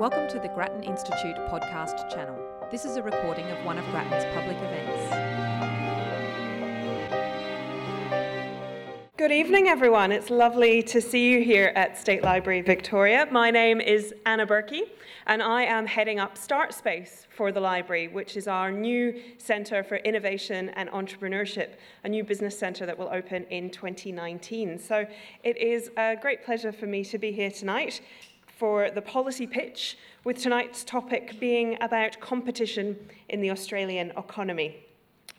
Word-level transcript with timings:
Welcome 0.00 0.28
to 0.28 0.38
the 0.38 0.48
Grattan 0.48 0.82
Institute 0.82 1.36
podcast 1.50 2.10
channel. 2.10 2.38
This 2.70 2.86
is 2.86 2.96
a 2.96 3.02
recording 3.02 3.44
of 3.50 3.62
one 3.66 3.76
of 3.76 3.84
Grattan's 3.90 4.24
public 4.34 4.56
events. 4.56 5.10
Good 9.18 9.30
evening, 9.30 9.68
everyone. 9.68 10.10
It's 10.10 10.30
lovely 10.30 10.82
to 10.84 11.02
see 11.02 11.30
you 11.30 11.44
here 11.44 11.74
at 11.76 11.98
State 11.98 12.22
Library 12.22 12.62
Victoria. 12.62 13.28
My 13.30 13.50
name 13.50 13.82
is 13.82 14.14
Anna 14.24 14.46
Berkey, 14.46 14.84
and 15.26 15.42
I 15.42 15.64
am 15.64 15.84
heading 15.84 16.18
up 16.18 16.38
Start 16.38 16.72
Space 16.72 17.26
for 17.36 17.52
the 17.52 17.60
library, 17.60 18.08
which 18.08 18.38
is 18.38 18.48
our 18.48 18.72
new 18.72 19.20
centre 19.36 19.84
for 19.84 19.96
innovation 19.96 20.70
and 20.70 20.88
entrepreneurship, 20.88 21.74
a 22.04 22.08
new 22.08 22.24
business 22.24 22.58
centre 22.58 22.86
that 22.86 22.96
will 22.96 23.10
open 23.12 23.44
in 23.50 23.68
2019. 23.68 24.78
So 24.78 25.04
it 25.44 25.58
is 25.58 25.90
a 25.98 26.16
great 26.16 26.42
pleasure 26.42 26.72
for 26.72 26.86
me 26.86 27.04
to 27.04 27.18
be 27.18 27.32
here 27.32 27.50
tonight 27.50 28.00
for 28.60 28.90
the 28.90 29.00
policy 29.00 29.46
pitch, 29.46 29.96
with 30.22 30.36
tonight's 30.36 30.84
topic 30.84 31.40
being 31.40 31.78
about 31.80 32.20
competition 32.20 32.94
in 33.30 33.40
the 33.40 33.50
Australian 33.50 34.10
economy. 34.18 34.84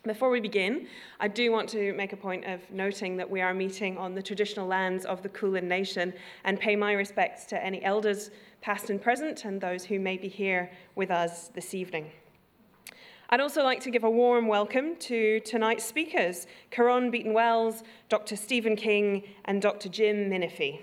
Before 0.04 0.32
we 0.32 0.40
begin, 0.40 0.88
I 1.20 1.28
do 1.28 1.52
want 1.52 1.70
to 1.70 1.94
make 1.94 2.14
a 2.14 2.18
point 2.18 2.46
of 2.46 2.60
noting 2.72 3.18
that 3.18 3.30
we 3.30 3.40
are 3.40 3.54
meeting 3.54 3.96
on 4.00 4.16
the 4.16 4.24
traditional 4.24 4.66
lands 4.66 5.06
of 5.06 5.22
the 5.22 5.30
Kulin 5.30 5.68
Nation 5.68 6.16
and 6.46 6.60
pay 6.60 6.76
my 6.76 6.94
respects 6.94 7.46
to 7.46 7.64
any 7.64 7.84
elders, 7.84 8.32
past 8.60 8.90
and 8.90 9.00
present, 9.00 9.46
and 9.46 9.62
those 9.62 9.86
who 9.86 10.00
may 10.00 10.18
be 10.18 10.28
here 10.28 10.72
with 10.96 11.12
us 11.12 11.50
this 11.50 11.76
evening. 11.76 12.10
I'd 13.30 13.40
also 13.40 13.64
like 13.64 13.82
to 13.82 13.92
give 13.92 14.04
a 14.04 14.10
warm 14.10 14.48
welcome 14.48 14.96
to 14.96 15.42
tonight's 15.42 15.86
speakers, 15.86 16.48
Caron 16.72 17.12
Beaton 17.12 17.34
Wells, 17.34 17.84
Dr. 18.10 18.36
Stephen 18.36 18.76
King, 18.76 19.22
and 19.46 19.62
Dr. 19.62 19.90
Jim 19.90 20.28
Minifie. 20.28 20.80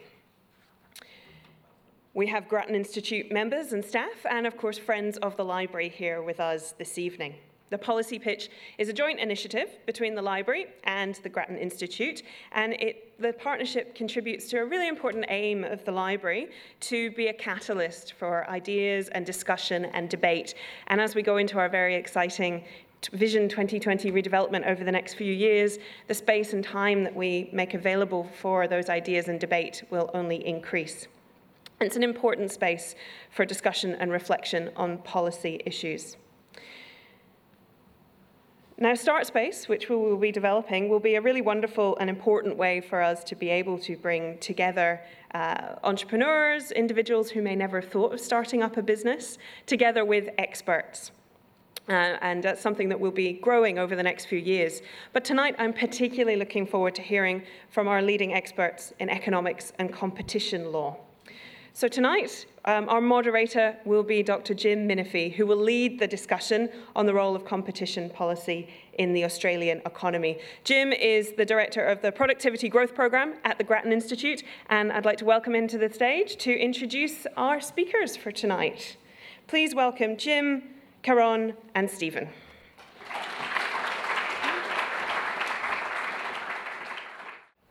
We 2.19 2.27
have 2.27 2.49
Grattan 2.49 2.75
Institute 2.75 3.31
members 3.31 3.73
and 3.73 3.85
staff, 3.85 4.27
and 4.29 4.45
of 4.45 4.57
course, 4.57 4.77
friends 4.77 5.19
of 5.19 5.37
the 5.37 5.45
library 5.45 5.89
here 5.89 6.21
with 6.21 6.41
us 6.41 6.75
this 6.77 6.99
evening. 6.99 7.37
The 7.71 7.79
Policy 7.79 8.19
Pitch 8.19 8.51
is 8.77 8.89
a 8.89 8.93
joint 8.93 9.21
initiative 9.21 9.69
between 9.87 10.17
the 10.17 10.23
library 10.23 10.67
and 10.83 11.15
the 11.23 11.29
Grattan 11.29 11.57
Institute, 11.59 12.25
and 12.51 12.73
it, 12.73 13.23
the 13.23 13.35
partnership 13.35 13.95
contributes 13.95 14.49
to 14.49 14.59
a 14.59 14.65
really 14.65 14.89
important 14.89 15.27
aim 15.29 15.63
of 15.63 15.85
the 15.85 15.93
library 15.93 16.49
to 16.81 17.13
be 17.13 17.29
a 17.29 17.33
catalyst 17.33 18.15
for 18.15 18.51
ideas 18.51 19.07
and 19.11 19.25
discussion 19.25 19.85
and 19.85 20.11
debate. 20.11 20.57
And 20.89 21.01
as 21.01 21.15
we 21.15 21.23
go 21.23 21.37
into 21.37 21.57
our 21.61 21.69
very 21.69 21.95
exciting 21.95 22.65
Vision 23.13 23.49
2020 23.49 24.11
redevelopment 24.11 24.67
over 24.67 24.83
the 24.83 24.91
next 24.91 25.15
few 25.15 25.33
years, 25.33 25.79
the 26.09 26.15
space 26.15 26.53
and 26.53 26.65
time 26.65 27.05
that 27.05 27.15
we 27.15 27.49
make 27.53 27.75
available 27.75 28.29
for 28.41 28.67
those 28.67 28.89
ideas 28.89 29.29
and 29.29 29.39
debate 29.39 29.85
will 29.91 30.11
only 30.15 30.45
increase. 30.45 31.07
It's 31.81 31.97
an 31.97 32.03
important 32.03 32.51
space 32.51 32.97
for 33.31 33.45
discussion 33.45 33.95
and 33.95 34.11
reflection 34.11 34.71
on 34.77 34.99
policy 34.99 35.61
issues. 35.65 36.17
Now, 38.81 38.95
Start 38.95 39.27
Space, 39.27 39.69
which 39.69 39.89
we 39.89 39.97
will 39.97 40.17
be 40.17 40.31
developing, 40.31 40.89
will 40.89 41.01
be 41.01 41.17
a 41.17 41.21
really 41.21 41.41
wonderful 41.41 41.97
and 41.99 42.09
important 42.09 42.57
way 42.57 42.81
for 42.81 43.03
us 43.03 43.25
to 43.25 43.35
be 43.35 43.49
able 43.49 43.77
to 43.81 43.97
bring 43.97 44.39
together 44.39 45.01
uh, 45.35 45.75
entrepreneurs, 45.83 46.71
individuals 46.71 47.31
who 47.31 47.43
may 47.43 47.57
never 47.57 47.81
have 47.81 47.91
thought 47.91 48.13
of 48.13 48.21
starting 48.21 48.63
up 48.63 48.77
a 48.77 48.83
business, 48.83 49.39
together 49.67 50.05
with 50.05 50.29
experts. 50.39 51.11
Uh, 51.89 52.19
and 52.21 52.43
that's 52.43 52.61
something 52.61 52.89
that 52.89 53.01
will 53.01 53.11
be 53.11 53.33
growing 53.33 53.79
over 53.79 53.97
the 53.97 54.03
next 54.03 54.27
few 54.27 54.39
years. 54.39 54.83
But 55.13 55.25
tonight, 55.25 55.57
I'm 55.59 55.73
particularly 55.73 56.37
looking 56.37 56.67
forward 56.67 56.95
to 56.97 57.03
hearing 57.03 57.43
from 57.71 57.89
our 57.89 58.03
leading 58.03 58.33
experts 58.35 58.93
in 59.01 59.09
economics 59.09 59.73
and 59.79 59.93
competition 59.93 60.71
law. 60.71 60.99
So 61.73 61.87
tonight, 61.87 62.47
um, 62.65 62.89
our 62.89 63.01
moderator 63.01 63.77
will 63.85 64.03
be 64.03 64.23
Dr. 64.23 64.53
Jim 64.53 64.89
Minifie, 64.89 65.33
who 65.33 65.47
will 65.47 65.57
lead 65.57 65.99
the 66.01 66.09
discussion 66.09 66.69
on 66.97 67.07
the 67.07 67.15
role 67.15 67.37
of 67.37 67.45
competition 67.45 68.11
policy 68.11 68.69
in 68.95 69.13
the 69.13 69.25
Australian 69.25 69.81
economy. 69.87 70.39
Jim 70.65 70.93
is 70.93 71.33
the 71.33 71.45
director 71.45 71.85
of 71.85 72.03
the 72.03 72.11
Productivity 72.11 72.69
Growth 72.69 72.95
Programme 72.95 73.35
at 73.45 73.59
the 73.59 73.65
Grattan 73.65 73.93
Institute, 73.93 74.43
and 74.71 74.91
I'd 74.93 75.05
like 75.05 75.19
to 75.19 75.25
welcome 75.25 75.55
him 75.55 75.69
to 75.69 75.79
the 75.79 75.93
stage 75.93 76.37
to 76.39 76.53
introduce 76.53 77.27
our 77.37 77.61
speakers 77.61 78.17
for 78.17 78.33
tonight. 78.33 78.97
Please 79.47 79.75
welcome 79.75 80.17
Jim, 80.17 80.63
Caron, 81.03 81.55
and 81.75 81.89
Stephen. 81.89 82.29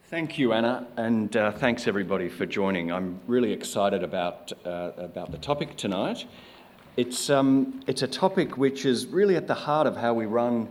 Thank 0.09 0.39
you, 0.39 0.53
Anna, 0.53 0.87
and 0.95 1.35
uh, 1.35 1.51
thanks 1.51 1.85
everybody 1.85 2.29
for 2.29 2.45
joining. 2.45 2.93
I'm 2.93 3.19
really 3.27 3.51
excited 3.51 4.03
about, 4.03 4.53
uh, 4.65 4.91
about 4.95 5.33
the 5.33 5.37
topic 5.37 5.75
tonight. 5.75 6.23
It's, 6.95 7.29
um, 7.29 7.81
it's 7.87 8.03
a 8.03 8.07
topic 8.07 8.57
which 8.57 8.85
is 8.85 9.07
really 9.07 9.35
at 9.35 9.47
the 9.47 9.53
heart 9.53 9.85
of 9.85 9.97
how 9.97 10.13
we 10.13 10.25
run 10.25 10.69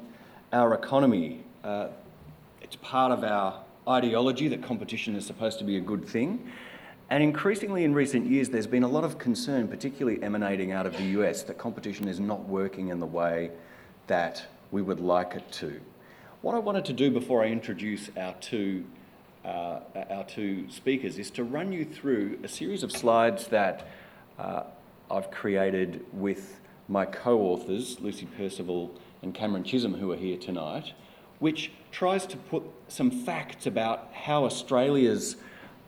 our 0.55 0.73
economy. 0.73 1.45
Uh, 1.63 1.89
it's 2.63 2.77
part 2.77 3.13
of 3.13 3.25
our 3.25 3.63
ideology 3.87 4.49
that 4.49 4.63
competition 4.63 5.15
is 5.15 5.27
supposed 5.27 5.59
to 5.59 5.65
be 5.65 5.77
a 5.77 5.83
good 5.83 6.09
thing. 6.09 6.51
And 7.11 7.23
increasingly 7.23 7.85
in 7.85 7.93
recent 7.93 8.25
years, 8.25 8.49
there's 8.49 8.67
been 8.67 8.85
a 8.85 8.89
lot 8.89 9.05
of 9.05 9.19
concern, 9.19 9.69
particularly 9.69 10.23
emanating 10.23 10.73
out 10.73 10.87
of 10.87 10.97
the 10.97 11.05
US, 11.21 11.43
that 11.43 11.59
competition 11.59 12.09
is 12.09 12.19
not 12.19 12.49
working 12.49 12.89
in 12.89 13.01
the 13.01 13.07
way 13.07 13.51
that 14.07 14.47
we 14.71 14.81
would 14.81 15.01
like 15.01 15.35
it 15.35 15.53
to. 15.53 15.79
What 16.41 16.55
I 16.55 16.59
wanted 16.59 16.87
to 16.87 16.95
do 16.95 17.11
before 17.11 17.45
I 17.45 17.49
introduce 17.49 18.09
our 18.17 18.33
two 18.41 18.87
uh, 19.47 19.81
our 20.11 20.25
two 20.25 20.69
speakers 20.69 21.19
is 21.19 21.31
to 21.31 21.45
run 21.45 21.73
you 21.73 21.85
through 21.85 22.39
a 22.43 22.49
series 22.49 22.83
of 22.83 22.91
slides 22.91 23.47
that 23.49 23.87
uh, 24.39 24.65
I've 25.11 25.31
created 25.31 26.05
with 26.13 26.61
my 26.89 27.07
co 27.07 27.39
authors, 27.39 28.01
Lucy 28.01 28.27
Percival 28.37 28.93
and 29.23 29.35
Cameron 29.35 29.65
Chisholm, 29.65 29.95
who 29.95 30.11
are 30.13 30.17
here 30.17 30.37
tonight, 30.37 30.93
which 31.39 31.71
tries 31.93 32.27
to 32.27 32.37
put 32.37 32.65
some 32.89 33.11
facts 33.11 33.67
about 33.67 34.11
how 34.13 34.45
Australia's 34.45 35.37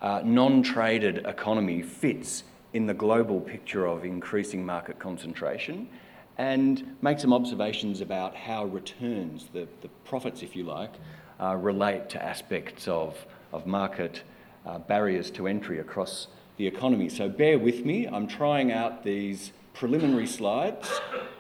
uh, 0.02 0.22
non 0.24 0.62
traded 0.62 1.26
economy 1.26 1.82
fits 1.82 2.44
in 2.72 2.86
the 2.86 2.94
global 2.94 3.40
picture 3.40 3.86
of 3.86 4.04
increasing 4.04 4.64
market 4.64 4.98
concentration 4.98 5.88
and 6.36 6.96
make 7.02 7.18
some 7.18 7.32
observations 7.32 8.00
about 8.00 8.36
how 8.36 8.64
returns, 8.66 9.48
the, 9.52 9.66
the 9.80 9.88
profits, 10.04 10.42
if 10.42 10.54
you 10.54 10.62
like, 10.62 10.92
uh, 11.40 11.56
relate 11.56 12.08
to 12.08 12.22
aspects 12.22 12.86
of 12.86 13.26
of 13.52 13.66
market 13.66 14.22
uh, 14.66 14.78
barriers 14.78 15.30
to 15.32 15.46
entry 15.46 15.78
across 15.78 16.28
the 16.56 16.66
economy. 16.66 17.08
So 17.08 17.28
bear 17.28 17.58
with 17.58 17.84
me, 17.84 18.06
I'm 18.06 18.26
trying 18.26 18.72
out 18.72 19.04
these 19.04 19.52
preliminary 19.74 20.26
slides, 20.26 20.90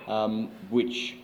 um, 0.06 0.48
which 0.70 1.16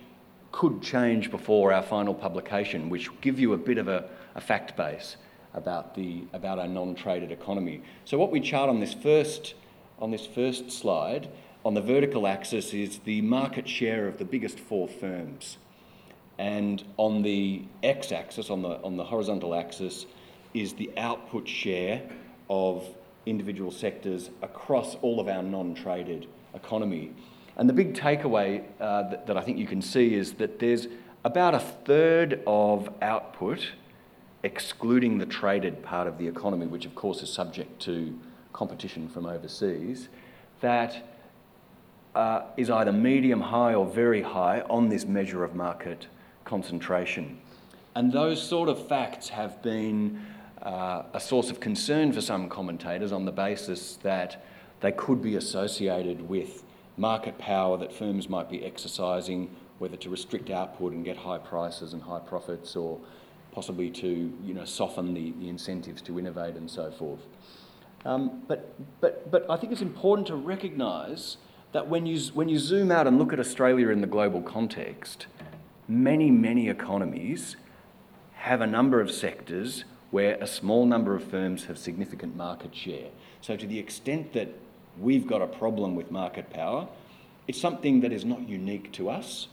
could 0.51 0.81
change 0.81 1.31
before 1.31 1.73
our 1.73 1.83
final 1.83 2.13
publication, 2.13 2.89
which 2.89 3.09
give 3.21 3.39
you 3.39 3.53
a 3.53 3.57
bit 3.57 3.77
of 3.77 3.87
a, 3.87 4.09
a 4.35 4.41
fact 4.41 4.75
base 4.75 5.17
about, 5.53 5.95
the, 5.95 6.23
about 6.33 6.59
our 6.59 6.67
non-traded 6.67 7.31
economy. 7.31 7.81
So 8.03 8.17
what 8.17 8.31
we 8.31 8.41
chart 8.41 8.69
on 8.69 8.79
this 8.79 8.93
first, 8.93 9.53
on 9.99 10.11
this 10.11 10.25
first 10.25 10.71
slide, 10.71 11.29
on 11.63 11.73
the 11.73 11.81
vertical 11.81 12.27
axis 12.27 12.73
is 12.73 12.99
the 12.99 13.21
market 13.21 13.67
share 13.67 14.07
of 14.07 14.17
the 14.17 14.25
biggest 14.25 14.59
four 14.59 14.87
firms. 14.87 15.57
And 16.37 16.83
on 16.97 17.21
the 17.21 17.63
x-axis, 17.81 18.49
on 18.49 18.61
the, 18.61 18.81
on 18.83 18.97
the 18.97 19.05
horizontal 19.05 19.55
axis, 19.55 20.05
is 20.55 20.73
the 20.73 20.89
output 20.97 21.47
share 21.47 22.01
of 22.49 22.87
individual 23.25 23.71
sectors 23.71 24.29
across 24.41 24.95
all 25.01 25.19
of 25.19 25.27
our 25.27 25.43
non-traded 25.43 26.27
economy. 26.53 27.11
And 27.57 27.67
the 27.69 27.73
big 27.73 27.93
takeaway 27.93 28.63
uh, 28.79 29.09
that, 29.09 29.27
that 29.27 29.37
I 29.37 29.41
think 29.41 29.57
you 29.57 29.67
can 29.67 29.81
see 29.81 30.15
is 30.15 30.33
that 30.33 30.59
there's 30.59 30.87
about 31.23 31.55
a 31.55 31.59
third 31.59 32.41
of 32.45 32.89
output, 33.01 33.71
excluding 34.43 35.17
the 35.17 35.25
traded 35.25 35.83
part 35.83 36.07
of 36.07 36.17
the 36.17 36.27
economy, 36.27 36.67
which 36.67 36.85
of 36.85 36.95
course 36.95 37.21
is 37.21 37.31
subject 37.31 37.81
to 37.81 38.17
competition 38.53 39.09
from 39.09 39.25
overseas, 39.25 40.07
that 40.61 41.03
uh, 42.13 42.43
is 42.55 42.69
either 42.69 42.93
medium 42.93 43.41
high 43.41 43.73
or 43.73 43.85
very 43.85 44.21
high 44.21 44.61
on 44.69 44.87
this 44.87 45.05
measure 45.05 45.43
of 45.43 45.55
market 45.55 46.07
concentration. 46.45 47.39
And 47.95 48.11
those 48.11 48.41
sort 48.41 48.69
of 48.69 48.87
facts 48.87 49.29
have 49.29 49.61
been 49.61 50.21
uh, 50.65 51.03
a 51.13 51.19
source 51.19 51.51
of 51.51 51.59
concern 51.59 52.11
for 52.11 52.21
some 52.21 52.49
commentators 52.49 53.11
on 53.11 53.23
the 53.25 53.31
basis 53.31 53.97
that 53.97 54.43
they 54.81 54.91
could 54.91 55.21
be 55.21 55.35
associated 55.35 56.27
with 56.27 56.63
market 56.97 57.37
power 57.37 57.77
that 57.77 57.93
firms 57.93 58.27
might 58.27 58.49
be 58.49 58.65
exercising, 58.65 59.55
whether 59.77 59.95
to 59.97 60.09
restrict 60.09 60.49
output 60.49 60.93
and 60.93 61.05
get 61.05 61.17
high 61.17 61.37
prices 61.37 61.93
and 61.93 62.01
high 62.01 62.19
profits, 62.19 62.75
or 62.75 62.99
possibly 63.51 63.89
to 63.89 64.33
you 64.43 64.53
know, 64.53 64.65
soften 64.65 65.13
the, 65.13 65.31
the 65.39 65.47
incentives 65.47 66.01
to 66.01 66.17
innovate 66.17 66.55
and 66.55 66.69
so 66.69 66.91
forth. 66.91 67.21
Um, 68.03 68.43
but, 68.47 68.73
but, 69.01 69.29
but 69.31 69.45
I 69.49 69.57
think 69.57 69.71
it's 69.71 69.81
important 69.81 70.27
to 70.27 70.35
recognise 70.35 71.37
that 71.71 71.87
when 71.87 72.05
you, 72.05 72.19
when 72.33 72.49
you 72.49 72.57
zoom 72.57 72.91
out 72.91 73.07
and 73.07 73.17
look 73.19 73.33
at 73.33 73.39
Australia 73.39 73.89
in 73.89 74.01
the 74.01 74.07
global 74.07 74.41
context, 74.41 75.27
many, 75.87 76.31
many 76.31 76.69
economies 76.69 77.55
have 78.33 78.61
a 78.61 78.67
number 78.67 79.01
of 79.01 79.11
sectors 79.11 79.85
where 80.11 80.35
a 80.35 80.47
small 80.47 80.85
number 80.85 81.15
of 81.15 81.23
firms 81.23 81.65
have 81.65 81.77
significant 81.77 82.35
market 82.35 82.75
share. 82.75 83.09
So, 83.41 83.57
to 83.57 83.65
the 83.65 83.79
extent 83.79 84.33
that 84.33 84.49
we've 84.99 85.27
got 85.27 85.41
a 85.41 85.47
problem 85.47 85.95
with 85.95 86.11
market 86.11 86.49
power. 86.49 86.87
It's 87.47 87.59
something 87.59 88.01
that 88.01 88.11
is 88.11 88.25
not 88.25 88.47
unique 88.47 88.91
to 88.93 89.09
us. 89.09 89.47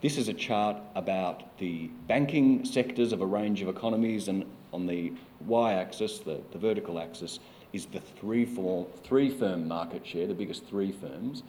This 0.00 0.16
is 0.16 0.28
a 0.28 0.34
chart 0.34 0.76
about 0.94 1.58
the 1.58 1.88
banking 2.06 2.64
sectors 2.64 3.12
of 3.12 3.20
a 3.20 3.26
range 3.26 3.62
of 3.62 3.68
economies, 3.68 4.28
and 4.28 4.44
on 4.72 4.86
the 4.86 5.12
y 5.46 5.72
axis, 5.72 6.20
the, 6.20 6.40
the 6.52 6.58
vertical 6.58 7.00
axis, 7.00 7.40
is 7.72 7.86
the 7.86 8.00
three, 8.00 8.44
four, 8.44 8.86
three 9.02 9.28
firm 9.28 9.66
market 9.66 10.06
share, 10.06 10.26
the 10.26 10.34
biggest 10.34 10.64
three 10.66 10.92
firms. 10.92 11.42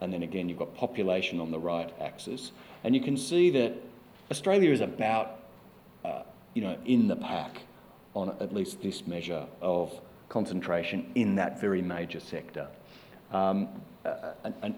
And 0.00 0.12
then 0.12 0.22
again, 0.22 0.48
you've 0.48 0.58
got 0.58 0.74
population 0.76 1.40
on 1.40 1.50
the 1.50 1.58
right 1.58 1.92
axis. 2.00 2.52
And 2.84 2.94
you 2.94 3.00
can 3.00 3.16
see 3.16 3.50
that 3.50 3.74
Australia 4.30 4.70
is 4.70 4.80
about, 4.80 5.38
uh, 6.04 6.22
you 6.54 6.62
know, 6.62 6.76
in 6.84 7.08
the 7.08 7.16
pack 7.16 7.62
on 8.14 8.30
at 8.40 8.52
least 8.52 8.82
this 8.82 9.06
measure 9.06 9.46
of 9.60 10.00
concentration 10.28 11.10
in 11.14 11.36
that 11.36 11.60
very 11.60 11.82
major 11.82 12.20
sector. 12.20 12.68
Um, 13.32 13.68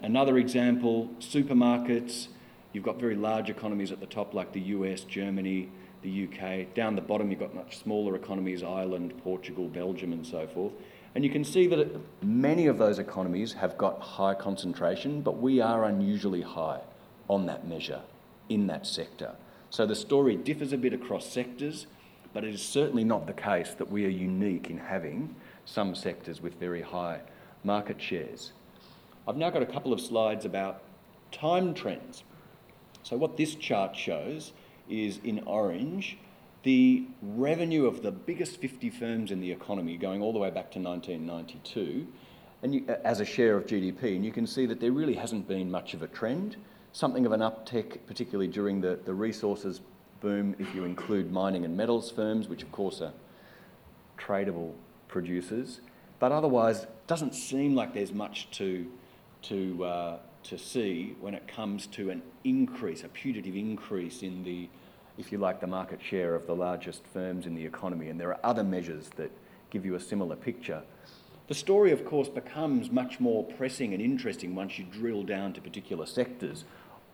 another 0.03 0.37
example, 0.37 1.09
supermarkets. 1.19 2.27
You've 2.73 2.83
got 2.83 2.99
very 2.99 3.15
large 3.15 3.49
economies 3.49 3.91
at 3.91 3.99
the 3.99 4.05
top, 4.05 4.33
like 4.33 4.53
the 4.53 4.61
US, 4.61 5.03
Germany, 5.03 5.69
the 6.01 6.27
UK. 6.27 6.73
Down 6.73 6.95
the 6.95 7.01
bottom, 7.01 7.29
you've 7.29 7.39
got 7.39 7.53
much 7.53 7.77
smaller 7.77 8.15
economies, 8.15 8.63
Ireland, 8.63 9.13
Portugal, 9.23 9.67
Belgium, 9.67 10.13
and 10.13 10.25
so 10.25 10.47
forth. 10.47 10.73
And 11.13 11.23
you 11.23 11.29
can 11.29 11.43
see 11.43 11.67
that 11.67 11.99
many 12.23 12.67
of 12.67 12.77
those 12.77 12.97
economies 12.97 13.53
have 13.53 13.77
got 13.77 13.99
high 13.99 14.33
concentration, 14.33 15.21
but 15.21 15.37
we 15.37 15.59
are 15.59 15.85
unusually 15.85 16.41
high 16.41 16.81
on 17.27 17.45
that 17.47 17.67
measure 17.67 18.01
in 18.49 18.67
that 18.67 18.87
sector. 18.87 19.35
So 19.71 19.85
the 19.85 19.95
story 19.95 20.35
differs 20.35 20.73
a 20.73 20.77
bit 20.77 20.91
across 20.91 21.25
sectors, 21.25 21.87
but 22.33 22.43
it 22.43 22.53
is 22.53 22.61
certainly 22.61 23.05
not 23.05 23.25
the 23.25 23.33
case 23.33 23.73
that 23.75 23.89
we 23.89 24.05
are 24.05 24.09
unique 24.09 24.69
in 24.69 24.77
having 24.77 25.33
some 25.63 25.95
sectors 25.95 26.41
with 26.41 26.59
very 26.59 26.81
high 26.81 27.21
market 27.63 28.01
shares. 28.01 28.51
I've 29.25 29.37
now 29.37 29.49
got 29.49 29.61
a 29.61 29.65
couple 29.65 29.93
of 29.93 30.01
slides 30.01 30.43
about 30.43 30.83
time 31.31 31.73
trends. 31.73 32.25
So, 33.03 33.15
what 33.15 33.37
this 33.37 33.55
chart 33.55 33.95
shows 33.95 34.51
is 34.89 35.19
in 35.23 35.39
orange 35.45 36.17
the 36.63 37.05
revenue 37.21 37.85
of 37.85 38.03
the 38.03 38.11
biggest 38.11 38.57
50 38.57 38.89
firms 38.89 39.31
in 39.31 39.39
the 39.39 39.51
economy 39.53 39.95
going 39.95 40.21
all 40.21 40.33
the 40.33 40.39
way 40.39 40.49
back 40.49 40.69
to 40.71 40.79
1992 40.79 42.07
and 42.61 42.75
you, 42.75 42.85
as 43.05 43.21
a 43.21 43.25
share 43.25 43.55
of 43.55 43.65
GDP. 43.65 44.17
And 44.17 44.25
you 44.25 44.33
can 44.33 44.45
see 44.45 44.65
that 44.65 44.81
there 44.81 44.91
really 44.91 45.15
hasn't 45.15 45.47
been 45.47 45.71
much 45.71 45.93
of 45.93 46.01
a 46.01 46.07
trend, 46.07 46.57
something 46.91 47.25
of 47.25 47.31
an 47.31 47.41
uptick, 47.41 47.99
particularly 48.07 48.47
during 48.47 48.81
the, 48.81 48.99
the 49.05 49.13
resources 49.13 49.81
boom, 50.19 50.55
if 50.59 50.73
you 50.75 50.83
include 50.83 51.31
mining 51.31 51.65
and 51.65 51.75
metals 51.75 52.11
firms, 52.11 52.47
which 52.47 52.63
of 52.63 52.71
course 52.71 53.01
are 53.01 53.13
tradable 54.17 54.73
producers. 55.07 55.81
But 56.19 56.31
otherwise, 56.31 56.85
doesn't 57.07 57.33
seem 57.33 57.75
like 57.75 57.93
there's 57.93 58.13
much 58.13 58.51
to, 58.51 58.87
to, 59.43 59.83
uh, 59.83 60.17
to 60.43 60.57
see 60.57 61.15
when 61.19 61.33
it 61.33 61.47
comes 61.47 61.87
to 61.87 62.11
an 62.11 62.21
increase, 62.43 63.03
a 63.03 63.09
putative 63.09 63.55
increase 63.55 64.21
in 64.21 64.43
the 64.43 64.69
if 65.17 65.31
you 65.31 65.37
like, 65.37 65.59
the 65.59 65.67
market 65.67 65.99
share 66.01 66.35
of 66.35 66.47
the 66.47 66.55
largest 66.55 67.03
firms 67.13 67.45
in 67.45 67.55
the 67.55 67.65
economy. 67.65 68.09
And 68.09 68.19
there 68.19 68.29
are 68.29 68.39
other 68.43 68.63
measures 68.63 69.09
that 69.17 69.31
give 69.69 69.85
you 69.85 69.95
a 69.95 69.99
similar 69.99 70.35
picture. 70.35 70.81
The 71.47 71.53
story, 71.53 71.91
of 71.91 72.05
course, 72.05 72.29
becomes 72.29 72.91
much 72.91 73.19
more 73.19 73.43
pressing 73.43 73.93
and 73.93 74.01
interesting 74.01 74.55
once 74.55 74.79
you 74.79 74.85
drill 74.85 75.23
down 75.23 75.53
to 75.53 75.61
particular 75.61 76.05
sectors. 76.05 76.63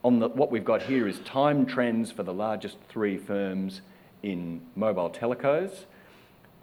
On 0.08 0.20
the, 0.20 0.30
what 0.30 0.52
we've 0.52 0.64
got 0.64 0.84
here 0.84 1.06
is 1.06 1.20
time 1.26 1.66
trends 1.66 2.14
for 2.14 2.24
the 2.24 2.34
largest 2.34 2.78
three 2.88 3.18
firms 3.18 3.82
in 4.24 4.62
mobile 4.74 5.10
telcos. 5.10 5.84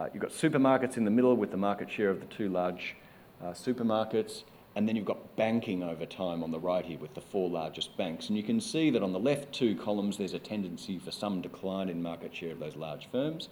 Uh, 0.01 0.07
you've 0.15 0.23
got 0.23 0.31
supermarkets 0.31 0.97
in 0.97 1.05
the 1.05 1.11
middle 1.11 1.37
with 1.37 1.51
the 1.51 1.59
market 1.59 1.91
share 1.91 2.09
of 2.09 2.21
the 2.21 2.27
two 2.35 2.49
large 2.49 2.97
uh, 3.43 3.49
supermarkets. 3.49 4.45
And 4.77 4.89
then 4.89 4.97
you've 4.97 5.05
got 5.05 5.37
banking 5.37 5.83
over 5.83 6.07
time 6.07 6.43
on 6.43 6.53
the 6.53 6.59
right 6.59 6.87
here 6.87 6.97
with 6.97 7.13
the 7.13 7.21
four 7.21 7.51
largest 7.51 7.95
banks. 7.99 8.29
And 8.29 8.39
you 8.39 8.43
can 8.43 8.63
see 8.63 8.89
that 8.89 9.03
on 9.03 9.13
the 9.13 9.21
left 9.21 9.53
two 9.53 9.75
columns, 9.75 10.17
there's 10.17 10.33
a 10.33 10.39
tendency 10.39 10.99
for 10.99 11.11
some 11.11 11.43
decline 11.43 11.91
in 11.91 12.03
market 12.03 12.35
share 12.35 12.53
of 12.53 12.61
those 12.61 12.77
large 12.77 13.11
firms 13.13 13.51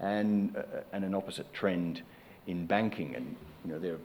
and, 0.00 0.56
uh, 0.56 0.80
and 0.92 1.04
an 1.04 1.14
opposite 1.14 1.52
trend 1.52 2.02
in 2.48 2.66
banking. 2.66 3.14
And 3.14 3.36
you 3.64 3.70
know, 3.70 3.78
there 3.78 3.94
are 3.94 4.00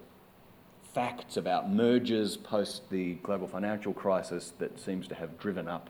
facts 0.95 1.35
about 1.35 1.69
mergers 1.69 2.37
post 2.37 2.89
the 2.89 3.15
global 3.15 3.45
financial 3.45 3.91
crisis 3.91 4.53
that 4.59 4.79
seems 4.79 5.09
to 5.09 5.13
have 5.13 5.37
driven 5.37 5.67
up 5.67 5.89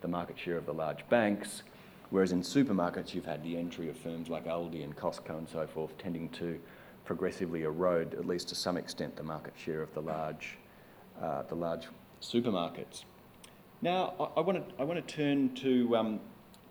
the 0.00 0.08
market 0.08 0.36
share 0.36 0.56
of 0.56 0.66
the 0.66 0.74
large 0.74 1.08
banks. 1.08 1.62
Whereas 2.10 2.32
in 2.32 2.42
supermarkets, 2.42 3.14
you've 3.14 3.24
had 3.24 3.44
the 3.44 3.56
entry 3.56 3.88
of 3.88 3.96
firms 3.96 4.28
like 4.28 4.46
Aldi 4.46 4.82
and 4.82 4.96
Costco 4.96 5.38
and 5.38 5.48
so 5.48 5.68
forth 5.68 5.96
tending 5.98 6.28
to 6.30 6.58
progressively 7.04 7.62
erode, 7.62 8.14
at 8.14 8.26
least 8.26 8.48
to 8.48 8.56
some 8.56 8.76
extent, 8.76 9.14
the 9.14 9.22
market 9.22 9.54
share 9.56 9.82
of 9.82 9.94
the 9.94 10.02
large, 10.02 10.58
uh, 11.22 11.42
the 11.42 11.54
large 11.54 11.86
supermarkets. 12.20 13.04
Now, 13.82 14.32
I, 14.36 14.40
want 14.40 14.68
to 14.68 14.74
I 14.80 14.84
want 14.84 15.06
to 15.06 15.14
turn 15.14 15.54
to 15.56 15.96
um, 15.96 16.20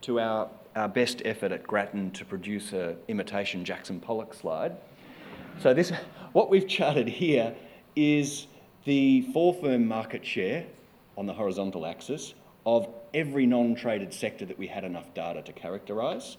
to 0.02 0.20
our 0.20 0.50
our 0.76 0.88
best 0.88 1.22
effort 1.24 1.50
at 1.50 1.66
Grattan 1.66 2.10
to 2.10 2.26
produce 2.26 2.74
a 2.74 2.96
imitation 3.08 3.64
Jackson 3.64 4.00
Pollock 4.00 4.34
slide. 4.34 4.76
So 5.60 5.74
this, 5.74 5.92
what 6.32 6.48
we've 6.50 6.68
charted 6.68 7.08
here, 7.08 7.54
is 7.96 8.46
the 8.84 9.22
four 9.32 9.54
firm 9.54 9.86
market 9.86 10.24
share 10.24 10.66
on 11.16 11.26
the 11.26 11.32
horizontal 11.32 11.86
axis 11.86 12.34
of 12.64 12.88
every 13.12 13.46
non-traded 13.46 14.12
sector 14.12 14.44
that 14.46 14.58
we 14.58 14.66
had 14.66 14.84
enough 14.84 15.12
data 15.14 15.42
to 15.42 15.52
characterise, 15.52 16.36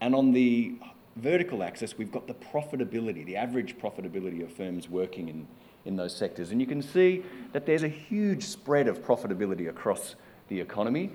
and 0.00 0.14
on 0.14 0.32
the 0.32 0.74
vertical 1.16 1.62
axis, 1.62 1.96
we've 1.98 2.12
got 2.12 2.26
the 2.26 2.34
profitability, 2.34 3.24
the 3.24 3.36
average 3.36 3.76
profitability 3.78 4.42
of 4.42 4.52
firms 4.52 4.88
working 4.88 5.28
in, 5.28 5.48
in 5.84 5.96
those 5.96 6.14
sectors. 6.14 6.50
And 6.50 6.60
you 6.60 6.66
can 6.66 6.82
see 6.82 7.24
that 7.52 7.66
there's 7.66 7.82
a 7.82 7.88
huge 7.88 8.44
spread 8.44 8.86
of 8.86 9.02
profitability 9.02 9.68
across 9.68 10.14
the 10.48 10.60
economy 10.60 11.10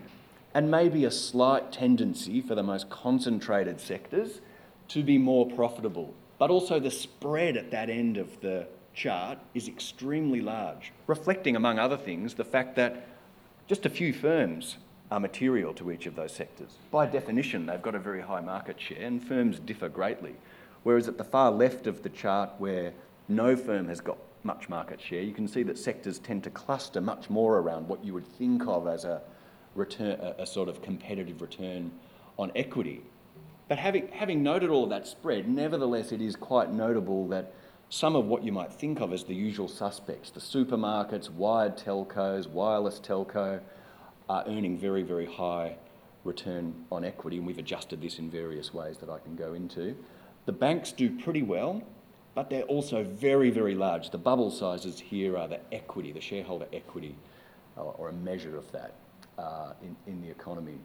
and 0.53 0.69
maybe 0.69 1.05
a 1.05 1.11
slight 1.11 1.71
tendency 1.71 2.41
for 2.41 2.55
the 2.55 2.63
most 2.63 2.89
concentrated 2.89 3.79
sectors 3.79 4.41
to 4.89 5.03
be 5.03 5.17
more 5.17 5.49
profitable. 5.49 6.13
But 6.39 6.49
also, 6.49 6.79
the 6.79 6.91
spread 6.91 7.55
at 7.55 7.71
that 7.71 7.89
end 7.89 8.17
of 8.17 8.41
the 8.41 8.67
chart 8.93 9.39
is 9.53 9.67
extremely 9.67 10.41
large, 10.41 10.91
reflecting, 11.07 11.55
among 11.55 11.79
other 11.79 11.97
things, 11.97 12.33
the 12.33 12.43
fact 12.43 12.75
that 12.75 13.07
just 13.67 13.85
a 13.85 13.89
few 13.89 14.13
firms 14.13 14.77
are 15.09 15.19
material 15.19 15.73
to 15.73 15.91
each 15.91 16.05
of 16.05 16.15
those 16.15 16.31
sectors. 16.31 16.77
By 16.89 17.05
definition, 17.05 17.65
they've 17.65 17.81
got 17.81 17.95
a 17.95 17.99
very 17.99 18.21
high 18.21 18.41
market 18.41 18.79
share, 18.79 19.01
and 19.01 19.23
firms 19.23 19.59
differ 19.59 19.89
greatly. 19.89 20.35
Whereas 20.83 21.07
at 21.07 21.17
the 21.17 21.23
far 21.23 21.51
left 21.51 21.87
of 21.87 22.01
the 22.03 22.09
chart, 22.09 22.51
where 22.57 22.93
no 23.27 23.55
firm 23.55 23.87
has 23.87 24.01
got 24.01 24.17
much 24.43 24.69
market 24.69 24.99
share, 24.99 25.21
you 25.21 25.33
can 25.33 25.47
see 25.47 25.63
that 25.63 25.77
sectors 25.77 26.17
tend 26.19 26.43
to 26.43 26.49
cluster 26.49 27.01
much 27.01 27.29
more 27.29 27.59
around 27.59 27.87
what 27.87 28.03
you 28.03 28.13
would 28.13 28.25
think 28.25 28.65
of 28.67 28.87
as 28.87 29.05
a, 29.05 29.21
return, 29.75 30.19
a, 30.19 30.43
a 30.43 30.45
sort 30.45 30.69
of 30.69 30.81
competitive 30.81 31.41
return 31.41 31.91
on 32.37 32.51
equity. 32.55 33.01
But 33.67 33.77
having, 33.77 34.07
having 34.09 34.43
noted 34.43 34.69
all 34.69 34.83
of 34.83 34.89
that 34.89 35.07
spread, 35.07 35.47
nevertheless, 35.47 36.11
it 36.11 36.21
is 36.21 36.35
quite 36.35 36.73
notable 36.73 37.27
that 37.29 37.53
some 37.91 38.15
of 38.15 38.25
what 38.25 38.41
you 38.41 38.53
might 38.53 38.71
think 38.71 39.01
of 39.01 39.11
as 39.11 39.25
the 39.25 39.35
usual 39.35 39.67
suspects, 39.67 40.31
the 40.31 40.39
supermarkets, 40.39 41.29
wired 41.29 41.75
telcos, 41.75 42.47
wireless 42.47 43.01
telco, 43.01 43.59
are 44.29 44.43
earning 44.47 44.77
very, 44.77 45.03
very 45.03 45.25
high 45.25 45.75
return 46.23 46.73
on 46.89 47.03
equity, 47.03 47.35
and 47.35 47.45
we've 47.45 47.57
adjusted 47.57 48.01
this 48.01 48.17
in 48.17 48.31
various 48.31 48.73
ways 48.73 48.97
that 48.99 49.09
I 49.09 49.19
can 49.19 49.35
go 49.35 49.53
into. 49.55 49.93
The 50.45 50.53
banks 50.53 50.93
do 50.93 51.09
pretty 51.19 51.41
well, 51.41 51.83
but 52.33 52.49
they're 52.49 52.63
also 52.63 53.03
very, 53.03 53.49
very 53.49 53.75
large. 53.75 54.09
The 54.09 54.17
bubble 54.17 54.51
sizes 54.51 54.97
here 54.97 55.37
are 55.37 55.49
the 55.49 55.59
equity, 55.73 56.13
the 56.13 56.21
shareholder 56.21 56.67
equity, 56.71 57.17
uh, 57.77 57.81
or 57.81 58.07
a 58.07 58.13
measure 58.13 58.55
of 58.55 58.71
that 58.71 58.93
uh, 59.37 59.73
in, 59.83 59.97
in 60.07 60.21
the 60.21 60.29
economy. 60.29 60.79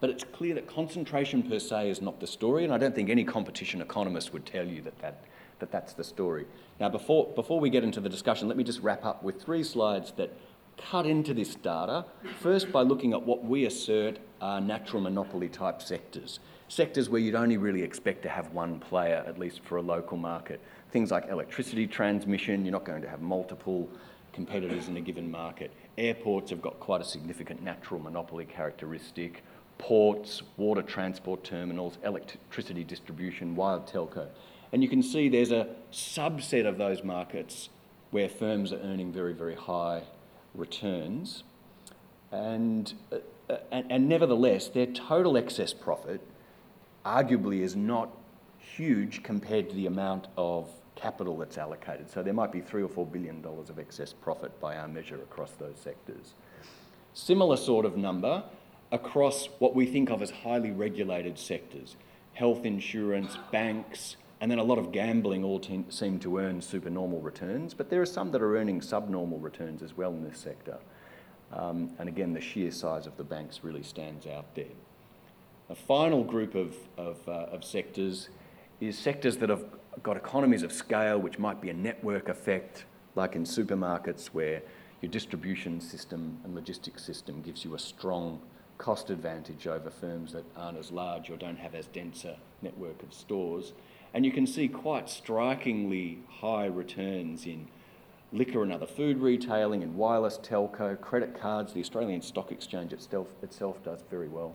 But 0.00 0.08
it's 0.08 0.24
clear 0.24 0.54
that 0.54 0.66
concentration 0.66 1.42
per 1.42 1.58
se 1.58 1.90
is 1.90 2.00
not 2.00 2.18
the 2.18 2.26
story, 2.26 2.64
and 2.64 2.72
I 2.72 2.78
don't 2.78 2.94
think 2.94 3.10
any 3.10 3.24
competition 3.24 3.82
economist 3.82 4.32
would 4.32 4.46
tell 4.46 4.66
you 4.66 4.80
that, 4.82 4.98
that, 5.00 5.22
that 5.58 5.70
that's 5.70 5.92
the 5.92 6.04
story. 6.04 6.46
Now, 6.80 6.88
before, 6.88 7.26
before 7.34 7.60
we 7.60 7.70
get 7.70 7.84
into 7.84 8.00
the 8.00 8.08
discussion, 8.08 8.48
let 8.48 8.56
me 8.56 8.64
just 8.64 8.80
wrap 8.80 9.04
up 9.04 9.22
with 9.22 9.40
three 9.40 9.62
slides 9.62 10.12
that 10.16 10.32
cut 10.76 11.06
into 11.06 11.34
this 11.34 11.54
data, 11.54 12.04
first 12.40 12.72
by 12.72 12.82
looking 12.82 13.12
at 13.12 13.22
what 13.22 13.44
we 13.44 13.64
assert 13.64 14.18
are 14.40 14.60
natural 14.60 15.00
monopoly 15.00 15.48
type 15.48 15.80
sectors. 15.80 16.40
Sectors 16.68 17.08
where 17.08 17.20
you'd 17.20 17.34
only 17.34 17.56
really 17.56 17.82
expect 17.82 18.22
to 18.22 18.28
have 18.28 18.52
one 18.52 18.80
player, 18.80 19.22
at 19.26 19.38
least 19.38 19.60
for 19.64 19.76
a 19.76 19.82
local 19.82 20.16
market. 20.16 20.60
Things 20.90 21.10
like 21.10 21.28
electricity 21.28 21.86
transmission, 21.86 22.64
you're 22.64 22.72
not 22.72 22.84
going 22.84 23.02
to 23.02 23.08
have 23.08 23.20
multiple 23.20 23.88
competitors 24.32 24.88
in 24.88 24.96
a 24.96 25.00
given 25.00 25.30
market. 25.30 25.72
Airports 25.96 26.50
have 26.50 26.60
got 26.60 26.80
quite 26.80 27.00
a 27.00 27.04
significant 27.04 27.62
natural 27.62 28.00
monopoly 28.00 28.44
characteristic. 28.44 29.44
Ports, 29.78 30.42
water 30.56 30.82
transport 30.82 31.44
terminals, 31.44 31.98
electricity 32.04 32.84
distribution, 32.84 33.54
wired 33.54 33.86
telco. 33.86 34.26
And 34.74 34.82
you 34.82 34.88
can 34.88 35.04
see 35.04 35.28
there's 35.28 35.52
a 35.52 35.68
subset 35.92 36.66
of 36.66 36.78
those 36.78 37.04
markets 37.04 37.68
where 38.10 38.28
firms 38.28 38.72
are 38.72 38.80
earning 38.80 39.12
very, 39.12 39.32
very 39.32 39.54
high 39.54 40.02
returns, 40.52 41.44
and, 42.32 42.92
uh, 43.12 43.58
and, 43.70 43.86
and 43.88 44.08
nevertheless, 44.08 44.66
their 44.66 44.86
total 44.86 45.36
excess 45.36 45.72
profit 45.72 46.20
arguably 47.06 47.60
is 47.60 47.76
not 47.76 48.18
huge 48.58 49.22
compared 49.22 49.70
to 49.70 49.76
the 49.76 49.86
amount 49.86 50.26
of 50.36 50.68
capital 50.96 51.38
that's 51.38 51.56
allocated. 51.56 52.10
So 52.10 52.24
there 52.24 52.34
might 52.34 52.50
be 52.50 52.60
three 52.60 52.82
or 52.82 52.88
four 52.88 53.06
billion 53.06 53.42
dollars 53.42 53.70
of 53.70 53.78
excess 53.78 54.12
profit 54.12 54.58
by 54.60 54.76
our 54.76 54.88
measure 54.88 55.22
across 55.22 55.52
those 55.52 55.76
sectors. 55.78 56.34
Similar 57.12 57.58
sort 57.58 57.86
of 57.86 57.96
number 57.96 58.42
across 58.90 59.46
what 59.60 59.76
we 59.76 59.86
think 59.86 60.10
of 60.10 60.20
as 60.20 60.32
highly 60.32 60.72
regulated 60.72 61.38
sectors 61.38 61.94
health 62.32 62.64
insurance, 62.64 63.38
banks, 63.52 64.16
and 64.44 64.50
then 64.50 64.58
a 64.58 64.62
lot 64.62 64.76
of 64.76 64.92
gambling 64.92 65.42
all 65.42 65.58
te- 65.58 65.86
seem 65.88 66.18
to 66.18 66.36
earn 66.36 66.60
supernormal 66.60 67.18
returns, 67.22 67.72
but 67.72 67.88
there 67.88 68.02
are 68.02 68.06
some 68.06 68.30
that 68.30 68.42
are 68.42 68.58
earning 68.58 68.82
subnormal 68.82 69.38
returns 69.38 69.82
as 69.82 69.96
well 69.96 70.10
in 70.10 70.22
this 70.22 70.36
sector. 70.36 70.76
Um, 71.50 71.94
and 71.98 72.10
again, 72.10 72.34
the 72.34 72.42
sheer 72.42 72.70
size 72.70 73.06
of 73.06 73.16
the 73.16 73.24
banks 73.24 73.60
really 73.62 73.82
stands 73.82 74.26
out 74.26 74.54
there. 74.54 74.74
A 75.70 75.74
final 75.74 76.22
group 76.22 76.54
of, 76.54 76.76
of, 76.98 77.26
uh, 77.26 77.46
of 77.54 77.64
sectors 77.64 78.28
is 78.82 78.98
sectors 78.98 79.38
that 79.38 79.48
have 79.48 79.64
got 80.02 80.18
economies 80.18 80.62
of 80.62 80.72
scale, 80.72 81.18
which 81.18 81.38
might 81.38 81.62
be 81.62 81.70
a 81.70 81.74
network 81.74 82.28
effect, 82.28 82.84
like 83.14 83.36
in 83.36 83.44
supermarkets, 83.44 84.26
where 84.26 84.60
your 85.00 85.10
distribution 85.10 85.80
system 85.80 86.36
and 86.44 86.54
logistics 86.54 87.02
system 87.02 87.40
gives 87.40 87.64
you 87.64 87.74
a 87.76 87.78
strong 87.78 88.42
cost 88.76 89.08
advantage 89.08 89.66
over 89.66 89.88
firms 89.88 90.34
that 90.34 90.44
aren't 90.54 90.76
as 90.76 90.92
large 90.92 91.30
or 91.30 91.38
don't 91.38 91.58
have 91.58 91.74
as 91.74 91.86
dense 91.86 92.26
a 92.26 92.36
network 92.60 93.02
of 93.02 93.14
stores. 93.14 93.72
And 94.14 94.24
you 94.24 94.30
can 94.30 94.46
see 94.46 94.68
quite 94.68 95.10
strikingly 95.10 96.20
high 96.28 96.66
returns 96.66 97.46
in 97.46 97.66
liquor 98.32 98.62
and 98.62 98.72
other 98.72 98.86
food 98.86 99.18
retailing, 99.18 99.82
in 99.82 99.96
wireless 99.96 100.38
telco, 100.38 100.98
credit 101.00 101.38
cards. 101.38 101.72
The 101.72 101.80
Australian 101.80 102.22
Stock 102.22 102.52
Exchange 102.52 102.92
itself, 102.92 103.26
itself 103.42 103.82
does 103.84 104.04
very 104.08 104.28
well. 104.28 104.54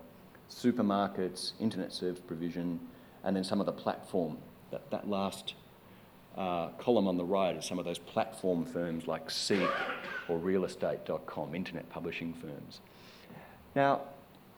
Supermarkets, 0.49 1.51
internet 1.59 1.91
service 1.91 2.21
provision, 2.25 2.79
and 3.25 3.35
then 3.35 3.43
some 3.43 3.59
of 3.59 3.65
the 3.65 3.73
platform. 3.73 4.37
That, 4.71 4.89
that 4.91 5.09
last 5.09 5.55
uh, 6.37 6.69
column 6.77 7.07
on 7.07 7.17
the 7.17 7.25
right 7.25 7.55
is 7.55 7.65
some 7.65 7.79
of 7.79 7.85
those 7.85 7.99
platform 7.99 8.63
firms 8.63 9.07
like 9.07 9.29
Seek 9.29 9.69
or 10.29 10.39
realestate.com, 10.39 11.53
internet 11.53 11.89
publishing 11.89 12.33
firms. 12.33 12.79
Now, 13.75 14.01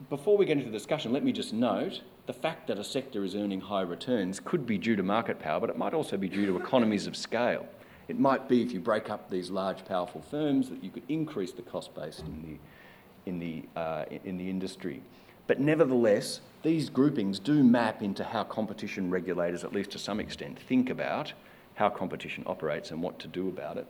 before 0.10 0.38
we 0.38 0.46
get 0.46 0.58
into 0.58 0.70
the 0.70 0.77
discussion, 0.77 1.12
let 1.12 1.24
me 1.24 1.31
just 1.31 1.53
note 1.53 2.01
the 2.31 2.39
fact 2.39 2.65
that 2.67 2.79
a 2.79 2.83
sector 2.83 3.25
is 3.25 3.35
earning 3.35 3.59
high 3.59 3.81
returns 3.81 4.39
could 4.39 4.65
be 4.65 4.77
due 4.77 4.95
to 4.95 5.03
market 5.03 5.38
power, 5.38 5.59
but 5.59 5.69
it 5.69 5.77
might 5.77 5.93
also 5.93 6.15
be 6.15 6.29
due 6.29 6.45
to 6.45 6.55
economies 6.55 7.05
of 7.05 7.13
scale. 7.13 7.65
It 8.07 8.17
might 8.17 8.47
be 8.47 8.61
if 8.61 8.71
you 8.71 8.79
break 8.79 9.09
up 9.09 9.29
these 9.29 9.50
large, 9.50 9.83
powerful 9.83 10.21
firms 10.21 10.69
that 10.69 10.81
you 10.81 10.91
could 10.91 11.03
increase 11.09 11.51
the 11.51 11.61
cost 11.61 11.93
base 11.93 12.19
in 12.19 12.41
the, 12.41 13.29
in 13.29 13.39
the, 13.39 13.65
uh, 13.77 14.05
in 14.23 14.38
the 14.38 14.50
industry. 14.50 15.03
But 15.47 15.59
nevertheless, 15.59 16.39
these 16.63 16.89
groupings 16.89 17.38
do 17.38 17.65
map 17.65 18.01
into 18.01 18.23
how 18.23 18.45
competition 18.45 19.11
regulators, 19.11 19.65
at 19.65 19.73
least 19.73 19.91
to 19.91 20.00
some 20.00 20.21
extent, 20.21 20.57
think 20.57 20.89
about 20.89 21.33
how 21.75 21.89
competition 21.89 22.45
operates 22.47 22.91
and 22.91 23.03
what 23.03 23.19
to 23.19 23.27
do 23.27 23.50
about 23.50 23.75
it. 23.75 23.88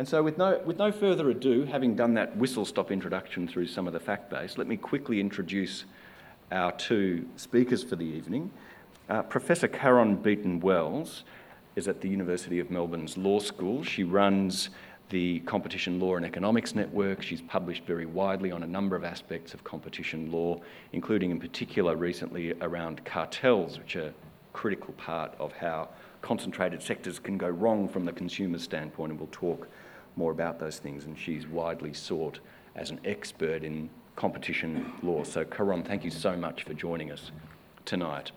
And 0.00 0.08
so, 0.08 0.20
with 0.24 0.36
no, 0.36 0.60
with 0.64 0.78
no 0.78 0.90
further 0.90 1.30
ado, 1.30 1.62
having 1.62 1.94
done 1.94 2.14
that 2.14 2.36
whistle 2.36 2.64
stop 2.64 2.90
introduction 2.90 3.46
through 3.46 3.68
some 3.68 3.86
of 3.86 3.92
the 3.92 4.00
fact 4.00 4.30
base, 4.30 4.58
let 4.58 4.66
me 4.66 4.76
quickly 4.76 5.20
introduce 5.20 5.84
our 6.52 6.70
two 6.72 7.26
speakers 7.36 7.82
for 7.82 7.96
the 7.96 8.04
evening. 8.04 8.50
Uh, 9.08 9.22
Professor 9.22 9.66
Caron 9.66 10.16
Beaton 10.16 10.60
Wells 10.60 11.24
is 11.76 11.88
at 11.88 12.02
the 12.02 12.08
University 12.08 12.58
of 12.60 12.70
Melbourne's 12.70 13.16
Law 13.16 13.38
School. 13.38 13.82
She 13.82 14.04
runs 14.04 14.68
the 15.08 15.40
Competition 15.40 15.98
Law 15.98 16.16
and 16.16 16.26
Economics 16.26 16.74
Network. 16.74 17.22
She's 17.22 17.40
published 17.40 17.84
very 17.84 18.04
widely 18.06 18.52
on 18.52 18.62
a 18.62 18.66
number 18.66 18.94
of 18.96 19.02
aspects 19.02 19.54
of 19.54 19.64
competition 19.64 20.30
law, 20.30 20.60
including 20.92 21.30
in 21.30 21.40
particular 21.40 21.96
recently 21.96 22.52
around 22.60 23.02
cartels, 23.04 23.78
which 23.78 23.96
are 23.96 24.08
a 24.08 24.14
critical 24.52 24.92
part 24.94 25.34
of 25.38 25.52
how 25.52 25.88
concentrated 26.20 26.82
sectors 26.82 27.18
can 27.18 27.38
go 27.38 27.48
wrong 27.48 27.88
from 27.88 28.04
the 28.04 28.12
consumer 28.12 28.58
standpoint, 28.58 29.10
and 29.10 29.18
we'll 29.18 29.28
talk 29.32 29.68
more 30.16 30.30
about 30.30 30.58
those 30.58 30.78
things. 30.78 31.04
And 31.04 31.18
she's 31.18 31.46
widely 31.46 31.94
sought 31.94 32.40
as 32.76 32.90
an 32.90 33.00
expert 33.04 33.64
in 33.64 33.88
competition 34.16 34.92
law. 35.02 35.24
So, 35.24 35.44
Caron, 35.44 35.82
thank 35.82 36.04
you 36.04 36.10
so 36.10 36.36
much 36.36 36.64
for 36.64 36.74
joining 36.74 37.10
us 37.10 37.30
tonight. 37.84 38.30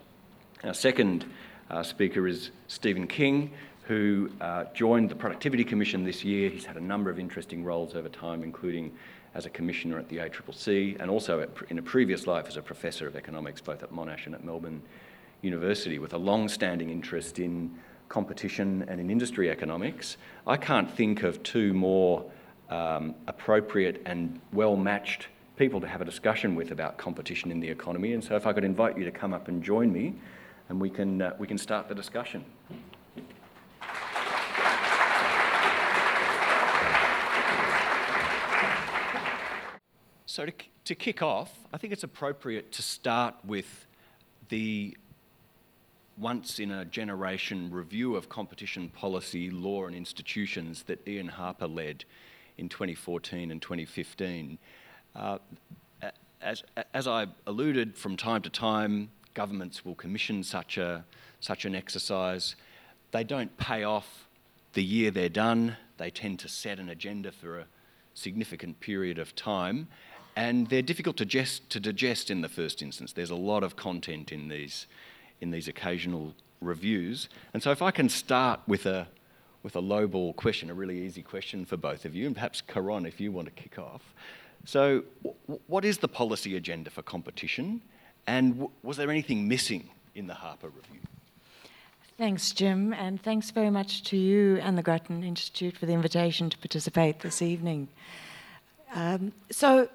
Our 0.63 0.73
second 0.73 1.25
uh, 1.69 1.83
speaker 1.83 2.27
is 2.27 2.51
Stephen 2.67 3.07
King, 3.07 3.51
who 3.83 4.31
uh, 4.41 4.65
joined 4.73 5.09
the 5.09 5.15
Productivity 5.15 5.63
Commission 5.63 6.03
this 6.03 6.23
year. 6.23 6.49
He's 6.49 6.65
had 6.65 6.77
a 6.77 6.81
number 6.81 7.09
of 7.09 7.19
interesting 7.19 7.63
roles 7.63 7.95
over 7.95 8.09
time, 8.09 8.43
including 8.43 8.91
as 9.35 9.45
a 9.45 9.49
commissioner 9.49 9.99
at 9.99 10.07
the 10.09 10.17
ACCC 10.17 10.99
and 10.99 11.11
also 11.11 11.41
at, 11.41 11.49
in 11.69 11.77
a 11.77 11.81
previous 11.81 12.25
life 12.25 12.47
as 12.47 12.57
a 12.57 12.61
professor 12.61 13.05
of 13.05 13.15
economics, 13.15 13.61
both 13.61 13.83
at 13.83 13.91
Monash 13.91 14.25
and 14.25 14.33
at 14.33 14.43
Melbourne 14.43 14.81
University, 15.41 15.99
with 15.99 16.13
a 16.13 16.17
long 16.17 16.47
standing 16.47 16.89
interest 16.89 17.37
in 17.37 17.77
competition 18.07 18.85
and 18.87 18.99
in 18.99 19.09
industry 19.09 19.49
economics. 19.49 20.17
I 20.47 20.57
can't 20.57 20.89
think 20.89 21.23
of 21.23 21.43
two 21.43 21.73
more 21.73 22.25
um, 22.69 23.13
appropriate 23.27 24.01
and 24.05 24.39
well 24.53 24.75
matched 24.75 25.27
people 25.57 25.79
to 25.81 25.87
have 25.87 26.01
a 26.01 26.05
discussion 26.05 26.55
with 26.55 26.71
about 26.71 26.97
competition 26.97 27.51
in 27.51 27.59
the 27.59 27.69
economy. 27.69 28.13
And 28.13 28.23
so, 28.23 28.35
if 28.35 28.45
I 28.45 28.53
could 28.53 28.63
invite 28.63 28.97
you 28.97 29.05
to 29.05 29.11
come 29.11 29.33
up 29.33 29.47
and 29.47 29.63
join 29.63 29.91
me, 29.91 30.15
and 30.69 30.79
we 30.79 30.89
can, 30.89 31.21
uh, 31.21 31.35
we 31.37 31.47
can 31.47 31.57
start 31.57 31.87
the 31.87 31.95
discussion. 31.95 32.43
So, 40.25 40.45
to, 40.45 40.53
to 40.85 40.95
kick 40.95 41.21
off, 41.21 41.51
I 41.71 41.77
think 41.77 41.93
it's 41.93 42.03
appropriate 42.03 42.71
to 42.73 42.81
start 42.81 43.35
with 43.45 43.87
the 44.49 44.97
once 46.17 46.59
in 46.59 46.71
a 46.71 46.85
generation 46.85 47.71
review 47.71 48.15
of 48.15 48.27
competition 48.29 48.89
policy, 48.89 49.49
law, 49.49 49.85
and 49.85 49.95
institutions 49.95 50.83
that 50.83 51.05
Ian 51.07 51.27
Harper 51.27 51.67
led 51.67 52.05
in 52.57 52.69
2014 52.69 53.51
and 53.51 53.61
2015. 53.61 54.57
Uh, 55.15 55.37
as, 56.41 56.63
as 56.93 57.07
I 57.07 57.27
alluded, 57.47 57.97
from 57.97 58.17
time 58.17 58.41
to 58.43 58.49
time, 58.49 59.09
governments 59.33 59.83
will 59.83 59.95
commission 59.95 60.43
such, 60.43 60.77
a, 60.77 61.03
such 61.39 61.65
an 61.65 61.73
exercise. 61.75 62.55
They 63.11 63.23
don't 63.23 63.55
pay 63.57 63.83
off 63.83 64.27
the 64.73 64.83
year 64.83 65.09
they're 65.09 65.29
done, 65.29 65.77
they 65.97 66.09
tend 66.09 66.39
to 66.39 66.49
set 66.49 66.79
an 66.79 66.89
agenda 66.89 67.31
for 67.31 67.59
a 67.59 67.65
significant 68.13 68.79
period 68.79 69.17
of 69.17 69.35
time, 69.35 69.87
and 70.35 70.67
they're 70.67 70.81
difficult 70.81 71.15
to, 71.17 71.25
digest, 71.25 71.69
to 71.69 71.79
digest 71.79 72.29
in 72.29 72.41
the 72.41 72.49
first 72.49 72.81
instance. 72.81 73.13
There's 73.13 73.29
a 73.29 73.35
lot 73.35 73.63
of 73.63 73.75
content 73.75 74.31
in 74.31 74.49
these 74.49 74.87
in 75.41 75.51
these 75.51 75.67
occasional 75.67 76.33
reviews. 76.61 77.27
And 77.53 77.61
so, 77.61 77.71
if 77.71 77.81
I 77.81 77.91
can 77.91 78.09
start 78.09 78.59
with 78.67 78.85
a 78.85 79.07
with 79.63 79.75
a 79.75 79.81
lowball 79.81 80.35
question, 80.35 80.69
a 80.69 80.73
really 80.73 81.01
easy 81.01 81.21
question 81.21 81.65
for 81.65 81.77
both 81.77 82.05
of 82.05 82.13
you, 82.15 82.25
and 82.27 82.35
perhaps 82.35 82.61
Carron, 82.61 83.05
if 83.05 83.19
you 83.19 83.31
want 83.31 83.47
to 83.47 83.53
kick 83.53 83.79
off. 83.79 84.13
So, 84.65 85.03
what 85.67 85.85
is 85.85 85.99
the 85.99 86.07
policy 86.07 86.57
agenda 86.57 86.89
for 86.89 87.03
competition, 87.03 87.81
and 88.25 88.67
was 88.81 88.97
there 88.97 89.11
anything 89.11 89.47
missing 89.47 89.89
in 90.15 90.25
the 90.25 90.33
Harper 90.33 90.69
Review? 90.69 91.01
Thanks, 92.17 92.51
Jim, 92.51 92.91
and 92.93 93.21
thanks 93.21 93.51
very 93.51 93.69
much 93.69 94.03
to 94.05 94.17
you 94.17 94.57
and 94.57 94.75
the 94.75 94.81
Grattan 94.81 95.23
Institute 95.23 95.77
for 95.77 95.85
the 95.85 95.93
invitation 95.93 96.49
to 96.49 96.57
participate 96.57 97.19
this 97.19 97.41
evening. 97.41 97.89
Um, 98.95 99.33
so, 99.51 99.87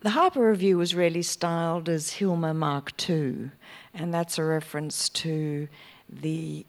the 0.00 0.10
Harper 0.10 0.48
Review 0.48 0.78
was 0.78 0.94
really 0.94 1.22
styled 1.22 1.90
as 1.90 2.10
Hilmer 2.10 2.54
Mark 2.54 2.92
II, 3.08 3.50
and 3.92 4.14
that's 4.14 4.38
a 4.38 4.44
reference 4.44 5.10
to 5.10 5.68
the 6.08 6.64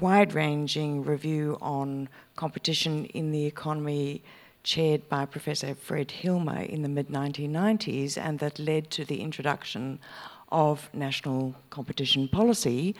wide 0.00 0.32
ranging 0.32 1.02
review 1.02 1.58
on 1.60 2.08
competition 2.36 3.06
in 3.06 3.32
the 3.32 3.46
economy 3.46 4.22
chaired 4.62 5.08
by 5.08 5.26
Professor 5.26 5.74
Fred 5.74 6.08
Hilmer 6.08 6.68
in 6.68 6.82
the 6.82 6.88
mid 6.88 7.08
1990s, 7.08 8.16
and 8.16 8.38
that 8.38 8.58
led 8.58 8.90
to 8.90 9.04
the 9.04 9.20
introduction 9.20 9.98
of 10.50 10.88
national 10.92 11.54
competition 11.70 12.28
policy, 12.28 12.94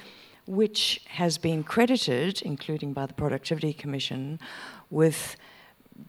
which 0.46 1.00
has 1.06 1.38
been 1.38 1.62
credited, 1.62 2.42
including 2.42 2.92
by 2.92 3.06
the 3.06 3.14
Productivity 3.14 3.72
Commission, 3.72 4.40
with 4.90 5.36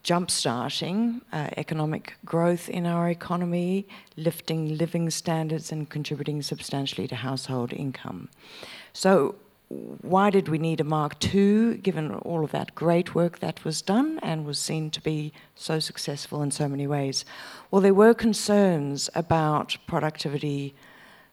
jump-starting 0.02 1.22
uh, 1.32 1.50
economic 1.58 2.16
growth 2.26 2.70
in 2.70 2.86
our 2.86 3.10
economy, 3.10 3.88
lifting 4.18 4.78
living 4.78 5.10
standards 5.10 5.72
and 5.72 5.90
contributing 5.90 6.42
substantially 6.42 7.08
to 7.08 7.16
household 7.16 7.74
income. 7.74 8.30
So 8.94 9.36
why 10.02 10.30
did 10.30 10.48
we 10.48 10.58
need 10.58 10.80
a 10.80 10.84
Mark 10.84 11.24
II, 11.34 11.78
given 11.78 12.14
all 12.16 12.44
of 12.44 12.52
that 12.52 12.76
great 12.76 13.16
work 13.16 13.40
that 13.40 13.64
was 13.64 13.82
done 13.82 14.20
and 14.22 14.46
was 14.46 14.60
seen 14.60 14.92
to 14.92 15.02
be 15.02 15.34
so 15.56 15.80
successful 15.80 16.42
in 16.42 16.52
so 16.52 16.68
many 16.68 16.88
ways? 16.88 17.26
Well, 17.72 17.82
there 17.82 17.94
were 17.94 18.14
concerns 18.14 19.10
about 19.16 19.78
productivity 19.88 20.76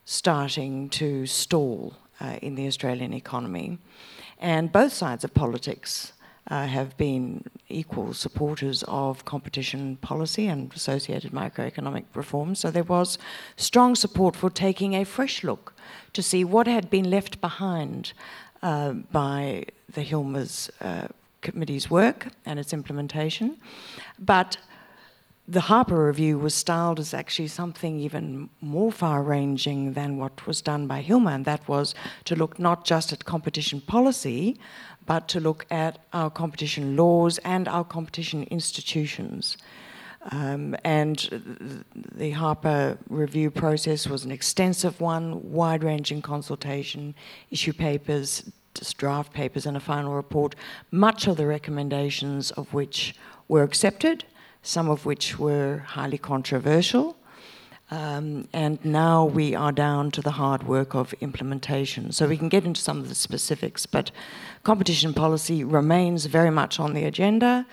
starting 0.04 0.88
to 0.90 1.26
stall 1.26 1.94
uh, 2.20 2.36
in 2.42 2.54
the 2.54 2.66
Australian 2.66 3.12
economy. 3.12 3.78
And 4.38 4.72
both 4.72 4.92
sides 4.92 5.24
of 5.24 5.34
politics 5.34 6.12
uh, 6.48 6.66
have 6.66 6.96
been 6.96 7.44
equal 7.68 8.12
supporters 8.14 8.82
of 8.88 9.24
competition 9.24 9.96
policy 9.96 10.46
and 10.46 10.72
associated 10.74 11.32
microeconomic 11.32 12.04
reform. 12.14 12.54
So 12.54 12.70
there 12.70 12.84
was 12.84 13.18
strong 13.56 13.94
support 13.94 14.36
for 14.36 14.50
taking 14.50 14.94
a 14.94 15.04
fresh 15.04 15.44
look 15.44 15.74
to 16.12 16.22
see 16.22 16.44
what 16.44 16.66
had 16.66 16.90
been 16.90 17.10
left 17.10 17.40
behind 17.40 18.12
uh, 18.62 18.92
by 18.92 19.64
the 19.92 20.02
Hilmers 20.02 20.70
uh, 20.80 21.08
committee's 21.40 21.90
work 21.90 22.28
and 22.44 22.58
its 22.58 22.72
implementation. 22.72 23.56
But 24.18 24.56
the 25.50 25.62
Harper 25.62 26.06
Review 26.06 26.38
was 26.38 26.54
styled 26.54 27.00
as 27.00 27.12
actually 27.12 27.48
something 27.48 27.98
even 27.98 28.50
more 28.60 28.92
far 28.92 29.22
ranging 29.24 29.94
than 29.94 30.16
what 30.16 30.46
was 30.46 30.62
done 30.62 30.86
by 30.86 31.02
Hilmer, 31.02 31.34
and 31.34 31.44
that 31.44 31.66
was 31.66 31.92
to 32.26 32.36
look 32.36 32.60
not 32.60 32.84
just 32.84 33.12
at 33.12 33.24
competition 33.24 33.80
policy, 33.80 34.56
but 35.06 35.28
to 35.28 35.40
look 35.40 35.66
at 35.70 35.98
our 36.12 36.30
competition 36.30 36.96
laws 36.96 37.38
and 37.38 37.68
our 37.68 37.84
competition 37.84 38.44
institutions. 38.44 39.56
Um, 40.30 40.76
and 40.84 41.16
the 41.94 42.32
Harper 42.32 42.98
review 43.08 43.50
process 43.50 44.06
was 44.06 44.24
an 44.24 44.30
extensive 44.30 45.00
one, 45.00 45.50
wide 45.50 45.82
ranging 45.82 46.20
consultation, 46.20 47.14
issue 47.50 47.72
papers, 47.72 48.50
draft 48.96 49.32
papers, 49.32 49.66
and 49.66 49.76
a 49.76 49.80
final 49.80 50.14
report, 50.14 50.54
much 50.90 51.26
of 51.26 51.36
the 51.36 51.46
recommendations 51.46 52.50
of 52.52 52.72
which 52.74 53.14
were 53.48 53.62
accepted, 53.62 54.24
some 54.62 54.90
of 54.90 55.06
which 55.06 55.38
were 55.38 55.78
highly 55.78 56.18
controversial. 56.18 57.16
Um, 57.90 58.46
and 58.52 58.82
now 58.84 59.24
we 59.24 59.56
are 59.56 59.72
down 59.72 60.12
to 60.12 60.22
the 60.22 60.30
hard 60.32 60.62
work 60.62 60.94
of 60.94 61.12
implementation. 61.20 62.12
So 62.12 62.28
we 62.28 62.36
can 62.36 62.48
get 62.48 62.64
into 62.64 62.80
some 62.80 62.98
of 62.98 63.08
the 63.08 63.16
specifics, 63.16 63.84
but 63.84 64.12
competition 64.62 65.12
policy 65.12 65.64
remains 65.64 66.26
very 66.26 66.50
much 66.50 66.78
on 66.78 66.94
the 66.94 67.04
agenda 67.04 67.66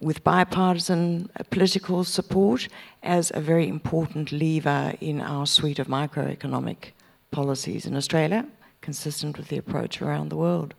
with 0.00 0.22
bipartisan 0.22 1.30
political 1.50 2.04
support 2.04 2.68
as 3.02 3.32
a 3.34 3.40
very 3.40 3.66
important 3.66 4.32
lever 4.32 4.92
in 5.00 5.20
our 5.20 5.46
suite 5.46 5.78
of 5.78 5.86
microeconomic 5.86 6.90
policies 7.30 7.86
in 7.86 7.96
Australia, 7.96 8.46
consistent 8.82 9.38
with 9.38 9.48
the 9.48 9.56
approach 9.56 10.02
around 10.02 10.28
the 10.28 10.36
world. 10.36 10.74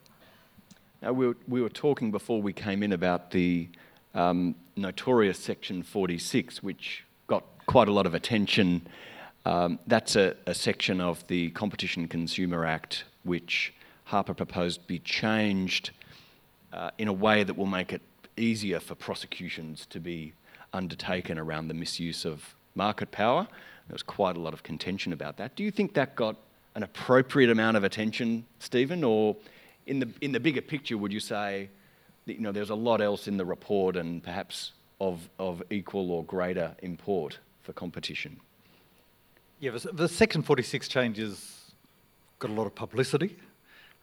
Now, 1.01 1.13
we 1.13 1.27
were, 1.27 1.38
we 1.48 1.62
were 1.62 1.70
talking 1.70 2.12
before 2.12 2.39
we 2.39 2.54
came 2.54 2.84
in 2.84 2.94
about 2.94 3.32
the 3.32 3.68
um, 4.13 4.54
notorious 4.75 5.39
Section 5.39 5.82
46, 5.82 6.62
which 6.62 7.04
quite 7.65 7.88
a 7.88 7.91
lot 7.91 8.05
of 8.05 8.13
attention. 8.13 8.88
Um, 9.45 9.79
that's 9.88 10.15
a, 10.15 10.36
a, 10.48 10.53
section 10.53 11.00
of 11.00 11.25
the 11.27 11.51
Competition 11.51 12.07
Consumer 12.07 12.65
Act 12.65 13.03
which 13.24 13.74
Harper 14.05 14.34
proposed 14.34 14.88
be 14.88 15.00
changed 15.00 15.91
uh, 16.74 16.91
in 16.98 17.07
a 17.07 17.13
way 17.13 17.43
that 17.43 17.55
will 17.55 17.65
make 17.65 17.93
it 17.93 18.01
easier 18.38 18.79
for 18.79 18.95
prosecutions 18.95 19.86
to 19.88 20.00
be 20.00 20.34
undertaken 20.74 21.38
around 21.38 21.67
the 21.67 21.74
misuse 21.74 22.25
of 22.25 22.55
market 22.75 23.12
power. 23.12 23.48
There 23.88 23.93
was 23.93 24.03
quite 24.03 24.36
a 24.36 24.39
lot 24.39 24.53
of 24.53 24.63
contention 24.63 25.13
about 25.13 25.38
that. 25.38 25.55
Do 25.55 25.63
you 25.63 25.72
think 25.72 25.93
that 25.93 26.15
got 26.15 26.36
an 26.75 26.84
appropriate 26.84 27.50
amount 27.50 27.77
of 27.77 27.84
attention, 27.84 28.45
Stephen, 28.60 29.03
or 29.03 29.36
in 29.86 30.00
the 30.00 30.10
in 30.22 30.31
the 30.31 30.39
bigger 30.39 30.62
picture, 30.62 30.98
would 30.98 31.13
you 31.13 31.19
say, 31.19 31.69
that, 32.25 32.34
you 32.34 32.41
know, 32.41 32.51
there's 32.51 32.72
a 32.72 32.75
lot 32.75 33.01
else 33.01 33.27
in 33.27 33.38
the 33.38 33.45
report 33.45 33.95
and 33.95 34.24
perhaps 34.24 34.74
of 35.00 35.29
of 35.39 35.62
equal 35.69 36.12
or 36.12 36.24
greater 36.25 36.75
import 36.81 37.39
for 37.65 37.74
competition? 37.74 38.39
Yeah, 39.60 39.72
the 39.93 40.07
Section 40.07 40.43
46 40.43 40.88
changes 40.88 41.72
got 42.39 42.51
a 42.51 42.53
lot 42.53 42.67
of 42.67 42.75
publicity. 42.75 43.38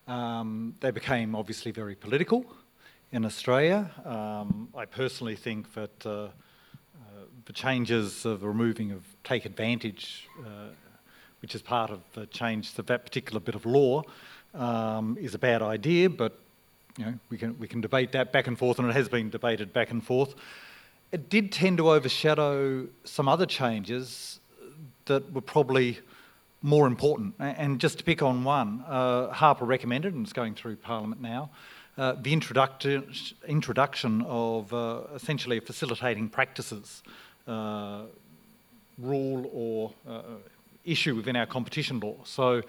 Um, 0.09 0.75
they 0.81 0.91
became 0.91 1.37
obviously 1.37 1.71
very 1.71 1.95
political 1.95 2.45
in 3.13 3.25
Australia. 3.25 3.91
Um, 4.05 4.69
I 4.75 4.85
personally 4.85 5.37
think 5.37 5.73
that 5.75 6.05
uh, 6.05 6.11
uh, 6.11 6.29
the 7.45 7.53
changes 7.53 8.25
of 8.25 8.43
removing 8.43 8.91
of 8.91 9.05
take 9.23 9.45
advantage, 9.45 10.29
uh, 10.41 10.71
which 11.41 11.55
is 11.55 11.63
part 11.63 11.91
of 11.91 12.01
the 12.15 12.27
change 12.27 12.75
to 12.75 12.83
that 12.83 13.05
particular 13.05 13.39
bit 13.39 13.55
of 13.55 13.65
law, 13.65 14.03
um, 14.55 15.17
is 15.21 15.35
a 15.35 15.39
bad 15.39 15.63
idea. 15.63 16.11
But 16.11 16.39
you 16.99 17.05
know, 17.05 17.15
we 17.31 17.39
can 17.39 17.59
we 17.61 17.69
can 17.69 17.81
debate 17.81 18.11
that 18.13 18.33
back 18.33 18.49
and 18.49 18.59
forth, 18.59 18.79
and 18.81 18.89
it 18.89 18.97
has 18.97 19.09
been 19.09 19.31
debated 19.31 19.73
back 19.73 19.91
and 19.91 20.05
forth. 20.05 20.35
It 21.13 21.29
did 21.29 21.53
tend 21.53 21.77
to 21.77 21.91
overshadow 21.91 22.89
some 23.05 23.29
other 23.29 23.45
changes 23.45 24.41
that 25.05 25.31
were 25.33 25.43
probably 25.43 25.99
more 26.63 26.87
important. 26.87 27.35
And 27.39 27.79
just 27.79 27.99
to 27.99 28.05
pick 28.05 28.23
on 28.23 28.45
one, 28.45 28.83
uh, 28.89 29.29
Harper 29.29 29.67
recommended, 29.67 30.15
and 30.15 30.25
it's 30.25 30.33
going 30.33 30.55
through 30.55 30.77
Parliament 30.77 31.21
now, 31.21 31.51
uh, 31.99 32.15
the 32.15 32.33
introduction, 32.33 33.13
introduction 33.47 34.23
of 34.23 34.73
uh, 34.73 35.03
essentially 35.15 35.61
facilitating 35.61 36.31
practices 36.31 37.03
uh, 37.47 38.05
rule 38.99 39.51
or 39.53 39.93
uh, 40.09 40.23
issue 40.87 41.15
within 41.15 41.37
our 41.37 41.47
competition 41.47 42.01
law. 42.01 42.17
So, 42.25 42.63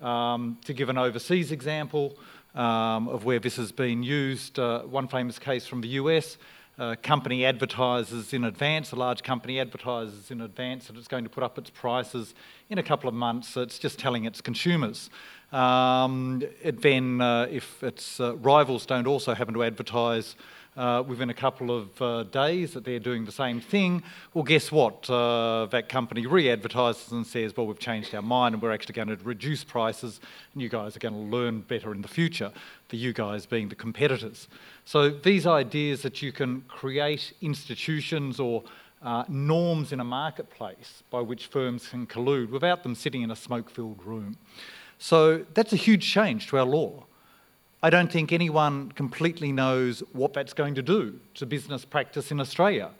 um, 0.00 0.58
to 0.64 0.72
give 0.72 0.88
an 0.88 0.98
overseas 0.98 1.50
example 1.50 2.16
um, 2.54 3.08
of 3.08 3.24
where 3.24 3.40
this 3.40 3.56
has 3.56 3.72
been 3.72 4.04
used, 4.04 4.60
uh, 4.60 4.82
one 4.82 5.08
famous 5.08 5.40
case 5.40 5.66
from 5.66 5.80
the 5.80 5.88
US. 5.88 6.38
A 6.80 6.94
company 6.94 7.44
advertises 7.44 8.32
in 8.32 8.44
advance, 8.44 8.92
a 8.92 8.96
large 8.96 9.24
company 9.24 9.58
advertises 9.58 10.30
in 10.30 10.40
advance 10.40 10.86
that 10.86 10.96
it's 10.96 11.08
going 11.08 11.24
to 11.24 11.30
put 11.30 11.42
up 11.42 11.58
its 11.58 11.70
prices 11.70 12.34
in 12.70 12.78
a 12.78 12.84
couple 12.84 13.08
of 13.08 13.14
months. 13.16 13.48
So 13.48 13.62
it's 13.62 13.80
just 13.80 13.98
telling 13.98 14.26
its 14.26 14.40
consumers. 14.40 15.10
Um, 15.50 16.40
it 16.62 16.80
then, 16.80 17.20
uh, 17.20 17.48
if 17.50 17.82
its 17.82 18.20
uh, 18.20 18.36
rivals 18.36 18.86
don't 18.86 19.08
also 19.08 19.34
happen 19.34 19.54
to 19.54 19.64
advertise 19.64 20.36
uh, 20.78 21.02
within 21.02 21.28
a 21.28 21.34
couple 21.34 21.76
of 21.76 22.00
uh, 22.00 22.22
days 22.22 22.72
that 22.72 22.84
they're 22.84 23.00
doing 23.00 23.24
the 23.24 23.32
same 23.32 23.60
thing, 23.60 24.00
well, 24.32 24.44
guess 24.44 24.70
what? 24.70 25.10
Uh, 25.10 25.66
that 25.72 25.88
company 25.88 26.24
re 26.24 26.48
advertises 26.48 27.10
and 27.10 27.26
says, 27.26 27.56
well, 27.56 27.66
we've 27.66 27.80
changed 27.80 28.14
our 28.14 28.22
mind 28.22 28.54
and 28.54 28.62
we're 28.62 28.72
actually 28.72 28.94
going 28.94 29.08
to 29.08 29.16
reduce 29.24 29.64
prices 29.64 30.20
and 30.52 30.62
you 30.62 30.68
guys 30.68 30.94
are 30.94 31.00
going 31.00 31.14
to 31.14 31.36
learn 31.36 31.62
better 31.62 31.92
in 31.92 32.00
the 32.00 32.08
future, 32.08 32.52
the 32.90 32.96
you 32.96 33.12
guys 33.12 33.44
being 33.44 33.68
the 33.68 33.74
competitors. 33.74 34.46
So 34.84 35.10
these 35.10 35.48
ideas 35.48 36.02
that 36.02 36.22
you 36.22 36.30
can 36.30 36.62
create 36.68 37.32
institutions 37.40 38.38
or 38.38 38.62
uh, 39.02 39.24
norms 39.28 39.92
in 39.92 39.98
a 39.98 40.04
marketplace 40.04 41.02
by 41.10 41.20
which 41.20 41.48
firms 41.48 41.88
can 41.88 42.06
collude 42.06 42.50
without 42.50 42.84
them 42.84 42.94
sitting 42.94 43.22
in 43.22 43.32
a 43.32 43.36
smoke 43.36 43.68
filled 43.68 44.04
room. 44.04 44.36
So 44.98 45.44
that's 45.54 45.72
a 45.72 45.76
huge 45.76 46.08
change 46.08 46.46
to 46.48 46.58
our 46.58 46.64
law. 46.64 47.07
I 47.80 47.90
don't 47.90 48.10
think 48.10 48.32
anyone 48.32 48.90
completely 48.90 49.52
knows 49.52 50.02
what 50.12 50.32
that's 50.32 50.52
going 50.52 50.74
to 50.74 50.82
do 50.82 51.20
to 51.34 51.46
business 51.46 51.84
practice 51.84 52.32
in 52.32 52.40
Australia. 52.40 52.90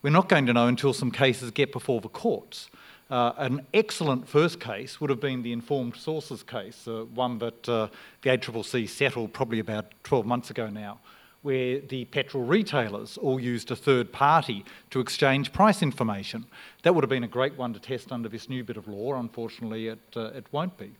We're 0.00 0.10
not 0.10 0.28
going 0.28 0.46
to 0.46 0.52
know 0.52 0.68
until 0.68 0.92
some 0.92 1.10
cases 1.10 1.50
get 1.50 1.72
before 1.72 2.00
the 2.00 2.08
courts. 2.08 2.70
Uh, 3.10 3.32
an 3.38 3.66
excellent 3.74 4.28
first 4.28 4.60
case 4.60 5.00
would 5.00 5.10
have 5.10 5.18
been 5.18 5.42
the 5.42 5.50
informed 5.52 5.96
sources 5.96 6.44
case, 6.44 6.86
uh, 6.86 7.04
one 7.14 7.38
that 7.38 7.68
uh, 7.68 7.88
the 8.22 8.30
ACCC 8.30 8.88
settled 8.88 9.32
probably 9.32 9.58
about 9.58 9.86
12 10.04 10.24
months 10.24 10.50
ago 10.50 10.68
now, 10.68 11.00
where 11.42 11.80
the 11.80 12.04
petrol 12.04 12.44
retailers 12.44 13.16
all 13.16 13.40
used 13.40 13.72
a 13.72 13.76
third 13.76 14.12
party 14.12 14.64
to 14.90 15.00
exchange 15.00 15.52
price 15.52 15.82
information. 15.82 16.44
That 16.84 16.94
would 16.94 17.02
have 17.02 17.10
been 17.10 17.24
a 17.24 17.28
great 17.28 17.56
one 17.56 17.72
to 17.72 17.80
test 17.80 18.12
under 18.12 18.28
this 18.28 18.48
new 18.48 18.62
bit 18.62 18.76
of 18.76 18.86
law. 18.86 19.18
Unfortunately, 19.18 19.88
it, 19.88 19.98
uh, 20.14 20.26
it 20.26 20.46
won't 20.52 20.76
be. 20.78 20.92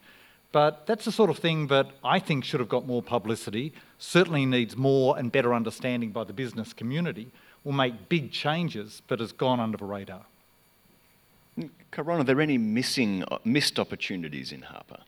But 0.50 0.86
that's 0.86 1.04
the 1.04 1.12
sort 1.12 1.30
of 1.30 1.38
thing 1.38 1.66
that 1.66 1.88
I 2.02 2.18
think 2.18 2.44
should 2.44 2.60
have 2.60 2.68
got 2.68 2.86
more 2.86 3.02
publicity, 3.02 3.72
certainly 3.98 4.46
needs 4.46 4.76
more 4.76 5.18
and 5.18 5.30
better 5.30 5.52
understanding 5.52 6.10
by 6.10 6.24
the 6.24 6.32
business 6.32 6.72
community, 6.72 7.30
will 7.64 7.72
make 7.72 8.08
big 8.08 8.32
changes, 8.32 9.02
but 9.08 9.20
has 9.20 9.32
gone 9.32 9.60
under 9.60 9.76
the 9.76 9.84
radar. 9.84 10.24
Caron, 11.90 12.20
are 12.20 12.24
there 12.24 12.40
any 12.40 12.56
missing, 12.56 13.24
missed 13.44 13.78
opportunities 13.78 14.52
in 14.52 14.62
Harper? 14.62 15.00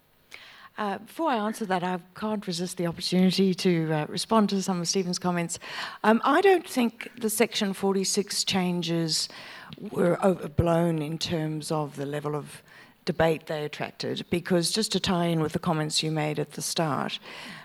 Uh, 0.78 0.98
before 0.98 1.30
I 1.30 1.36
answer 1.36 1.66
that, 1.66 1.82
I 1.82 1.98
can't 2.14 2.46
resist 2.46 2.76
the 2.76 2.86
opportunity 2.86 3.54
to 3.54 3.92
uh, 3.92 4.06
respond 4.08 4.48
to 4.50 4.62
some 4.62 4.80
of 4.80 4.88
Stephen's 4.88 5.18
comments. 5.18 5.58
Um, 6.04 6.20
I 6.24 6.40
don't 6.40 6.66
think 6.66 7.10
the 7.20 7.28
Section 7.28 7.74
46 7.74 8.44
changes 8.44 9.28
were 9.90 10.18
overblown 10.24 11.02
in 11.02 11.18
terms 11.18 11.70
of 11.70 11.96
the 11.96 12.06
level 12.06 12.34
of 12.34 12.62
debate 13.04 13.46
they 13.46 13.64
attracted 13.64 14.24
because, 14.30 14.70
just 14.70 14.92
to 14.92 15.00
tie 15.00 15.26
in 15.26 15.40
with 15.40 15.52
the 15.52 15.58
comments 15.58 16.02
you 16.02 16.10
made 16.10 16.38
at 16.38 16.52
the 16.52 16.62
start, 16.62 17.18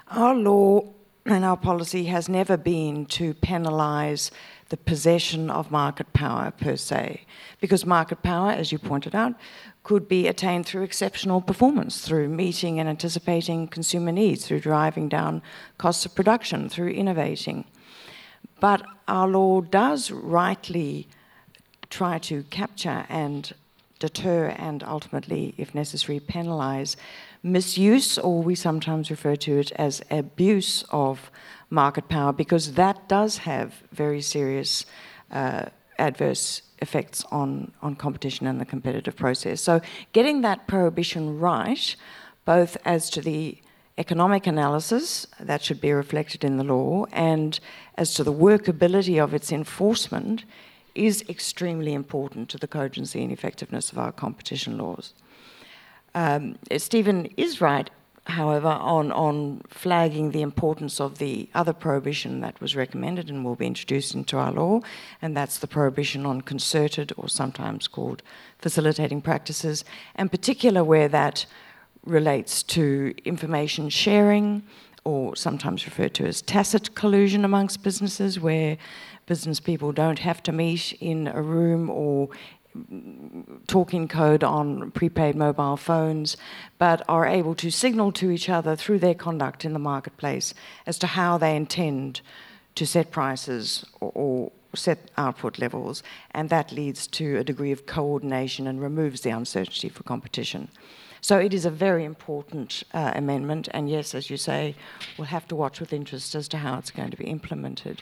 our 0.09 0.35
law 0.35 0.81
and 1.25 1.43
our 1.43 1.57
policy 1.57 2.05
has 2.05 2.29
never 2.29 2.55
been 2.55 3.05
to 3.07 3.33
penalise 3.33 4.29
the 4.69 4.77
possession 4.77 5.49
of 5.49 5.71
market 5.71 6.11
power 6.13 6.51
per 6.51 6.75
se, 6.75 7.25
because 7.59 7.85
market 7.85 8.21
power, 8.21 8.51
as 8.51 8.71
you 8.71 8.79
pointed 8.79 9.15
out, 9.15 9.33
could 9.83 10.07
be 10.07 10.27
attained 10.27 10.65
through 10.65 10.83
exceptional 10.83 11.41
performance, 11.41 12.01
through 12.01 12.27
meeting 12.27 12.79
and 12.79 12.89
anticipating 12.89 13.67
consumer 13.67 14.11
needs, 14.11 14.45
through 14.45 14.59
driving 14.59 15.07
down 15.09 15.41
costs 15.77 16.05
of 16.05 16.15
production, 16.15 16.69
through 16.69 16.89
innovating. 16.89 17.65
But 18.59 18.83
our 19.07 19.27
law 19.27 19.61
does 19.61 20.09
rightly 20.11 21.07
try 21.89 22.17
to 22.19 22.43
capture 22.43 23.05
and 23.09 23.53
deter 23.99 24.47
and 24.57 24.83
ultimately, 24.83 25.53
if 25.57 25.73
necessary, 25.73 26.19
penalise 26.19 26.95
misuse, 27.43 28.17
or 28.17 28.41
we 28.41 28.55
sometimes 28.55 29.11
refer 29.11 29.35
to 29.35 29.59
it 29.59 29.71
as 29.73 30.01
abuse 30.09 30.83
of 30.89 31.31
market 31.69 32.09
power, 32.09 32.33
because 32.33 32.73
that 32.73 33.07
does 33.07 33.37
have 33.39 33.83
very 33.91 34.21
serious 34.21 34.85
uh, 35.31 35.65
adverse 35.99 36.61
effects 36.79 37.23
on, 37.31 37.71
on 37.81 37.95
competition 37.95 38.47
and 38.47 38.59
the 38.59 38.65
competitive 38.65 39.15
process. 39.15 39.61
So, 39.61 39.81
getting 40.11 40.41
that 40.41 40.67
prohibition 40.67 41.39
right, 41.39 41.95
both 42.45 42.77
as 42.83 43.09
to 43.11 43.21
the 43.21 43.57
economic 43.97 44.45
analysis 44.45 45.25
that 45.39 45.63
should 45.63 45.79
be 45.79 45.93
reflected 45.93 46.43
in 46.43 46.57
the 46.57 46.63
law, 46.63 47.05
and 47.11 47.59
as 47.97 48.13
to 48.15 48.23
the 48.23 48.33
workability 48.33 49.23
of 49.23 49.33
its 49.33 49.51
enforcement, 49.51 50.43
is 50.95 51.23
extremely 51.29 51.93
important 51.93 52.49
to 52.49 52.57
the 52.57 52.67
cogency 52.67 53.21
and 53.23 53.31
effectiveness 53.31 53.91
of 53.91 53.97
our 53.97 54.11
competition 54.11 54.77
laws. 54.77 55.13
Um, 56.15 56.57
Stephen 56.77 57.25
is 57.35 57.59
right, 57.59 57.89
however, 58.27 58.69
on, 58.69 59.11
on 59.11 59.61
flagging 59.67 60.31
the 60.31 60.41
importance 60.41 61.01
of 61.01 61.17
the 61.17 61.49
other 61.53 61.73
prohibition 61.73 62.39
that 62.39 62.59
was 62.61 62.75
recommended 62.75 63.29
and 63.29 63.43
will 63.43 63.55
be 63.55 63.67
introduced 63.67 64.15
into 64.15 64.37
our 64.37 64.51
law, 64.51 64.79
and 65.21 65.35
that's 65.35 65.59
the 65.59 65.67
prohibition 65.67 66.25
on 66.25 66.41
concerted 66.41 67.11
or 67.17 67.27
sometimes 67.27 67.87
called 67.87 68.23
facilitating 68.59 69.21
practices, 69.21 69.83
and 70.15 70.31
particular 70.31 70.83
where 70.83 71.09
that 71.09 71.45
relates 72.05 72.63
to 72.63 73.13
information 73.25 73.89
sharing, 73.89 74.63
or 75.03 75.35
sometimes 75.35 75.85
referred 75.85 76.13
to 76.15 76.25
as 76.25 76.41
tacit 76.41 76.95
collusion 76.95 77.45
amongst 77.45 77.83
businesses, 77.83 78.39
where 78.39 78.77
business 79.25 79.59
people 79.59 79.91
don't 79.91 80.19
have 80.19 80.41
to 80.43 80.51
meet 80.51 80.93
in 80.99 81.27
a 81.27 81.41
room 81.41 81.89
or 81.89 82.29
talking 83.67 84.07
code 84.07 84.43
on 84.43 84.91
prepaid 84.91 85.35
mobile 85.35 85.77
phones, 85.77 86.35
but 86.77 87.01
are 87.07 87.25
able 87.25 87.55
to 87.55 87.71
signal 87.71 88.11
to 88.11 88.29
each 88.31 88.49
other 88.49 88.75
through 88.75 88.99
their 88.99 89.13
conduct 89.13 89.63
in 89.65 89.73
the 89.73 89.79
marketplace 89.79 90.53
as 90.85 90.97
to 90.99 91.07
how 91.07 91.37
they 91.37 91.55
intend 91.55 92.21
to 92.75 92.85
set 92.85 93.11
prices 93.11 93.85
or, 94.01 94.11
or 94.13 94.51
set 94.73 95.09
output 95.17 95.57
levels, 95.57 96.03
and 96.31 96.49
that 96.49 96.71
leads 96.71 97.07
to 97.07 97.37
a 97.37 97.43
degree 97.43 97.71
of 97.71 97.85
coordination 97.85 98.67
and 98.67 98.81
removes 98.81 99.21
the 99.21 99.29
uncertainty 99.29 99.87
for 99.87 100.03
competition. 100.03 100.67
So 101.21 101.39
it 101.39 101.53
is 101.53 101.65
a 101.65 101.71
very 101.71 102.03
important 102.03 102.83
uh, 102.93 103.13
amendment, 103.15 103.69
and 103.71 103.89
yes, 103.89 104.13
as 104.13 104.29
you 104.29 104.37
say, 104.37 104.75
we'll 105.17 105.27
have 105.27 105.47
to 105.47 105.55
watch 105.55 105.79
with 105.79 105.93
interest 105.93 106.35
as 106.35 106.47
to 106.49 106.57
how 106.57 106.77
it's 106.77 106.91
going 106.91 107.09
to 107.11 107.17
be 107.17 107.25
implemented. 107.25 108.01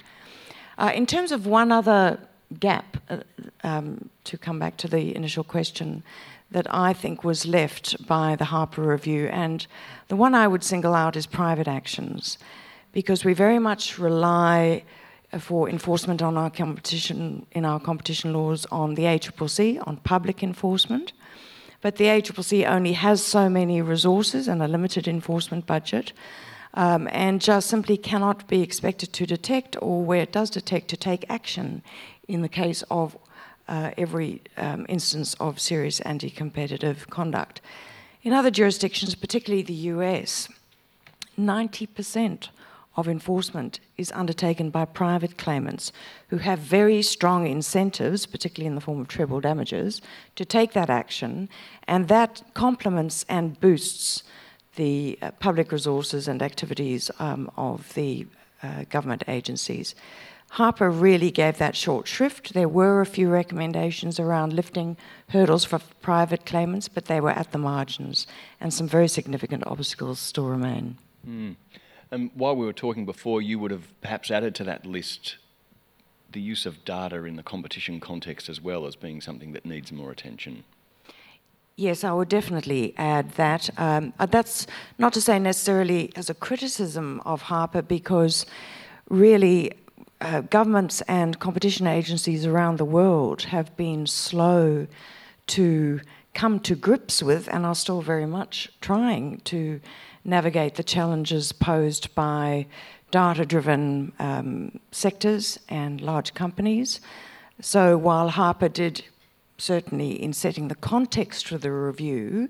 Uh, 0.78 0.92
in 0.94 1.06
terms 1.06 1.32
of 1.32 1.46
one 1.46 1.72
other 1.72 2.20
gap, 2.60 2.98
uh, 3.10 3.18
um, 3.64 4.10
to 4.24 4.38
come 4.38 4.60
back 4.60 4.78
to 4.78 4.88
the 4.88 5.16
initial 5.16 5.44
question, 5.44 6.04
that 6.52 6.68
I 6.74 6.94
think 6.94 7.24
was 7.24 7.46
left 7.46 8.06
by 8.08 8.36
the 8.36 8.46
Harper 8.46 8.82
Review, 8.82 9.28
and 9.28 9.66
the 10.08 10.16
one 10.16 10.36
I 10.36 10.48
would 10.48 10.64
single 10.64 10.94
out 10.94 11.16
is 11.16 11.26
private 11.26 11.68
actions, 11.68 12.38
because 12.92 13.26
we 13.26 13.34
very 13.34 13.60
much 13.60 13.98
rely 13.98 14.84
for 15.40 15.68
enforcement 15.68 16.22
on 16.22 16.38
our 16.38 16.52
competition 16.52 17.46
in 17.54 17.66
our 17.66 17.80
competition 17.80 18.34
laws 18.34 18.68
on 18.72 18.94
the 18.94 19.04
ACCC 19.04 19.82
on 19.88 19.98
public 19.98 20.44
enforcement. 20.44 21.14
But 21.82 21.96
the 21.96 22.06
ACCC 22.06 22.66
only 22.68 22.94
has 22.94 23.24
so 23.24 23.50
many 23.50 23.82
resources 23.82 24.48
and 24.48 24.62
a 24.62 24.68
limited 24.68 25.08
enforcement 25.08 25.66
budget, 25.66 26.14
um, 26.74 27.08
and 27.12 27.42
just 27.42 27.70
simply 27.70 27.98
cannot 27.98 28.48
be 28.48 28.62
expected 28.62 29.14
to 29.14 29.26
detect, 29.26 29.76
or 29.82 30.04
where 30.04 30.22
it 30.22 30.32
does 30.32 30.50
detect, 30.50 30.88
to 30.90 30.98
take 30.98 31.26
action 31.30 31.82
in 32.28 32.42
the 32.42 32.50
case 32.50 32.84
of 32.90 33.18
uh, 33.68 33.92
every 33.98 34.42
um, 34.58 34.86
instance 34.90 35.36
of 35.36 35.60
serious 35.60 36.00
anti 36.02 36.30
competitive 36.30 37.10
conduct. 37.10 37.62
In 38.24 38.34
other 38.34 38.52
jurisdictions, 38.52 39.16
particularly 39.16 39.64
the 39.64 39.74
US, 39.74 40.50
90% 41.38 42.50
of 42.96 43.08
enforcement 43.08 43.80
is 43.98 44.12
undertaken 44.12 44.70
by 44.70 44.86
private 44.86 45.38
claimants 45.38 45.92
who 46.28 46.38
have 46.38 46.60
very 46.60 47.02
strong 47.02 47.48
incentives, 47.48 48.26
particularly 48.26 48.68
in 48.68 48.76
the 48.76 48.82
form 48.82 49.02
of 49.02 49.08
treble 49.08 49.42
damages, 49.42 50.02
to 50.36 50.46
take 50.46 50.74
that 50.74 50.90
action, 50.90 51.50
and 51.88 52.08
that 52.08 52.44
complements 52.54 53.26
and 53.28 53.60
boosts 53.60 54.24
the 54.76 55.18
uh, 55.22 55.32
public 55.32 55.72
resources 55.72 56.28
and 56.28 56.42
activities 56.42 57.12
um, 57.20 57.50
of 57.58 57.94
the 57.94 58.26
uh, 58.62 58.84
government 58.90 59.24
agencies. 59.28 59.96
Harper 60.52 60.90
really 60.92 61.32
gave 61.32 61.58
that 61.58 61.76
short 61.76 62.08
shrift. 62.08 62.54
There 62.54 62.70
were 62.70 63.02
a 63.02 63.08
few 63.08 63.28
recommendations 63.28 64.20
around 64.20 64.54
lifting 64.54 64.98
hurdles 65.30 65.66
for 65.66 65.80
private 66.02 66.46
claimants, 66.46 66.88
but 66.88 67.06
they 67.06 67.20
were 67.20 67.32
at 67.32 67.52
the 67.52 67.58
margins, 67.58 68.28
and 68.62 68.72
some 68.72 68.88
very 68.88 69.08
significant 69.08 69.66
obstacles 69.66 70.20
still 70.20 70.46
remain. 70.46 70.98
Mm. 71.28 71.56
And 72.12 72.30
while 72.36 72.56
we 72.56 72.68
were 72.68 72.74
talking 72.74 73.06
before, 73.06 73.42
you 73.42 73.58
would 73.58 73.72
have 73.72 74.00
perhaps 74.02 74.30
added 74.30 74.54
to 74.56 74.64
that 74.66 74.86
list 74.86 75.38
the 76.32 76.42
use 76.42 76.68
of 76.68 76.86
data 76.86 77.24
in 77.24 77.36
the 77.36 77.44
competition 77.44 78.00
context 78.00 78.50
as 78.50 78.62
well 78.62 78.86
as 78.86 78.96
being 78.96 79.22
something 79.22 79.54
that 79.54 79.66
needs 79.66 79.92
more 79.92 80.12
attention. 80.12 80.64
Yes, 81.76 82.04
I 82.04 82.14
would 82.14 82.30
definitely 82.30 82.94
add 82.98 83.32
that. 83.32 83.68
Um, 83.80 84.14
uh, 84.20 84.28
that's 84.28 84.68
not 85.00 85.12
to 85.14 85.22
say 85.22 85.40
necessarily 85.40 86.12
as 86.16 86.30
a 86.30 86.36
criticism 86.36 87.20
of 87.26 87.42
Harper, 87.42 87.82
because 87.82 88.46
really 89.10 89.72
uh, 90.22 90.42
governments 90.42 91.02
and 91.08 91.40
competition 91.40 91.88
agencies 91.88 92.46
around 92.46 92.78
the 92.78 92.86
world 92.86 93.44
have 93.44 93.76
been 93.76 94.06
slow 94.06 94.86
to 95.48 96.00
come 96.36 96.60
to 96.60 96.76
grips 96.76 97.24
with 97.24 97.48
and 97.48 97.66
are 97.66 97.76
still 97.76 98.02
very 98.02 98.28
much 98.28 98.72
trying 98.80 99.40
to 99.46 99.82
navigate 100.24 100.76
the 100.76 100.84
challenges 100.84 101.52
posed 101.52 102.14
by 102.14 102.68
data 103.10 103.46
driven 103.46 104.12
um, 104.20 104.80
sectors 104.92 105.60
and 105.70 106.02
large 106.02 106.36
companies. 106.36 107.02
So 107.62 107.98
while 107.98 108.30
Harper 108.30 108.70
did 108.70 109.04
certainly 109.64 110.12
in 110.22 110.34
setting 110.34 110.68
the 110.68 110.76
context 110.76 111.48
for 111.48 111.58
the 111.58 111.72
review 111.72 112.50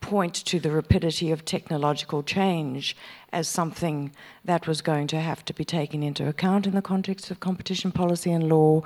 point 0.00 0.34
to 0.34 0.60
the 0.60 0.70
rapidity 0.70 1.30
of 1.30 1.44
technological 1.44 2.22
change 2.22 2.96
as 3.32 3.48
something 3.48 4.12
that 4.44 4.66
was 4.66 4.82
going 4.82 5.06
to 5.06 5.18
have 5.18 5.44
to 5.44 5.54
be 5.54 5.64
taken 5.64 6.02
into 6.02 6.28
account 6.28 6.66
in 6.66 6.74
the 6.74 6.82
context 6.82 7.30
of 7.30 7.40
competition 7.40 7.90
policy 7.90 8.30
and 8.30 8.48
law. 8.48 8.82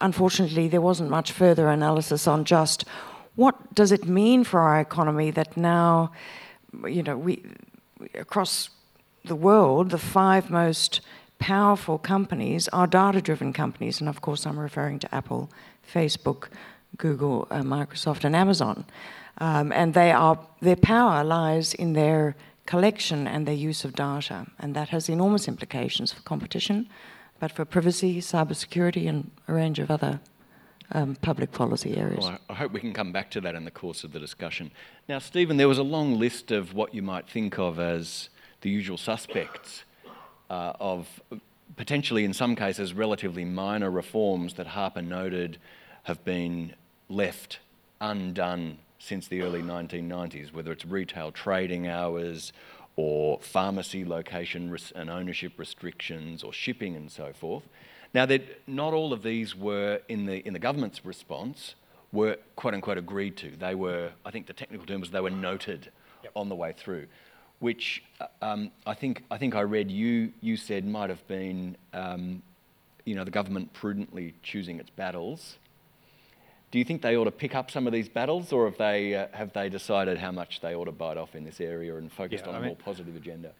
Unfortunately, 0.00 0.68
there 0.68 0.80
wasn't 0.80 1.10
much 1.10 1.32
further 1.32 1.68
analysis 1.68 2.26
on 2.26 2.44
just 2.44 2.84
what 3.34 3.74
does 3.74 3.92
it 3.92 4.04
mean 4.06 4.44
for 4.44 4.60
our 4.60 4.80
economy 4.80 5.30
that 5.30 5.56
now 5.56 6.12
you 6.86 7.02
know, 7.02 7.16
we 7.16 7.42
across 8.14 8.70
the 9.24 9.34
world, 9.34 9.90
the 9.90 9.98
five 9.98 10.50
most 10.50 11.00
powerful 11.38 11.98
companies 11.98 12.68
are 12.68 12.86
data-driven 12.86 13.52
companies, 13.52 14.00
and 14.00 14.08
of 14.08 14.20
course, 14.20 14.46
I'm 14.46 14.58
referring 14.58 14.98
to 15.00 15.14
Apple, 15.14 15.50
Facebook, 15.92 16.48
Google, 17.00 17.48
uh, 17.50 17.62
Microsoft, 17.62 18.24
and 18.24 18.36
Amazon. 18.36 18.84
Um, 19.38 19.72
and 19.72 19.94
they 19.94 20.12
are 20.12 20.38
their 20.60 20.76
power 20.76 21.24
lies 21.24 21.74
in 21.74 21.94
their 21.94 22.36
collection 22.66 23.26
and 23.26 23.46
their 23.46 23.54
use 23.54 23.84
of 23.84 23.94
data, 23.94 24.46
and 24.60 24.76
that 24.76 24.90
has 24.90 25.08
enormous 25.08 25.48
implications 25.48 26.12
for 26.12 26.22
competition, 26.22 26.88
but 27.40 27.50
for 27.50 27.64
privacy, 27.64 28.20
cybersecurity, 28.20 29.08
and 29.08 29.30
a 29.48 29.52
range 29.52 29.78
of 29.78 29.90
other 29.90 30.20
um, 30.92 31.16
public 31.16 31.50
policy 31.52 31.96
areas. 31.96 32.24
Well, 32.24 32.38
I 32.48 32.54
hope 32.54 32.72
we 32.72 32.80
can 32.80 32.92
come 32.92 33.12
back 33.12 33.30
to 33.30 33.40
that 33.40 33.54
in 33.54 33.64
the 33.64 33.70
course 33.70 34.04
of 34.04 34.12
the 34.12 34.20
discussion. 34.20 34.70
Now, 35.08 35.18
Stephen, 35.18 35.56
there 35.56 35.68
was 35.68 35.78
a 35.78 35.88
long 35.96 36.18
list 36.18 36.50
of 36.50 36.74
what 36.74 36.94
you 36.94 37.02
might 37.02 37.28
think 37.28 37.58
of 37.58 37.78
as 37.78 38.28
the 38.60 38.70
usual 38.70 38.98
suspects 38.98 39.84
uh, 40.50 40.72
of 40.78 41.08
potentially, 41.76 42.24
in 42.24 42.34
some 42.34 42.54
cases, 42.56 42.92
relatively 42.92 43.44
minor 43.44 43.90
reforms 43.90 44.54
that 44.54 44.66
Harper 44.66 45.02
noted 45.02 45.58
have 46.04 46.22
been 46.24 46.74
left 47.10 47.58
undone 48.00 48.78
since 48.98 49.28
the 49.28 49.42
early 49.42 49.62
1990s, 49.62 50.52
whether 50.52 50.72
it's 50.72 50.86
retail 50.86 51.32
trading 51.32 51.86
hours 51.86 52.52
or 52.96 53.38
pharmacy 53.40 54.04
location 54.04 54.76
and 54.94 55.10
ownership 55.10 55.52
restrictions 55.58 56.42
or 56.42 56.52
shipping 56.52 56.96
and 56.96 57.10
so 57.10 57.32
forth. 57.32 57.64
Now, 58.12 58.26
not 58.66 58.92
all 58.92 59.12
of 59.12 59.22
these 59.22 59.54
were 59.54 60.00
in 60.08 60.26
the, 60.26 60.46
in 60.46 60.52
the 60.52 60.58
government's 60.58 61.04
response 61.04 61.74
were 62.12 62.36
quote 62.56 62.74
unquote 62.74 62.98
agreed 62.98 63.36
to. 63.38 63.50
They 63.50 63.74
were, 63.74 64.10
I 64.24 64.30
think 64.30 64.46
the 64.46 64.52
technical 64.52 64.86
term 64.86 65.00
was 65.00 65.10
they 65.10 65.20
were 65.20 65.30
noted 65.30 65.90
yep. 66.22 66.32
on 66.34 66.48
the 66.48 66.54
way 66.54 66.74
through, 66.76 67.06
which 67.60 68.02
uh, 68.20 68.26
um, 68.42 68.70
I 68.86 68.94
think 68.94 69.24
I 69.30 69.38
think 69.38 69.54
I 69.54 69.60
read 69.60 69.90
you 69.90 70.32
you 70.40 70.56
said 70.56 70.84
might 70.84 71.10
have 71.10 71.26
been 71.28 71.76
um, 71.92 72.42
you 73.04 73.14
know 73.14 73.24
the 73.24 73.30
government 73.30 73.72
prudently 73.72 74.34
choosing 74.42 74.80
its 74.80 74.90
battles. 74.90 75.56
Do 76.70 76.78
you 76.78 76.84
think 76.84 77.02
they 77.02 77.16
ought 77.16 77.24
to 77.24 77.32
pick 77.32 77.54
up 77.54 77.70
some 77.70 77.86
of 77.86 77.92
these 77.92 78.08
battles, 78.08 78.52
or 78.52 78.66
have 78.66 78.78
they 78.78 79.14
uh, 79.14 79.26
have 79.32 79.52
they 79.52 79.68
decided 79.68 80.18
how 80.18 80.30
much 80.30 80.60
they 80.60 80.74
ought 80.74 80.84
to 80.84 80.92
bite 80.92 81.16
off 81.16 81.34
in 81.34 81.44
this 81.44 81.60
area 81.60 81.96
and 81.96 82.12
focused 82.12 82.44
yeah, 82.44 82.50
on 82.50 82.54
I 82.54 82.58
a 82.58 82.60
mean, 82.60 82.68
more 82.68 82.76
positive 82.76 83.16
agenda? 83.16 83.52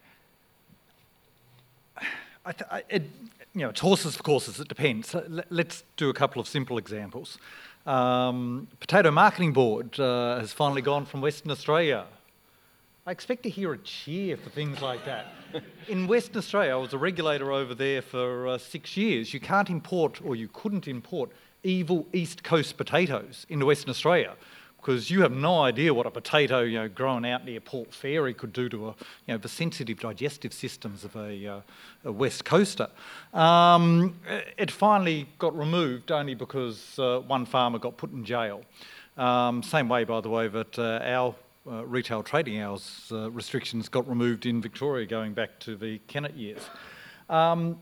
I 2.47 2.53
th- 2.53 2.71
I, 2.71 2.83
it, 2.89 3.03
you 3.55 3.63
know, 3.63 3.71
it's 3.71 3.81
horses 3.81 4.17
for 4.17 4.23
courses, 4.23 4.61
it 4.61 4.69
depends. 4.69 5.15
Let's 5.51 5.83
do 5.97 6.09
a 6.09 6.15
couple 6.15 6.41
of 6.41 6.47
simple 6.47 6.79
examples. 6.79 7.39
Um, 7.85 8.69
Potato 8.79 9.11
Marketing 9.11 9.53
Board 9.53 9.99
uh, 9.99 10.39
has 10.39 10.53
finally 10.53 10.83
gone 10.83 11.05
from 11.05 11.21
Western 11.21 11.51
Australia. 11.51 12.07
I 13.07 13.11
expect 13.11 13.43
to 13.45 13.51
hear 13.51 13.73
a 13.73 13.79
cheer 13.79 14.37
for 14.37 14.51
things 14.51 14.81
like 14.81 15.05
that. 15.07 15.33
In 15.89 16.07
Western 16.07 16.39
Australia, 16.39 16.75
I 16.75 16.77
was 16.77 16.93
a 16.93 16.99
regulator 16.99 17.51
over 17.51 17.75
there 17.75 18.03
for 18.03 18.47
uh, 18.47 18.59
six 18.59 18.97
years. 18.97 19.35
You 19.35 19.41
can't 19.41 19.69
import, 19.69 20.21
or 20.25 20.37
you 20.37 20.49
couldn't 20.53 20.87
import, 20.87 21.31
evil 21.63 22.07
East 22.13 22.43
Coast 22.43 22.77
potatoes 22.77 23.47
into 23.49 23.67
Western 23.67 23.91
Australia 23.91 24.35
because 24.81 25.11
you 25.11 25.21
have 25.21 25.33
no 25.33 25.61
idea 25.61 25.93
what 25.93 26.07
a 26.07 26.11
potato 26.11 26.61
you 26.61 26.79
know, 26.79 26.89
grown 26.89 27.25
out 27.27 27.45
near 27.45 27.61
Port 27.61 27.93
Fairy 27.93 28.33
could 28.33 28.53
do 28.53 28.69
to 28.71 28.89
a, 28.89 28.91
you 29.27 29.35
know, 29.35 29.37
the 29.37 29.49
sensitive 29.49 30.01
digestive 30.01 30.55
systems 30.55 31.05
of 31.05 31.15
a, 31.17 31.47
uh, 31.47 31.61
a 32.05 32.13
West 32.13 32.47
Coaster. 32.47 32.89
Um, 33.35 34.19
it 34.57 34.71
finally 34.71 35.29
got 35.39 35.57
removed 35.57 36.11
only 36.11 36.35
because 36.35 36.99
uh, 36.99 37.21
one 37.27 37.45
farmer 37.45 37.79
got 37.79 37.99
put 37.99 38.11
in 38.13 38.25
jail. 38.25 38.63
Um, 39.19 39.63
same 39.63 39.89
way, 39.89 40.05
by 40.05 40.23
the 40.23 40.31
way, 40.31 40.49
that 40.49 40.79
uh, 40.79 41.01
our 41.05 41.35
uh, 41.71 41.85
retail 41.85 42.23
trading 42.23 42.61
hours 42.61 43.09
uh, 43.13 43.31
restrictions 43.31 43.89
got 43.89 44.09
removed 44.09 44.47
in 44.47 44.63
Victoria 44.63 45.07
going 45.07 45.35
back 45.35 45.59
to 45.61 45.77
the 45.77 45.99
Kennett 46.09 46.35
years. 46.35 46.63
Um, 47.29 47.79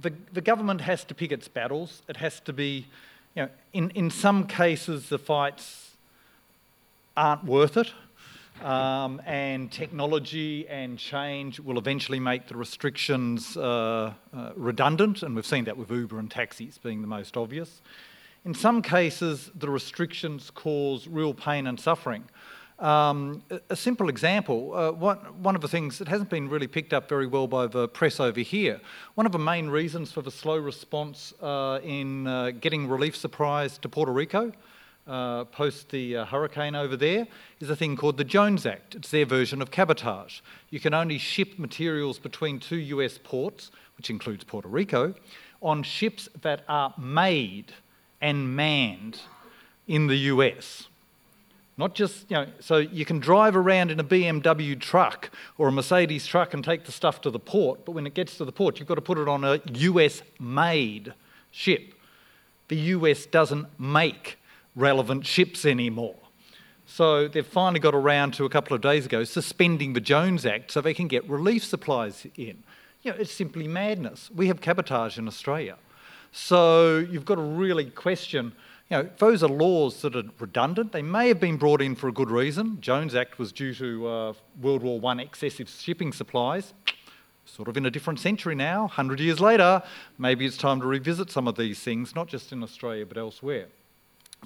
the, 0.00 0.12
the 0.32 0.40
government 0.40 0.80
has 0.80 1.04
to 1.04 1.14
pick 1.14 1.30
its 1.30 1.46
battles. 1.46 2.02
It 2.08 2.16
has 2.16 2.40
to 2.40 2.52
be, 2.52 2.88
you 3.34 3.42
know, 3.42 3.48
in, 3.72 3.90
in 3.90 4.10
some 4.10 4.46
cases, 4.46 5.08
the 5.08 5.18
fights 5.18 5.92
aren't 7.16 7.44
worth 7.44 7.76
it. 7.76 7.92
Um, 8.62 9.22
and 9.24 9.72
technology 9.72 10.68
and 10.68 10.98
change 10.98 11.60
will 11.60 11.78
eventually 11.78 12.20
make 12.20 12.46
the 12.46 12.56
restrictions 12.56 13.56
uh, 13.56 14.12
uh, 14.36 14.50
redundant, 14.54 15.22
and 15.22 15.34
we've 15.34 15.46
seen 15.46 15.64
that 15.64 15.78
with 15.78 15.90
Uber 15.90 16.18
and 16.18 16.30
taxis 16.30 16.76
being 16.76 17.00
the 17.00 17.06
most 17.06 17.38
obvious. 17.38 17.80
In 18.44 18.52
some 18.52 18.82
cases, 18.82 19.50
the 19.54 19.70
restrictions 19.70 20.50
cause 20.50 21.08
real 21.08 21.32
pain 21.32 21.66
and 21.66 21.80
suffering. 21.80 22.24
Um, 22.80 23.42
a, 23.68 23.76
simple 23.76 24.08
example, 24.08 24.74
uh, 24.74 24.90
one, 24.92 25.18
one 25.42 25.54
of 25.54 25.60
the 25.60 25.68
things 25.68 25.98
that 25.98 26.08
hasn't 26.08 26.30
been 26.30 26.48
really 26.48 26.66
picked 26.66 26.94
up 26.94 27.10
very 27.10 27.26
well 27.26 27.46
by 27.46 27.66
the 27.66 27.86
press 27.88 28.18
over 28.18 28.40
here, 28.40 28.80
one 29.16 29.26
of 29.26 29.32
the 29.32 29.38
main 29.38 29.68
reasons 29.68 30.10
for 30.10 30.22
the 30.22 30.30
slow 30.30 30.56
response 30.56 31.34
uh, 31.42 31.80
in 31.82 32.26
uh, 32.26 32.52
getting 32.58 32.88
relief 32.88 33.14
supplies 33.14 33.76
to 33.78 33.88
Puerto 33.88 34.12
Rico 34.12 34.52
uh, 35.06 35.44
post 35.44 35.90
the 35.90 36.18
uh, 36.18 36.24
hurricane 36.24 36.74
over 36.74 36.96
there 36.96 37.26
is 37.58 37.68
a 37.68 37.76
thing 37.76 37.96
called 37.96 38.16
the 38.16 38.24
Jones 38.24 38.64
Act. 38.64 38.94
It's 38.94 39.10
their 39.10 39.26
version 39.26 39.60
of 39.60 39.70
cabotage. 39.70 40.40
You 40.70 40.80
can 40.80 40.94
only 40.94 41.18
ship 41.18 41.58
materials 41.58 42.18
between 42.18 42.60
two 42.60 42.76
US 42.76 43.18
ports, 43.18 43.70
which 43.96 44.08
includes 44.08 44.44
Puerto 44.44 44.68
Rico, 44.68 45.14
on 45.60 45.82
ships 45.82 46.28
that 46.42 46.62
are 46.68 46.94
made 46.96 47.72
and 48.20 48.54
manned 48.54 49.20
in 49.88 50.06
the 50.06 50.16
US. 50.16 50.86
Not 51.80 51.94
just, 51.94 52.30
you 52.30 52.36
know, 52.36 52.46
so 52.60 52.76
you 52.76 53.06
can 53.06 53.20
drive 53.20 53.56
around 53.56 53.90
in 53.90 53.98
a 53.98 54.04
BMW 54.04 54.78
truck 54.78 55.30
or 55.56 55.68
a 55.68 55.72
Mercedes 55.72 56.26
truck 56.26 56.52
and 56.52 56.62
take 56.62 56.84
the 56.84 56.92
stuff 56.92 57.22
to 57.22 57.30
the 57.30 57.38
port, 57.38 57.86
but 57.86 57.92
when 57.92 58.06
it 58.06 58.12
gets 58.12 58.36
to 58.36 58.44
the 58.44 58.52
port, 58.52 58.78
you've 58.78 58.86
got 58.86 58.96
to 58.96 59.00
put 59.00 59.16
it 59.16 59.28
on 59.28 59.44
a 59.44 59.62
US 59.64 60.20
made 60.38 61.14
ship. 61.50 61.94
The 62.68 62.76
US 62.76 63.24
doesn't 63.24 63.66
make 63.80 64.38
relevant 64.76 65.24
ships 65.24 65.64
anymore. 65.64 66.16
So 66.84 67.28
they've 67.28 67.46
finally 67.46 67.80
got 67.80 67.94
around 67.94 68.34
to 68.34 68.44
a 68.44 68.50
couple 68.50 68.74
of 68.74 68.82
days 68.82 69.06
ago 69.06 69.24
suspending 69.24 69.94
the 69.94 70.00
Jones 70.00 70.44
Act 70.44 70.70
so 70.72 70.82
they 70.82 70.92
can 70.92 71.08
get 71.08 71.26
relief 71.30 71.64
supplies 71.64 72.26
in. 72.36 72.62
You 73.02 73.12
know, 73.12 73.16
it's 73.18 73.32
simply 73.32 73.66
madness. 73.66 74.30
We 74.30 74.48
have 74.48 74.60
cabotage 74.60 75.16
in 75.16 75.26
Australia. 75.26 75.78
So 76.30 76.98
you've 76.98 77.24
got 77.24 77.36
to 77.36 77.42
really 77.42 77.86
question, 77.86 78.52
you 78.90 78.96
know, 78.96 79.08
those 79.18 79.44
are 79.44 79.48
laws 79.48 80.02
that 80.02 80.16
are 80.16 80.24
redundant. 80.40 80.90
They 80.90 81.02
may 81.02 81.28
have 81.28 81.38
been 81.38 81.56
brought 81.56 81.80
in 81.80 81.94
for 81.94 82.08
a 82.08 82.12
good 82.12 82.30
reason. 82.30 82.80
Jones 82.80 83.14
Act 83.14 83.38
was 83.38 83.52
due 83.52 83.72
to 83.74 84.08
uh, 84.08 84.32
World 84.60 84.82
War 84.82 85.00
I 85.04 85.22
excessive 85.22 85.68
shipping 85.68 86.12
supplies. 86.12 86.74
Sort 87.46 87.68
of 87.68 87.76
in 87.76 87.86
a 87.86 87.90
different 87.90 88.18
century 88.18 88.56
now, 88.56 88.82
100 88.82 89.20
years 89.20 89.40
later, 89.40 89.82
maybe 90.18 90.44
it's 90.44 90.56
time 90.56 90.80
to 90.80 90.86
revisit 90.86 91.30
some 91.30 91.46
of 91.46 91.56
these 91.56 91.78
things, 91.80 92.16
not 92.16 92.26
just 92.26 92.52
in 92.52 92.62
Australia 92.64 93.06
but 93.06 93.16
elsewhere. 93.16 93.66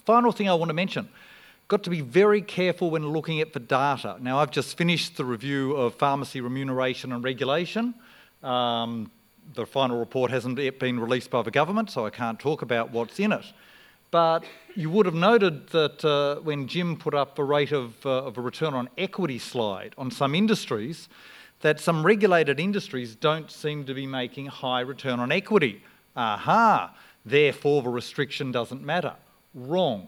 Final 0.04 0.30
thing 0.30 0.48
I 0.48 0.54
want 0.54 0.68
to 0.68 0.74
mention 0.74 1.09
got 1.66 1.83
to 1.83 1.90
be 1.90 2.02
very 2.02 2.42
careful 2.42 2.90
when 2.90 3.09
looking 3.09 3.40
at 3.40 3.54
the 3.54 3.61
data. 3.61 4.18
Now, 4.20 4.38
I've 4.38 4.50
just 4.50 4.76
finished 4.76 5.16
the 5.16 5.24
review 5.24 5.74
of 5.74 5.94
pharmacy 5.94 6.42
remuneration 6.42 7.11
and 7.11 7.24
regulation. 7.24 7.94
Um, 8.42 9.11
the 9.54 9.64
final 9.64 9.98
report 9.98 10.30
hasn't 10.30 10.59
yet 10.59 10.78
been 10.78 11.00
released 11.00 11.30
by 11.30 11.40
the 11.40 11.50
government, 11.50 11.90
so 11.90 12.04
I 12.04 12.11
can't 12.11 12.38
talk 12.38 12.61
about 12.61 12.90
what's 12.90 13.18
in 13.18 13.33
it. 13.33 13.44
But 14.14 14.44
you 14.77 14.90
would 14.90 15.07
have 15.07 15.16
noted 15.16 15.70
that 15.70 16.05
uh, 16.05 16.37
when 16.37 16.68
Jim 16.68 16.96
put 16.96 17.14
up 17.14 17.37
a 17.37 17.42
rate 17.42 17.72
of, 17.72 18.07
uh, 18.07 18.22
of 18.22 18.38
a 18.38 18.40
return 18.40 18.72
on 18.72 18.88
equity 18.96 19.40
slide 19.40 19.92
on 19.98 20.12
some 20.12 20.37
industries, 20.37 21.09
that 21.62 21.81
some 21.81 22.07
regulated 22.07 22.61
industries 22.61 23.16
don't 23.16 23.50
seem 23.50 23.85
to 23.87 23.92
be 23.92 24.07
making 24.07 24.46
high 24.46 24.83
return 24.83 25.18
on 25.18 25.33
equity. 25.33 25.83
Aha, 26.14 26.94
therefore 27.27 27.83
the 27.83 27.88
restriction 27.88 28.53
doesn't 28.53 28.85
matter 28.85 29.14
wrong. 29.53 30.07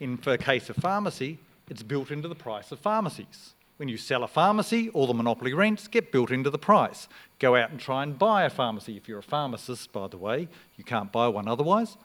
In 0.00 0.18
the 0.24 0.36
case 0.36 0.68
of 0.68 0.74
pharmacy, 0.74 1.38
it's 1.70 1.84
built 1.84 2.10
into 2.10 2.26
the 2.26 2.34
price 2.34 2.72
of 2.72 2.80
pharmacies. 2.80 3.54
When 3.76 3.88
you 3.88 3.96
sell 3.96 4.24
a 4.24 4.28
pharmacy, 4.28 4.88
all 4.88 5.06
the 5.06 5.14
monopoly 5.14 5.54
rents 5.54 5.86
get 5.86 6.10
built 6.10 6.32
into 6.32 6.50
the 6.50 6.58
price. 6.58 7.06
Go 7.38 7.54
out 7.54 7.70
and 7.70 7.78
try 7.78 8.02
and 8.02 8.18
buy 8.18 8.42
a 8.42 8.50
pharmacy. 8.50 8.96
If 8.96 9.06
you're 9.06 9.20
a 9.20 9.22
pharmacist, 9.22 9.92
by 9.92 10.08
the 10.08 10.18
way, 10.18 10.48
you 10.76 10.82
can't 10.82 11.12
buy 11.12 11.28
one 11.28 11.46
otherwise. 11.46 11.96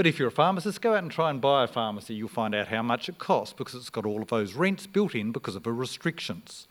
But 0.00 0.06
if 0.06 0.18
you're 0.18 0.28
a 0.28 0.32
pharmacist, 0.32 0.80
go 0.80 0.94
out 0.94 1.02
and 1.02 1.12
try 1.12 1.28
and 1.28 1.42
buy 1.42 1.64
a 1.64 1.66
pharmacy. 1.66 2.14
You'll 2.14 2.30
find 2.30 2.54
out 2.54 2.68
how 2.68 2.80
much 2.80 3.10
it 3.10 3.18
costs 3.18 3.52
because 3.52 3.74
it's 3.74 3.90
got 3.90 4.06
all 4.06 4.22
of 4.22 4.28
those 4.28 4.54
rents 4.54 4.86
built 4.86 5.14
in 5.14 5.30
because 5.30 5.56
of 5.56 5.62
the 5.62 5.74
restrictions. 5.74 6.66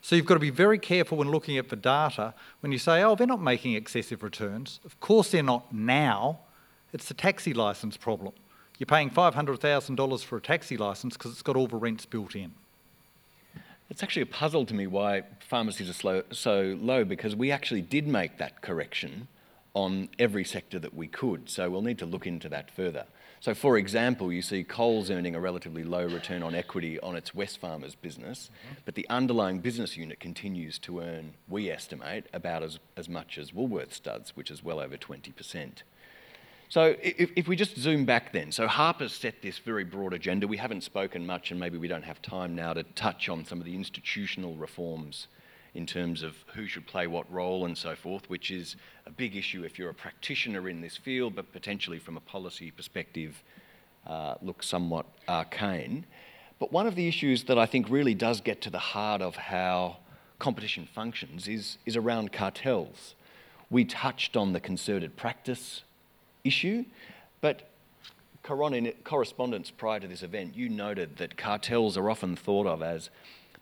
So 0.00 0.16
you've 0.16 0.26
got 0.26 0.34
to 0.34 0.40
be 0.40 0.50
very 0.50 0.80
careful 0.80 1.18
when 1.18 1.30
looking 1.30 1.56
at 1.58 1.68
the 1.68 1.76
data 1.76 2.34
when 2.58 2.72
you 2.72 2.78
say, 2.78 3.04
oh, 3.04 3.14
they're 3.14 3.24
not 3.24 3.40
making 3.40 3.74
excessive 3.74 4.24
returns. 4.24 4.80
Of 4.84 4.98
course 4.98 5.30
they're 5.30 5.44
not 5.44 5.72
now, 5.72 6.40
it's 6.92 7.06
the 7.06 7.14
taxi 7.14 7.54
licence 7.54 7.96
problem. 7.96 8.32
You're 8.78 8.88
paying 8.88 9.10
$500,000 9.10 10.24
for 10.24 10.38
a 10.38 10.40
taxi 10.40 10.76
licence 10.76 11.16
because 11.16 11.30
it's 11.30 11.42
got 11.42 11.54
all 11.54 11.68
the 11.68 11.76
rents 11.76 12.04
built 12.04 12.34
in. 12.34 12.50
It's 13.90 14.02
actually 14.02 14.22
a 14.22 14.26
puzzle 14.26 14.66
to 14.66 14.74
me 14.74 14.88
why 14.88 15.22
pharmacies 15.38 15.88
are 15.88 15.92
slow, 15.92 16.24
so 16.32 16.76
low 16.80 17.04
because 17.04 17.36
we 17.36 17.52
actually 17.52 17.82
did 17.82 18.08
make 18.08 18.38
that 18.38 18.60
correction 18.60 19.28
on 19.74 20.08
every 20.18 20.44
sector 20.44 20.78
that 20.78 20.94
we 20.94 21.08
could. 21.08 21.48
So 21.48 21.70
we'll 21.70 21.82
need 21.82 21.98
to 21.98 22.06
look 22.06 22.26
into 22.26 22.48
that 22.50 22.70
further. 22.70 23.06
So, 23.40 23.54
for 23.54 23.76
example, 23.76 24.32
you 24.32 24.40
see 24.40 24.62
Coles 24.62 25.10
earning 25.10 25.34
a 25.34 25.40
relatively 25.40 25.82
low 25.82 26.06
return 26.06 26.44
on 26.44 26.54
equity 26.54 27.00
on 27.00 27.16
its 27.16 27.32
Wesfarmers 27.32 27.96
business, 28.00 28.50
mm-hmm. 28.54 28.74
but 28.84 28.94
the 28.94 29.08
underlying 29.08 29.58
business 29.58 29.96
unit 29.96 30.20
continues 30.20 30.78
to 30.80 31.00
earn, 31.00 31.34
we 31.48 31.68
estimate, 31.68 32.26
about 32.32 32.62
as, 32.62 32.78
as 32.96 33.08
much 33.08 33.38
as 33.38 33.50
Woolworths 33.50 34.00
does, 34.00 34.30
which 34.36 34.48
is 34.50 34.62
well 34.62 34.78
over 34.78 34.96
20%. 34.96 35.82
So 36.68 36.94
if, 37.02 37.32
if, 37.34 37.48
we 37.48 37.56
just 37.56 37.76
zoom 37.76 38.04
back 38.04 38.32
then, 38.32 38.52
so 38.52 38.66
Harper's 38.68 39.12
set 39.12 39.42
this 39.42 39.58
very 39.58 39.84
broad 39.84 40.14
agenda. 40.14 40.46
We 40.46 40.56
haven't 40.56 40.84
spoken 40.84 41.26
much, 41.26 41.50
and 41.50 41.58
maybe 41.58 41.76
we 41.76 41.88
don't 41.88 42.04
have 42.04 42.22
time 42.22 42.54
now 42.54 42.72
to 42.72 42.82
touch 42.82 43.28
on 43.28 43.44
some 43.44 43.58
of 43.58 43.66
the 43.66 43.74
institutional 43.74 44.54
reforms 44.54 45.26
in 45.74 45.86
terms 45.86 46.22
of 46.22 46.36
who 46.54 46.66
should 46.66 46.86
play 46.86 47.06
what 47.06 47.30
role 47.32 47.64
and 47.64 47.76
so 47.76 47.94
forth, 47.94 48.28
which 48.28 48.50
is 48.50 48.76
a 49.06 49.10
big 49.10 49.36
issue 49.36 49.64
if 49.64 49.78
you're 49.78 49.90
a 49.90 49.94
practitioner 49.94 50.68
in 50.68 50.80
this 50.80 50.96
field, 50.96 51.34
but 51.34 51.52
potentially 51.52 51.98
from 51.98 52.16
a 52.16 52.20
policy 52.20 52.70
perspective 52.70 53.42
uh, 54.06 54.34
looks 54.42 54.66
somewhat 54.66 55.06
arcane. 55.28 56.04
But 56.58 56.72
one 56.72 56.86
of 56.86 56.94
the 56.94 57.08
issues 57.08 57.44
that 57.44 57.58
I 57.58 57.66
think 57.66 57.88
really 57.88 58.14
does 58.14 58.40
get 58.40 58.60
to 58.62 58.70
the 58.70 58.78
heart 58.78 59.22
of 59.22 59.34
how 59.36 59.96
competition 60.38 60.86
functions 60.92 61.48
is, 61.48 61.78
is 61.86 61.96
around 61.96 62.32
cartels. 62.32 63.14
We 63.70 63.84
touched 63.84 64.36
on 64.36 64.52
the 64.52 64.60
concerted 64.60 65.16
practice 65.16 65.82
issue. 66.44 66.84
But 67.40 67.68
in 68.48 68.92
correspondence 69.04 69.70
prior 69.70 70.00
to 70.00 70.08
this 70.08 70.22
event, 70.22 70.56
you 70.56 70.68
noted 70.68 71.16
that 71.16 71.36
cartels 71.36 71.96
are 71.96 72.10
often 72.10 72.36
thought 72.36 72.66
of 72.66 72.82
as 72.82 73.10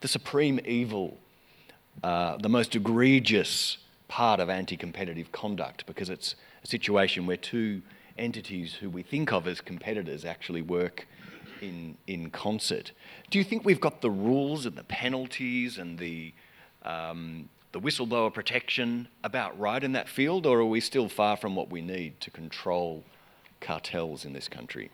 the 0.01 0.09
supreme 0.09 0.61
evil, 0.65 1.19
uh, 2.03 2.37
the 2.39 2.49
most 2.49 2.75
egregious 2.75 3.79
part 4.09 4.41
of 4.41 4.49
anti 4.51 4.77
competitive 4.77 5.31
conduct 5.33 5.87
because 5.87 6.11
it's 6.11 6.35
a 6.65 6.67
situation 6.67 7.27
where 7.27 7.37
two 7.37 7.83
entities 8.19 8.75
who 8.75 8.91
we 8.91 9.03
think 9.03 9.33
of 9.33 9.47
as 9.47 9.61
competitors 9.61 10.25
actually 10.25 10.63
work 10.63 11.07
in, 11.61 11.97
in 12.07 12.31
concert. 12.31 12.93
Do 13.31 13.39
you 13.39 13.45
think 13.45 13.65
we've 13.65 13.81
got 13.81 14.01
the 14.01 14.11
rules 14.11 14.67
and 14.67 14.77
the 14.77 14.85
penalties 14.85 15.79
and 15.79 15.99
the 15.99 16.33
um, 16.83 17.49
the 17.73 17.81
whistleblower 17.81 18.33
protection 18.33 19.07
about 19.23 19.59
right 19.59 19.85
in 19.85 19.93
that 19.93 20.09
field, 20.09 20.45
or 20.45 20.59
are 20.59 20.65
we 20.65 20.81
still 20.81 21.09
far 21.09 21.37
from 21.37 21.55
what 21.55 21.71
we 21.71 21.81
need 21.81 22.21
to 22.21 22.31
control 22.31 23.05
cartels 23.61 24.25
in 24.25 24.33
this 24.33 24.49
country? 24.49 24.91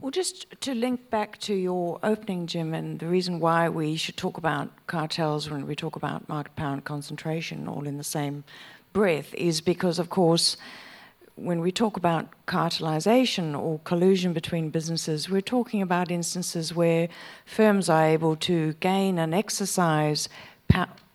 Well, 0.00 0.10
just 0.10 0.60
to 0.60 0.74
link 0.74 1.08
back 1.08 1.38
to 1.40 1.54
your 1.54 1.98
opening, 2.02 2.46
Jim, 2.46 2.74
and 2.74 2.98
the 2.98 3.06
reason 3.06 3.40
why 3.40 3.68
we 3.68 3.96
should 3.96 4.16
talk 4.16 4.36
about 4.36 4.70
cartels 4.86 5.48
when 5.48 5.66
we 5.66 5.74
talk 5.74 5.96
about 5.96 6.28
market 6.28 6.54
power 6.56 6.74
and 6.74 6.84
concentration 6.84 7.68
all 7.68 7.86
in 7.86 7.96
the 7.96 8.04
same 8.04 8.44
breath 8.92 9.32
is 9.34 9.60
because, 9.60 9.98
of 9.98 10.10
course, 10.10 10.56
when 11.36 11.60
we 11.60 11.72
talk 11.72 11.96
about 11.96 12.26
cartelization 12.46 13.58
or 13.58 13.78
collusion 13.80 14.32
between 14.32 14.70
businesses, 14.70 15.30
we're 15.30 15.40
talking 15.40 15.80
about 15.80 16.10
instances 16.10 16.74
where 16.74 17.08
firms 17.46 17.88
are 17.88 18.04
able 18.04 18.36
to 18.36 18.74
gain 18.74 19.18
and 19.18 19.34
exercise 19.34 20.28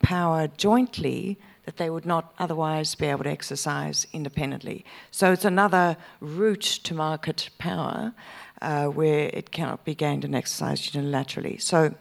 power 0.02 0.48
jointly 0.58 1.38
that 1.66 1.78
they 1.78 1.90
would 1.92 2.06
not 2.06 2.34
otherwise 2.40 2.96
be 2.96 3.06
able 3.06 3.24
to 3.24 3.30
exercise 3.30 4.08
independently. 4.12 4.84
So 5.12 5.32
it's 5.32 5.46
another 5.46 5.98
route 6.20 6.80
to 6.84 6.96
market 6.96 7.50
power. 7.60 8.12
Uh, 8.62 8.86
where 8.88 9.30
it 9.34 9.52
cannot 9.52 9.86
be 9.86 9.96
gained 9.96 10.26
and 10.26 10.36
exercised 10.36 10.94
unilaterally. 10.94 11.62
So, 11.62 11.94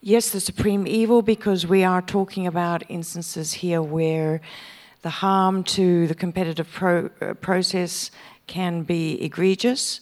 yes, 0.00 0.30
the 0.30 0.40
supreme 0.40 0.86
evil, 0.86 1.22
because 1.22 1.66
we 1.66 1.84
are 1.84 2.02
talking 2.02 2.46
about 2.46 2.82
instances 2.88 3.52
here 3.54 3.82
where 3.82 4.40
the 5.02 5.10
harm 5.10 5.62
to 5.64 6.06
the 6.06 6.14
competitive 6.14 6.70
pro- 6.70 7.10
uh, 7.20 7.34
process 7.34 8.10
can 8.46 8.82
be 8.82 9.20
egregious. 9.22 10.00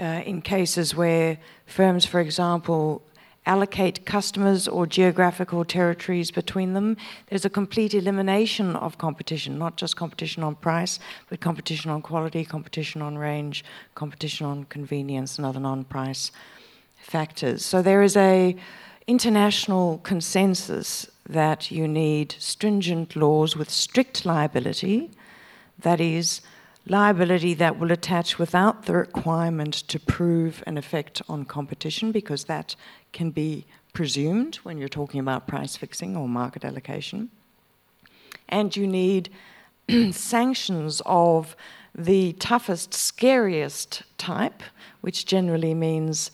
Uh, 0.00 0.22
in 0.24 0.40
cases 0.40 0.94
where 0.94 1.38
firms, 1.66 2.06
for 2.06 2.20
example, 2.20 3.02
allocate 3.48 4.04
customers 4.04 4.68
or 4.68 4.86
geographical 4.86 5.64
territories 5.64 6.30
between 6.30 6.74
them. 6.74 6.96
There's 7.28 7.46
a 7.46 7.50
complete 7.50 7.94
elimination 7.94 8.76
of 8.76 8.98
competition, 8.98 9.58
not 9.58 9.76
just 9.76 9.96
competition 9.96 10.44
on 10.44 10.54
price, 10.54 11.00
but 11.28 11.40
competition 11.40 11.90
on 11.90 12.02
quality, 12.02 12.44
competition 12.44 13.02
on 13.02 13.16
range, 13.16 13.64
competition 13.94 14.46
on 14.46 14.64
convenience, 14.64 15.38
and 15.38 15.46
other 15.46 15.60
non 15.60 15.84
price 15.84 16.30
factors. 16.96 17.64
So 17.64 17.82
there 17.82 18.02
is 18.02 18.16
a 18.16 18.54
international 19.06 19.98
consensus 20.04 21.08
that 21.26 21.70
you 21.70 21.88
need 21.88 22.34
stringent 22.38 23.16
laws 23.16 23.56
with 23.56 23.70
strict 23.70 24.26
liability, 24.26 25.10
that 25.78 26.00
is, 26.00 26.42
liability 26.88 27.54
that 27.54 27.78
will 27.78 27.92
attach 27.92 28.38
without 28.38 28.84
the 28.86 28.94
requirement 28.94 29.74
to 29.74 30.00
prove 30.00 30.62
an 30.66 30.78
effect 30.78 31.22
on 31.28 31.44
competition, 31.44 32.12
because 32.12 32.44
that 32.44 32.76
can 33.12 33.30
be 33.30 33.66
presumed 33.92 34.56
when 34.56 34.78
you're 34.78 34.88
talking 34.88 35.20
about 35.20 35.46
price 35.46 35.76
fixing 35.76 36.16
or 36.16 36.28
market 36.28 36.64
allocation. 36.64 37.30
And 38.48 38.74
you 38.76 38.86
need 38.86 39.30
sanctions 40.12 41.02
of 41.04 41.56
the 41.94 42.32
toughest, 42.34 42.94
scariest 42.94 44.02
type, 44.18 44.62
which 45.00 45.26
generally 45.26 45.74
means 45.74 46.30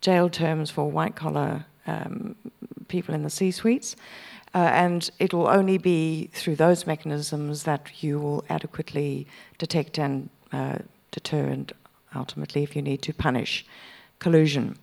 jail 0.00 0.28
terms 0.28 0.70
for 0.70 0.90
white 0.90 1.16
collar 1.16 1.64
um, 1.86 2.36
people 2.88 3.14
in 3.14 3.22
the 3.22 3.30
C 3.30 3.50
suites. 3.50 3.96
Uh, 4.56 4.70
and 4.72 5.10
it 5.18 5.34
will 5.34 5.48
only 5.48 5.76
be 5.76 6.30
through 6.32 6.56
those 6.56 6.86
mechanisms 6.86 7.64
that 7.64 8.02
you 8.02 8.18
will 8.18 8.42
adequately 8.48 9.26
detect 9.58 9.98
and 9.98 10.30
uh, 10.50 10.78
deter 11.10 11.44
and 11.44 11.74
ultimately, 12.14 12.62
if 12.62 12.74
you 12.74 12.80
need 12.80 13.02
to, 13.02 13.12
punish 13.12 13.66
collusion. 14.18 14.74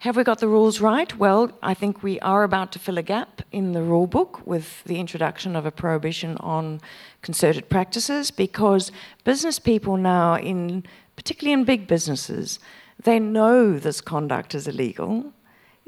Have 0.00 0.16
we 0.16 0.24
got 0.24 0.40
the 0.40 0.48
rules 0.48 0.80
right? 0.80 1.16
Well, 1.16 1.52
I 1.62 1.74
think 1.74 2.02
we 2.02 2.18
are 2.20 2.42
about 2.42 2.72
to 2.72 2.80
fill 2.80 2.98
a 2.98 3.02
gap 3.02 3.42
in 3.52 3.72
the 3.72 3.84
rule 3.84 4.08
book 4.08 4.44
with 4.44 4.82
the 4.82 4.98
introduction 4.98 5.54
of 5.54 5.64
a 5.64 5.70
prohibition 5.70 6.36
on 6.38 6.80
concerted 7.22 7.68
practices 7.68 8.32
because 8.32 8.90
business 9.22 9.60
people 9.60 9.96
now, 9.96 10.38
in 10.38 10.82
particularly 11.14 11.52
in 11.52 11.62
big 11.62 11.86
businesses, 11.86 12.58
they 13.00 13.20
know 13.20 13.78
this 13.78 14.00
conduct 14.00 14.56
is 14.56 14.66
illegal, 14.66 15.32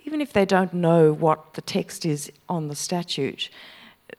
even 0.04 0.20
if 0.20 0.32
they 0.32 0.44
don't 0.44 0.72
know 0.72 1.12
what 1.12 1.54
the 1.54 1.62
text 1.62 2.04
is 2.04 2.30
on 2.48 2.68
the 2.68 2.74
statute. 2.74 3.48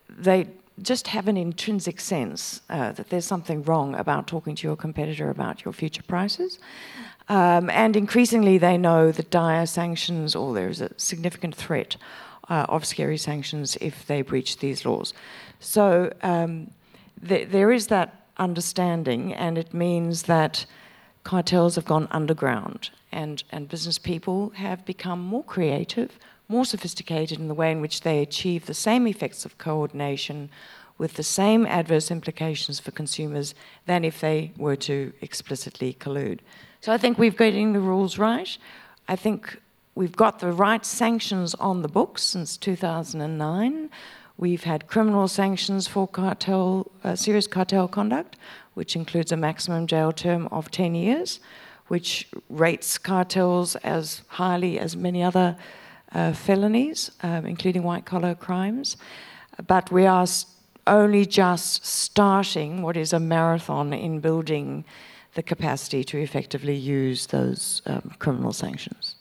They 0.09 0.47
just 0.81 1.07
have 1.07 1.27
an 1.27 1.37
intrinsic 1.37 1.99
sense 1.99 2.61
uh, 2.69 2.91
that 2.93 3.09
there's 3.09 3.25
something 3.25 3.63
wrong 3.63 3.93
about 3.95 4.27
talking 4.27 4.55
to 4.55 4.67
your 4.67 4.75
competitor 4.75 5.29
about 5.29 5.63
your 5.63 5.73
future 5.73 6.03
prices. 6.03 6.59
Um, 7.29 7.69
and 7.69 7.95
increasingly, 7.95 8.57
they 8.57 8.77
know 8.77 9.11
that 9.11 9.29
dire 9.29 9.65
sanctions, 9.65 10.35
or 10.35 10.53
there's 10.53 10.81
a 10.81 10.89
significant 10.97 11.55
threat 11.55 11.95
uh, 12.49 12.65
of 12.69 12.85
scary 12.85 13.17
sanctions 13.17 13.77
if 13.79 14.05
they 14.07 14.21
breach 14.21 14.57
these 14.57 14.85
laws. 14.85 15.13
So 15.59 16.11
um, 16.21 16.71
th- 17.25 17.49
there 17.49 17.71
is 17.71 17.87
that 17.87 18.25
understanding, 18.37 19.33
and 19.33 19.57
it 19.57 19.73
means 19.73 20.23
that 20.23 20.65
cartels 21.23 21.75
have 21.75 21.85
gone 21.85 22.07
underground, 22.11 22.89
and, 23.13 23.43
and 23.51 23.69
business 23.69 23.97
people 23.97 24.49
have 24.51 24.85
become 24.85 25.21
more 25.21 25.43
creative, 25.43 26.19
more 26.47 26.65
sophisticated 26.65 27.39
in 27.39 27.47
the 27.47 27.53
way 27.53 27.71
in 27.71 27.79
which 27.79 28.01
they 28.01 28.21
achieve 28.21 28.65
the 28.65 28.73
same 28.73 29.07
effects 29.07 29.45
of 29.45 29.57
coordination 29.57 30.49
with 30.97 31.13
the 31.13 31.23
same 31.23 31.65
adverse 31.65 32.11
implications 32.11 32.79
for 32.79 32.91
consumers 32.91 33.55
than 33.85 34.03
if 34.03 34.19
they 34.21 34.51
were 34.57 34.75
to 34.75 35.13
explicitly 35.21 35.93
collude. 35.99 36.39
So 36.81 36.91
I 36.91 36.97
think 36.97 37.17
we've 37.17 37.37
getting 37.37 37.73
the 37.73 37.79
rules 37.79 38.17
right. 38.17 38.57
I 39.07 39.15
think 39.15 39.59
we've 39.95 40.15
got 40.15 40.39
the 40.39 40.51
right 40.51 40.85
sanctions 40.85 41.55
on 41.55 41.81
the 41.81 41.87
books 41.87 42.23
since 42.23 42.57
2009. 42.57 43.89
We've 44.37 44.63
had 44.63 44.87
criminal 44.87 45.27
sanctions 45.27 45.87
for 45.87 46.07
cartel, 46.07 46.91
uh, 47.03 47.15
serious 47.15 47.47
cartel 47.47 47.87
conduct, 47.87 48.37
which 48.73 48.95
includes 48.95 49.31
a 49.31 49.37
maximum 49.37 49.87
jail 49.87 50.11
term 50.11 50.47
of 50.51 50.71
10 50.71 50.95
years, 50.95 51.39
which 51.93 52.27
rates 52.49 52.97
cartels 52.97 53.75
as 53.83 54.23
highly 54.27 54.79
as 54.79 54.97
many 54.97 55.21
other 55.21 55.55
uh, 56.11 56.33
felonies, 56.33 57.11
um, 57.21 57.45
including 57.45 57.83
white 57.83 58.03
collar 58.03 58.33
crimes. 58.33 58.97
But 59.67 59.91
we 59.91 60.07
are 60.07 60.25
only 60.87 61.27
just 61.27 61.85
starting 61.85 62.81
what 62.81 62.97
is 62.97 63.13
a 63.13 63.19
marathon 63.19 63.93
in 63.93 64.21
building 64.21 64.85
the 65.35 65.43
capacity 65.43 66.03
to 66.03 66.17
effectively 66.17 66.75
use 66.75 67.27
those 67.27 67.83
um, 67.85 68.15
criminal 68.17 68.53
sanctions. 68.53 69.15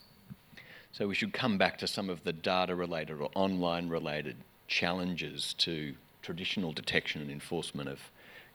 So 0.93 1.07
we 1.07 1.15
should 1.15 1.35
come 1.35 1.59
back 1.59 1.77
to 1.77 1.87
some 1.87 2.09
of 2.09 2.25
the 2.25 2.33
data 2.33 2.75
related 2.75 3.21
or 3.21 3.29
online 3.35 3.91
related 3.91 4.37
challenges 4.67 5.53
to 5.59 5.95
traditional 6.23 6.73
detection 6.73 7.21
and 7.21 7.31
enforcement 7.31 7.91
of 7.91 7.99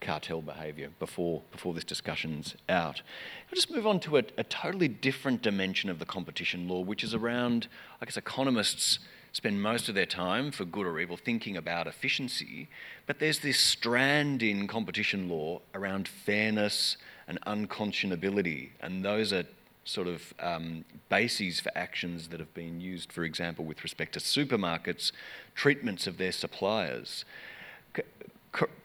cartel 0.02 0.42
behaviour 0.42 0.90
before, 1.00 1.42
before 1.52 1.74
this 1.74 1.84
discussion's 1.84 2.56
out. 2.70 3.02
I'll 3.50 3.56
just 3.56 3.72
move 3.72 3.88
on 3.88 4.00
to 4.02 4.18
a, 4.18 4.24
a 4.38 4.44
totally 4.44 4.88
different 4.88 5.42
dimension 5.42 5.90
of 5.90 6.00
the 6.00 6.06
competition 6.06 6.68
law, 6.68 6.82
which 6.82 7.04
is 7.04 7.14
around, 7.14 7.68
I 8.02 8.06
guess, 8.06 8.18
economists 8.18 9.00
spend 9.34 9.62
most 9.62 9.88
of 9.88 9.96
their 9.96 10.06
time, 10.06 10.52
for 10.52 10.66
good 10.66 10.86
or 10.88 11.00
evil, 11.00 11.18
thinking 11.18 11.58
about 11.58 11.86
efficiency. 11.86 12.68
But 13.06 13.20
there's 13.20 13.40
this 13.40 13.60
strand 13.60 14.42
in 14.42 14.68
competition 14.68 15.30
law 15.30 15.62
around 15.76 16.08
fairness 16.08 16.98
and 17.28 17.40
unconscionability, 17.46 18.70
and 18.82 19.06
those 19.06 19.32
are 19.34 19.44
sort 19.84 20.08
of 20.08 20.34
um, 20.40 20.84
bases 21.10 21.60
for 21.60 21.72
actions 21.76 22.28
that 22.30 22.40
have 22.40 22.54
been 22.54 22.82
used, 22.82 23.12
for 23.12 23.24
example, 23.24 23.64
with 23.64 23.84
respect 23.84 24.14
to 24.14 24.20
supermarkets, 24.20 25.12
treatments 25.56 26.08
of 26.08 26.18
their 26.18 26.32
suppliers. 26.32 27.24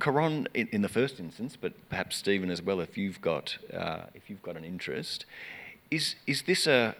Caron, 0.00 0.48
in, 0.54 0.68
in, 0.72 0.82
the 0.82 0.88
first 0.88 1.20
instance, 1.20 1.56
but 1.60 1.72
perhaps 1.88 2.16
Stephen 2.16 2.50
as 2.50 2.60
well, 2.60 2.80
if 2.80 2.98
you've 2.98 3.20
got 3.20 3.56
uh, 3.72 4.04
if 4.14 4.28
you've 4.28 4.42
got 4.42 4.56
an 4.56 4.64
interest, 4.64 5.24
is 5.90 6.16
is 6.26 6.42
this 6.42 6.66
a 6.66 6.94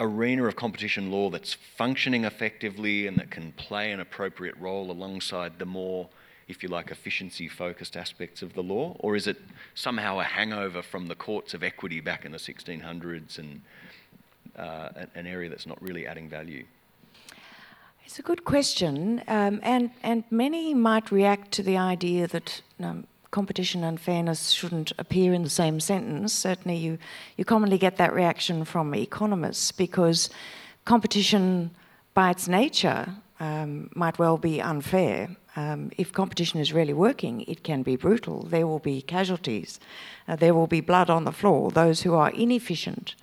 arena 0.00 0.44
of 0.44 0.56
competition 0.56 1.10
law 1.10 1.28
that's 1.28 1.54
functioning 1.54 2.24
effectively 2.24 3.06
and 3.06 3.16
that 3.18 3.30
can 3.30 3.52
play 3.52 3.90
an 3.90 3.98
appropriate 3.98 4.56
role 4.58 4.90
alongside 4.92 5.58
the 5.58 5.66
more 5.66 6.08
if 6.48 6.62
you 6.62 6.68
like, 6.68 6.90
efficiency 6.90 7.46
focused 7.46 7.96
aspects 7.96 8.40
of 8.42 8.54
the 8.54 8.62
law? 8.62 8.96
Or 8.98 9.14
is 9.14 9.26
it 9.26 9.36
somehow 9.74 10.18
a 10.18 10.24
hangover 10.24 10.82
from 10.82 11.06
the 11.06 11.14
courts 11.14 11.52
of 11.54 11.62
equity 11.62 12.00
back 12.00 12.24
in 12.24 12.32
the 12.32 12.38
1600s 12.38 13.38
and 13.38 13.60
uh, 14.56 15.04
an 15.14 15.26
area 15.26 15.50
that's 15.50 15.66
not 15.66 15.80
really 15.82 16.06
adding 16.06 16.28
value? 16.28 16.64
It's 18.08 18.18
a 18.18 18.22
good 18.22 18.46
question, 18.46 19.22
um, 19.28 19.60
and 19.62 19.90
and 20.02 20.24
many 20.30 20.72
might 20.72 21.12
react 21.12 21.52
to 21.52 21.62
the 21.62 21.76
idea 21.76 22.26
that 22.26 22.62
um, 22.80 23.06
competition 23.30 23.84
and 23.84 24.00
fairness 24.00 24.48
shouldn't 24.48 24.92
appear 24.96 25.34
in 25.34 25.42
the 25.42 25.50
same 25.50 25.78
sentence. 25.78 26.32
Certainly, 26.32 26.78
you 26.78 26.98
you 27.36 27.44
commonly 27.44 27.76
get 27.76 27.98
that 27.98 28.14
reaction 28.14 28.64
from 28.64 28.94
economists 28.94 29.72
because 29.72 30.30
competition, 30.86 31.70
by 32.14 32.30
its 32.30 32.48
nature, 32.48 33.12
um, 33.40 33.90
might 33.94 34.18
well 34.18 34.38
be 34.38 34.62
unfair. 34.62 35.36
Um, 35.54 35.90
if 35.98 36.10
competition 36.10 36.60
is 36.60 36.72
really 36.72 36.94
working, 36.94 37.42
it 37.42 37.62
can 37.62 37.82
be 37.82 37.96
brutal. 37.96 38.44
There 38.44 38.66
will 38.66 38.78
be 38.78 39.02
casualties. 39.02 39.80
Uh, 40.26 40.36
there 40.36 40.54
will 40.54 40.66
be 40.66 40.80
blood 40.80 41.10
on 41.10 41.24
the 41.24 41.32
floor. 41.32 41.70
Those 41.70 42.04
who 42.04 42.14
are 42.14 42.30
inefficient 42.30 43.16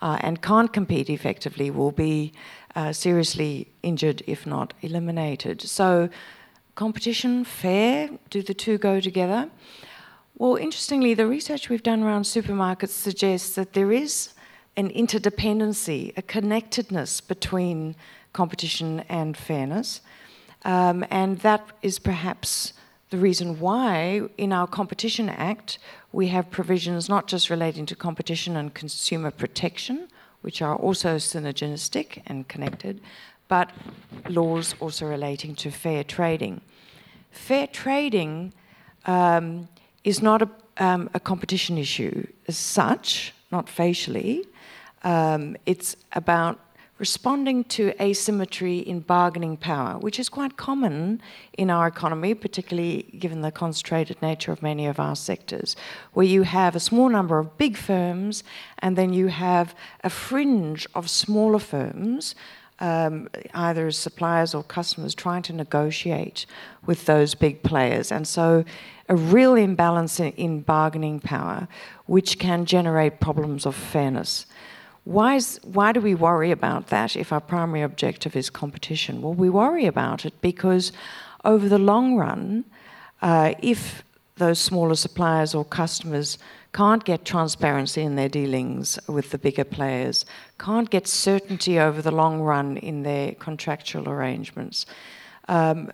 uh, 0.00 0.18
and 0.20 0.40
can't 0.40 0.72
compete 0.72 1.10
effectively 1.10 1.70
will 1.70 1.92
be 1.92 2.32
uh, 2.78 2.92
seriously 2.92 3.66
injured, 3.82 4.22
if 4.28 4.46
not 4.46 4.72
eliminated. 4.82 5.60
So, 5.60 6.08
competition, 6.76 7.44
fair, 7.44 8.08
do 8.30 8.40
the 8.40 8.54
two 8.54 8.78
go 8.78 9.00
together? 9.00 9.50
Well, 10.36 10.54
interestingly, 10.54 11.12
the 11.14 11.26
research 11.26 11.68
we've 11.68 11.82
done 11.82 12.04
around 12.04 12.22
supermarkets 12.22 12.90
suggests 12.90 13.56
that 13.56 13.72
there 13.72 13.90
is 13.90 14.32
an 14.76 14.90
interdependency, 14.90 16.16
a 16.16 16.22
connectedness 16.22 17.20
between 17.20 17.96
competition 18.32 19.00
and 19.08 19.36
fairness. 19.36 20.00
Um, 20.64 21.04
and 21.10 21.40
that 21.40 21.62
is 21.82 21.98
perhaps 21.98 22.74
the 23.10 23.18
reason 23.18 23.58
why 23.58 24.22
in 24.36 24.52
our 24.52 24.68
Competition 24.68 25.28
Act 25.28 25.80
we 26.12 26.28
have 26.28 26.48
provisions 26.52 27.08
not 27.08 27.26
just 27.26 27.50
relating 27.50 27.86
to 27.86 27.96
competition 27.96 28.56
and 28.56 28.72
consumer 28.72 29.32
protection, 29.32 30.06
which 30.42 30.62
are 30.62 30.76
also 30.76 31.16
synergistic 31.16 32.22
and 32.26 32.48
connected, 32.48 33.00
but 33.48 33.70
laws 34.28 34.74
also 34.80 35.06
relating 35.06 35.54
to 35.56 35.70
fair 35.70 36.04
trading. 36.04 36.60
Fair 37.30 37.66
trading 37.66 38.52
um, 39.06 39.68
is 40.04 40.22
not 40.22 40.42
a, 40.42 40.50
um, 40.78 41.10
a, 41.14 41.20
competition 41.20 41.78
issue 41.78 42.26
as 42.46 42.56
such. 42.56 43.32
not 43.50 43.68
facially. 43.68 44.44
Um, 45.04 45.56
it's 45.64 45.96
about 46.12 46.58
responding 46.98 47.62
to 47.62 47.94
asymmetry 48.02 48.78
in 48.78 49.00
bargaining 49.00 49.56
power, 49.56 49.98
which 49.98 50.18
is 50.18 50.28
quite 50.28 50.56
common 50.56 51.20
in 51.56 51.70
our 51.70 51.86
economy, 51.86 52.34
particularly 52.34 53.02
given 53.18 53.40
the 53.40 53.52
concentrated 53.52 54.20
nature 54.20 54.50
of 54.50 54.62
many 54.62 54.86
of 54.86 54.98
our 54.98 55.14
sectors, 55.14 55.76
where 56.12 56.26
you 56.26 56.42
have 56.42 56.74
a 56.74 56.80
small 56.80 57.08
number 57.08 57.38
of 57.38 57.56
big 57.56 57.76
firms 57.76 58.42
and 58.80 58.96
then 58.96 59.12
you 59.12 59.28
have 59.28 59.74
a 60.02 60.10
fringe 60.10 60.86
of 60.94 61.08
smaller 61.08 61.60
firms. 61.60 62.34
Um, 62.80 63.28
either 63.54 63.88
as 63.88 63.96
suppliers 63.96 64.54
or 64.54 64.62
customers 64.62 65.12
trying 65.12 65.42
to 65.42 65.52
negotiate 65.52 66.46
with 66.86 67.06
those 67.06 67.34
big 67.34 67.64
players. 67.64 68.12
And 68.12 68.24
so, 68.24 68.64
a 69.08 69.16
real 69.16 69.56
imbalance 69.56 70.20
in, 70.20 70.30
in 70.34 70.60
bargaining 70.60 71.18
power, 71.18 71.66
which 72.06 72.38
can 72.38 72.66
generate 72.66 73.18
problems 73.18 73.66
of 73.66 73.74
fairness. 73.74 74.46
Why, 75.04 75.36
is, 75.36 75.58
why 75.62 75.92
do 75.92 76.00
we 76.00 76.14
worry 76.14 76.50
about 76.50 76.88
that 76.88 77.16
if 77.16 77.32
our 77.32 77.40
primary 77.40 77.82
objective 77.82 78.36
is 78.36 78.50
competition? 78.50 79.22
Well, 79.22 79.34
we 79.34 79.48
worry 79.48 79.86
about 79.86 80.26
it 80.26 80.34
because 80.40 80.92
over 81.44 81.68
the 81.68 81.78
long 81.78 82.16
run, 82.16 82.64
uh, 83.22 83.54
if 83.62 84.02
those 84.36 84.58
smaller 84.60 84.94
suppliers 84.94 85.54
or 85.54 85.64
customers 85.64 86.38
can't 86.72 87.04
get 87.04 87.24
transparency 87.24 88.02
in 88.02 88.16
their 88.16 88.28
dealings 88.28 88.98
with 89.08 89.30
the 89.30 89.38
bigger 89.38 89.64
players, 89.64 90.24
can't 90.58 90.90
get 90.90 91.06
certainty 91.08 91.78
over 91.78 92.02
the 92.02 92.10
long 92.10 92.40
run 92.40 92.76
in 92.76 93.02
their 93.02 93.32
contractual 93.32 94.08
arrangements, 94.08 94.86
um, 95.48 95.90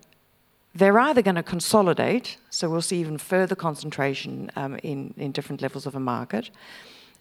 they're 0.75 0.99
either 0.99 1.23
going 1.23 1.37
to 1.37 1.43
consolidate, 1.43 2.37
so 2.51 2.69
we'll 2.69 2.83
see 2.83 2.99
even 2.99 3.17
further 3.17 3.55
concentration 3.55 4.51
um, 4.57 4.77
in, 4.83 5.15
in 5.17 5.31
different 5.31 5.63
levels 5.63 5.87
of 5.87 5.95
a 5.95 6.01
market, 6.01 6.51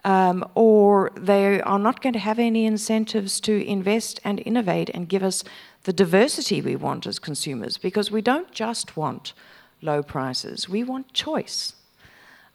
um, 0.04 0.46
or 0.56 1.12
they 1.16 1.62
are 1.62 1.80
not 1.80 2.02
going 2.02 2.14
to 2.14 2.20
have 2.20 2.40
any 2.40 2.66
incentives 2.66 3.40
to 3.42 3.66
invest 3.66 4.20
and 4.24 4.42
innovate 4.46 4.90
and 4.94 5.08
give 5.08 5.24
us 5.24 5.44
the 5.84 5.94
diversity 5.94 6.62
we 6.62 6.76
want 6.76 7.08
as 7.08 7.20
consumers 7.20 7.78
because 7.78 8.12
we 8.12 8.22
don't 8.22 8.52
just 8.52 8.98
want 8.98 9.34
low 9.82 10.02
prices, 10.02 10.68
we 10.68 10.84
want 10.84 11.14
choice. 11.14 11.74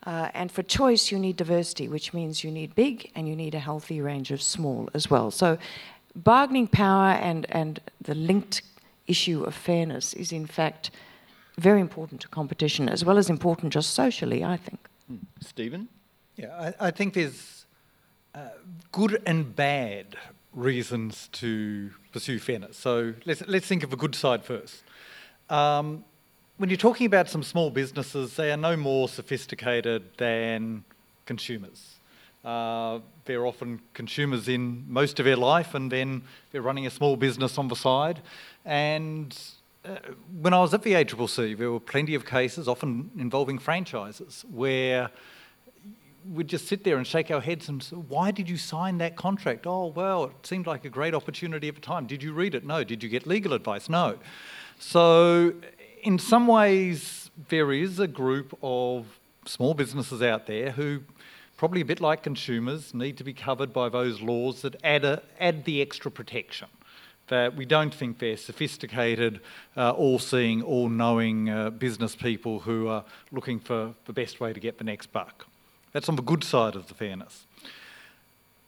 Uh, 0.05 0.29
and 0.33 0.51
for 0.51 0.63
choice, 0.63 1.11
you 1.11 1.19
need 1.19 1.35
diversity, 1.35 1.87
which 1.87 2.13
means 2.13 2.43
you 2.43 2.51
need 2.51 2.73
big 2.73 3.11
and 3.15 3.27
you 3.27 3.35
need 3.35 3.53
a 3.53 3.59
healthy 3.59 3.99
range 3.99 4.31
of 4.31 4.41
small 4.41 4.89
as 4.93 5.09
well. 5.09 5.29
So, 5.29 5.57
bargaining 6.15 6.67
power 6.67 7.11
and, 7.11 7.45
and 7.49 7.79
the 8.01 8.15
linked 8.15 8.61
issue 9.07 9.43
of 9.43 9.53
fairness 9.53 10.13
is, 10.13 10.31
in 10.31 10.45
fact, 10.45 10.89
very 11.57 11.81
important 11.81 12.21
to 12.21 12.27
competition, 12.29 12.87
as 12.87 13.03
well 13.03 13.17
as 13.17 13.29
important 13.29 13.73
just 13.73 13.93
socially, 13.93 14.43
I 14.43 14.55
think. 14.55 14.79
Hmm. 15.07 15.17
Stephen? 15.41 15.89
Yeah, 16.39 16.73
I, 16.79 16.87
I 16.87 16.91
think 16.91 17.15
there's 17.15 17.65
uh, 18.33 18.47
good 18.93 19.21
and 19.25 19.53
bad 19.53 20.15
reasons 20.53 21.27
to 21.33 21.91
pursue 22.13 22.39
fairness. 22.39 22.77
So 22.77 23.13
let's, 23.25 23.45
let's 23.45 23.67
think 23.67 23.83
of 23.83 23.91
a 23.91 23.97
good 23.97 24.15
side 24.15 24.45
first. 24.45 24.83
Um, 25.49 26.05
when 26.55 26.69
you're 26.69 26.77
talking 26.77 27.07
about 27.07 27.29
some 27.29 27.43
small 27.43 27.69
businesses, 27.69 28.37
they 28.37 28.53
are 28.53 28.57
no 28.57 28.77
more 28.77 29.09
sophisticated 29.09 30.03
than 30.15 30.85
consumers. 31.25 31.95
Uh, 32.45 32.99
they're 33.25 33.45
often 33.45 33.81
consumers 33.93 34.47
in 34.47 34.85
most 34.87 35.19
of 35.19 35.25
their 35.25 35.35
life, 35.35 35.75
and 35.75 35.91
then 35.91 36.21
they're 36.53 36.61
running 36.61 36.87
a 36.87 36.89
small 36.89 37.17
business 37.17 37.57
on 37.57 37.67
the 37.67 37.75
side. 37.75 38.21
And 38.63 39.37
uh, 39.83 39.97
when 40.41 40.53
I 40.53 40.61
was 40.61 40.73
at 40.73 40.83
the 40.83 40.93
ACCC, 40.93 41.57
there 41.57 41.69
were 41.69 41.81
plenty 41.81 42.15
of 42.15 42.25
cases, 42.25 42.69
often 42.69 43.11
involving 43.17 43.59
franchises, 43.59 44.45
where 44.49 45.09
we'd 46.31 46.47
just 46.47 46.67
sit 46.67 46.83
there 46.83 46.97
and 46.97 47.07
shake 47.07 47.31
our 47.31 47.41
heads 47.41 47.69
and 47.69 47.81
say, 47.81 47.95
why 47.95 48.31
did 48.31 48.49
you 48.49 48.57
sign 48.57 48.99
that 48.99 49.15
contract? 49.15 49.65
Oh, 49.65 49.87
well, 49.87 50.25
it 50.25 50.45
seemed 50.45 50.67
like 50.67 50.85
a 50.85 50.89
great 50.89 51.13
opportunity 51.13 51.67
at 51.67 51.75
the 51.75 51.81
time. 51.81 52.05
Did 52.05 52.21
you 52.21 52.33
read 52.33 52.55
it? 52.55 52.65
No. 52.65 52.83
Did 52.83 53.03
you 53.03 53.09
get 53.09 53.25
legal 53.25 53.53
advice? 53.53 53.89
No. 53.89 54.17
So, 54.77 55.53
in 56.03 56.19
some 56.19 56.47
ways, 56.47 57.31
there 57.49 57.71
is 57.71 57.99
a 57.99 58.07
group 58.07 58.57
of 58.61 59.19
small 59.45 59.73
businesses 59.73 60.21
out 60.21 60.45
there 60.45 60.71
who, 60.71 61.01
probably 61.57 61.81
a 61.81 61.85
bit 61.85 61.99
like 61.99 62.23
consumers, 62.23 62.93
need 62.93 63.17
to 63.17 63.23
be 63.23 63.33
covered 63.33 63.73
by 63.73 63.89
those 63.89 64.21
laws 64.21 64.61
that 64.61 64.75
add, 64.83 65.03
a, 65.03 65.21
add 65.39 65.65
the 65.65 65.81
extra 65.81 66.11
protection. 66.11 66.67
That 67.27 67.55
we 67.55 67.65
don't 67.65 67.93
think 67.93 68.17
they're 68.17 68.37
sophisticated, 68.37 69.41
uh, 69.77 69.91
all 69.91 70.17
seeing, 70.17 70.63
all 70.63 70.89
knowing 70.89 71.49
uh, 71.49 71.69
business 71.69 72.15
people 72.15 72.59
who 72.59 72.87
are 72.87 73.03
looking 73.31 73.59
for 73.59 73.93
the 74.05 74.13
best 74.13 74.39
way 74.39 74.51
to 74.51 74.59
get 74.59 74.77
the 74.77 74.83
next 74.83 75.11
buck. 75.11 75.45
That's 75.91 76.09
on 76.09 76.15
the 76.15 76.21
good 76.21 76.43
side 76.43 76.75
of 76.75 76.87
the 76.87 76.93
fairness. 76.93 77.45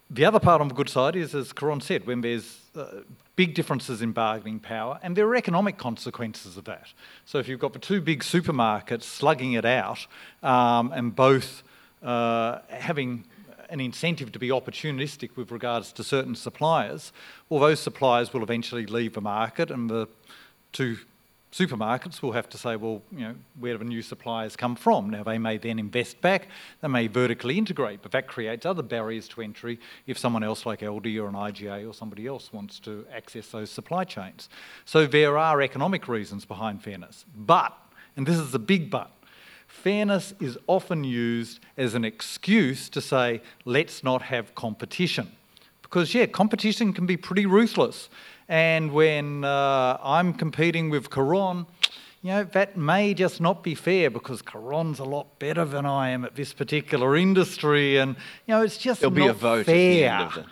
The 0.09 0.25
other 0.25 0.39
part 0.39 0.59
on 0.59 0.67
the 0.67 0.73
good 0.73 0.89
side 0.89 1.15
is, 1.15 1.33
as 1.33 1.53
Caron 1.53 1.79
said, 1.79 2.05
when 2.05 2.19
there's 2.19 2.59
uh, 2.75 2.85
big 3.37 3.53
differences 3.53 4.01
in 4.01 4.11
bargaining 4.11 4.59
power, 4.59 4.99
and 5.01 5.15
there 5.15 5.25
are 5.25 5.35
economic 5.35 5.77
consequences 5.77 6.57
of 6.57 6.65
that. 6.65 6.87
So 7.25 7.37
if 7.37 7.47
you've 7.47 7.61
got 7.61 7.71
the 7.71 7.79
two 7.79 8.01
big 8.01 8.21
supermarkets 8.21 9.03
slugging 9.03 9.53
it 9.53 9.65
out, 9.65 10.05
um, 10.43 10.91
and 10.91 11.15
both 11.15 11.63
uh, 12.03 12.59
having 12.67 13.23
an 13.69 13.79
incentive 13.79 14.33
to 14.33 14.39
be 14.39 14.49
opportunistic 14.49 15.37
with 15.37 15.49
regards 15.49 15.93
to 15.93 16.03
certain 16.03 16.35
suppliers, 16.35 17.13
well, 17.47 17.61
those 17.61 17.79
suppliers 17.79 18.33
will 18.33 18.43
eventually 18.43 18.85
leave 18.85 19.13
the 19.13 19.21
market, 19.21 19.71
and 19.71 19.89
the 19.89 20.09
two 20.73 20.97
supermarkets 21.51 22.21
will 22.21 22.31
have 22.31 22.47
to 22.49 22.57
say, 22.57 22.75
well, 22.75 23.01
you 23.11 23.19
know, 23.19 23.35
where 23.59 23.77
do 23.77 23.83
new 23.83 24.01
suppliers 24.01 24.55
come 24.55 24.75
from? 24.75 25.09
Now, 25.09 25.23
they 25.23 25.37
may 25.37 25.57
then 25.57 25.79
invest 25.79 26.21
back, 26.21 26.47
they 26.81 26.87
may 26.87 27.07
vertically 27.07 27.57
integrate, 27.57 28.01
but 28.01 28.11
that 28.13 28.27
creates 28.27 28.65
other 28.65 28.83
barriers 28.83 29.27
to 29.29 29.41
entry 29.41 29.79
if 30.07 30.17
someone 30.17 30.43
else 30.43 30.65
like 30.65 30.79
Aldi 30.79 31.21
or 31.21 31.27
an 31.27 31.35
IGA 31.35 31.87
or 31.87 31.93
somebody 31.93 32.25
else 32.25 32.53
wants 32.53 32.79
to 32.79 33.05
access 33.13 33.47
those 33.47 33.69
supply 33.69 34.03
chains. 34.05 34.47
So 34.85 35.05
there 35.05 35.37
are 35.37 35.61
economic 35.61 36.07
reasons 36.07 36.45
behind 36.45 36.81
fairness. 36.81 37.25
But, 37.35 37.77
and 38.15 38.25
this 38.25 38.37
is 38.37 38.51
the 38.51 38.59
big 38.59 38.89
but, 38.89 39.11
fairness 39.67 40.33
is 40.39 40.57
often 40.67 41.03
used 41.03 41.59
as 41.77 41.95
an 41.95 42.05
excuse 42.05 42.89
to 42.89 43.01
say, 43.01 43.41
let's 43.65 44.03
not 44.03 44.21
have 44.21 44.55
competition. 44.55 45.31
Because, 45.81 46.13
yeah, 46.13 46.25
competition 46.25 46.93
can 46.93 47.05
be 47.05 47.17
pretty 47.17 47.45
ruthless. 47.45 48.09
And 48.51 48.91
when 48.91 49.45
uh, 49.45 49.97
I'm 50.03 50.33
competing 50.33 50.89
with 50.89 51.09
Caron, 51.09 51.65
you 52.21 52.31
know, 52.31 52.43
that 52.43 52.75
may 52.75 53.13
just 53.13 53.39
not 53.39 53.63
be 53.63 53.75
fair 53.75 54.09
because 54.09 54.41
Caron's 54.41 54.99
a 54.99 55.05
lot 55.05 55.39
better 55.39 55.63
than 55.63 55.85
I 55.85 56.09
am 56.09 56.25
at 56.25 56.35
this 56.35 56.51
particular 56.51 57.15
industry. 57.15 57.95
And, 57.95 58.17
you 58.45 58.53
know, 58.53 58.61
it's 58.61 58.77
just 58.77 58.99
There'll 58.99 59.15
not 59.15 59.23
be 59.23 59.27
a 59.27 59.33
vote 59.33 59.65
fair. 59.67 59.73
at 59.73 59.77
the 59.77 60.03
end 60.03 60.23
of 60.23 60.33
the... 60.33 60.45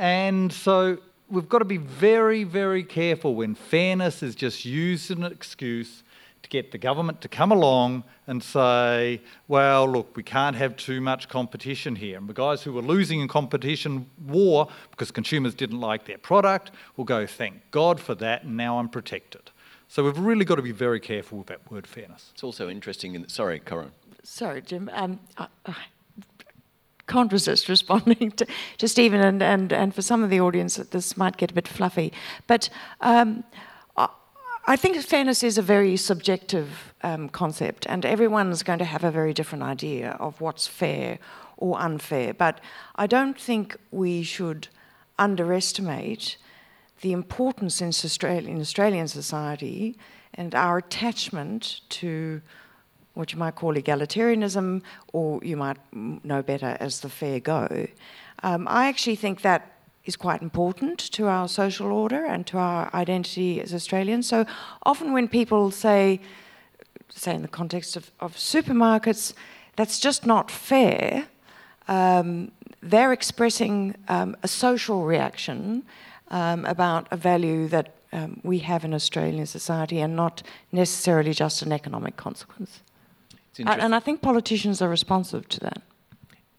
And 0.00 0.52
so 0.52 0.98
we've 1.28 1.48
got 1.48 1.58
to 1.58 1.64
be 1.64 1.76
very, 1.76 2.44
very 2.44 2.84
careful 2.84 3.34
when 3.34 3.56
fairness 3.56 4.22
is 4.22 4.36
just 4.36 4.64
used 4.64 5.10
as 5.10 5.16
an 5.16 5.24
excuse 5.24 6.04
get 6.50 6.72
the 6.72 6.78
government 6.78 7.20
to 7.22 7.28
come 7.28 7.52
along 7.52 8.04
and 8.26 8.42
say, 8.42 9.20
well, 9.48 9.88
look, 9.88 10.14
we 10.16 10.22
can't 10.22 10.56
have 10.56 10.76
too 10.76 11.00
much 11.00 11.28
competition 11.28 11.96
here. 11.96 12.18
And 12.18 12.28
the 12.28 12.34
guys 12.34 12.62
who 12.62 12.72
were 12.72 12.82
losing 12.82 13.20
in 13.20 13.28
competition 13.28 14.10
war 14.26 14.68
because 14.90 15.10
consumers 15.10 15.54
didn't 15.54 15.80
like 15.80 16.04
their 16.04 16.18
product 16.18 16.72
will 16.96 17.04
go, 17.04 17.26
thank 17.26 17.70
God 17.70 17.98
for 17.98 18.14
that, 18.16 18.42
and 18.44 18.56
now 18.56 18.78
I'm 18.78 18.88
protected. 18.88 19.50
So 19.88 20.04
we've 20.04 20.18
really 20.18 20.44
got 20.44 20.56
to 20.56 20.62
be 20.62 20.72
very 20.72 21.00
careful 21.00 21.38
with 21.38 21.46
that 21.46 21.70
word 21.70 21.86
fairness. 21.86 22.30
It's 22.34 22.44
also 22.44 22.68
interesting. 22.68 23.14
In, 23.14 23.28
sorry, 23.28 23.58
Corinne. 23.58 23.92
Sorry, 24.22 24.60
Jim. 24.60 24.90
Um, 24.92 25.18
I, 25.38 25.46
I 25.66 25.74
can't 27.06 27.32
resist 27.32 27.68
responding 27.68 28.30
to, 28.32 28.46
to 28.78 28.86
Stephen, 28.86 29.20
and, 29.20 29.42
and, 29.42 29.72
and 29.72 29.94
for 29.94 30.02
some 30.02 30.22
of 30.22 30.30
the 30.30 30.40
audience, 30.40 30.76
this 30.76 31.16
might 31.16 31.36
get 31.36 31.50
a 31.50 31.54
bit 31.54 31.66
fluffy. 31.66 32.12
But 32.46 32.68
um, 33.00 33.42
I 34.70 34.76
think 34.76 34.96
fairness 35.02 35.42
is 35.42 35.58
a 35.58 35.62
very 35.62 35.96
subjective 35.96 36.94
um, 37.02 37.28
concept, 37.28 37.86
and 37.88 38.06
everyone's 38.06 38.62
going 38.62 38.78
to 38.78 38.84
have 38.84 39.02
a 39.02 39.10
very 39.10 39.34
different 39.34 39.64
idea 39.64 40.12
of 40.20 40.40
what's 40.40 40.68
fair 40.68 41.18
or 41.56 41.76
unfair. 41.80 42.32
But 42.34 42.60
I 42.94 43.08
don't 43.08 43.36
think 43.36 43.76
we 43.90 44.22
should 44.22 44.68
underestimate 45.18 46.36
the 47.00 47.10
importance 47.10 47.82
in 47.82 47.88
Australian, 47.88 48.60
Australian 48.60 49.08
society 49.08 49.98
and 50.34 50.54
our 50.54 50.78
attachment 50.78 51.80
to 51.88 52.40
what 53.14 53.32
you 53.32 53.40
might 53.40 53.56
call 53.56 53.74
egalitarianism, 53.74 54.82
or 55.12 55.40
you 55.42 55.56
might 55.56 55.78
know 55.92 56.42
better 56.42 56.76
as 56.78 57.00
the 57.00 57.08
fair 57.08 57.40
go. 57.40 57.88
Um, 58.44 58.68
I 58.68 58.86
actually 58.86 59.16
think 59.16 59.42
that 59.42 59.79
is 60.04 60.16
quite 60.16 60.42
important 60.42 60.98
to 60.98 61.26
our 61.26 61.48
social 61.48 61.92
order 61.92 62.24
and 62.24 62.46
to 62.46 62.58
our 62.58 62.90
identity 62.94 63.60
as 63.60 63.74
Australians. 63.74 64.26
So 64.26 64.46
often 64.82 65.12
when 65.12 65.28
people 65.28 65.70
say, 65.70 66.20
say 67.08 67.34
in 67.34 67.42
the 67.42 67.48
context 67.48 67.96
of, 67.96 68.10
of 68.20 68.34
supermarkets, 68.34 69.34
that's 69.76 70.00
just 70.00 70.26
not 70.26 70.50
fair, 70.50 71.26
um, 71.88 72.50
they're 72.82 73.12
expressing 73.12 73.94
um, 74.08 74.36
a 74.42 74.48
social 74.48 75.04
reaction 75.04 75.84
um, 76.28 76.64
about 76.64 77.06
a 77.10 77.16
value 77.16 77.68
that 77.68 77.94
um, 78.12 78.40
we 78.42 78.58
have 78.60 78.84
in 78.84 78.94
Australian 78.94 79.46
society 79.46 80.00
and 80.00 80.16
not 80.16 80.42
necessarily 80.72 81.32
just 81.32 81.62
an 81.62 81.72
economic 81.72 82.16
consequence. 82.16 82.80
And 83.58 83.94
I 83.94 84.00
think 84.00 84.22
politicians 84.22 84.80
are 84.80 84.88
responsive 84.88 85.48
to 85.48 85.60
that. 85.60 85.82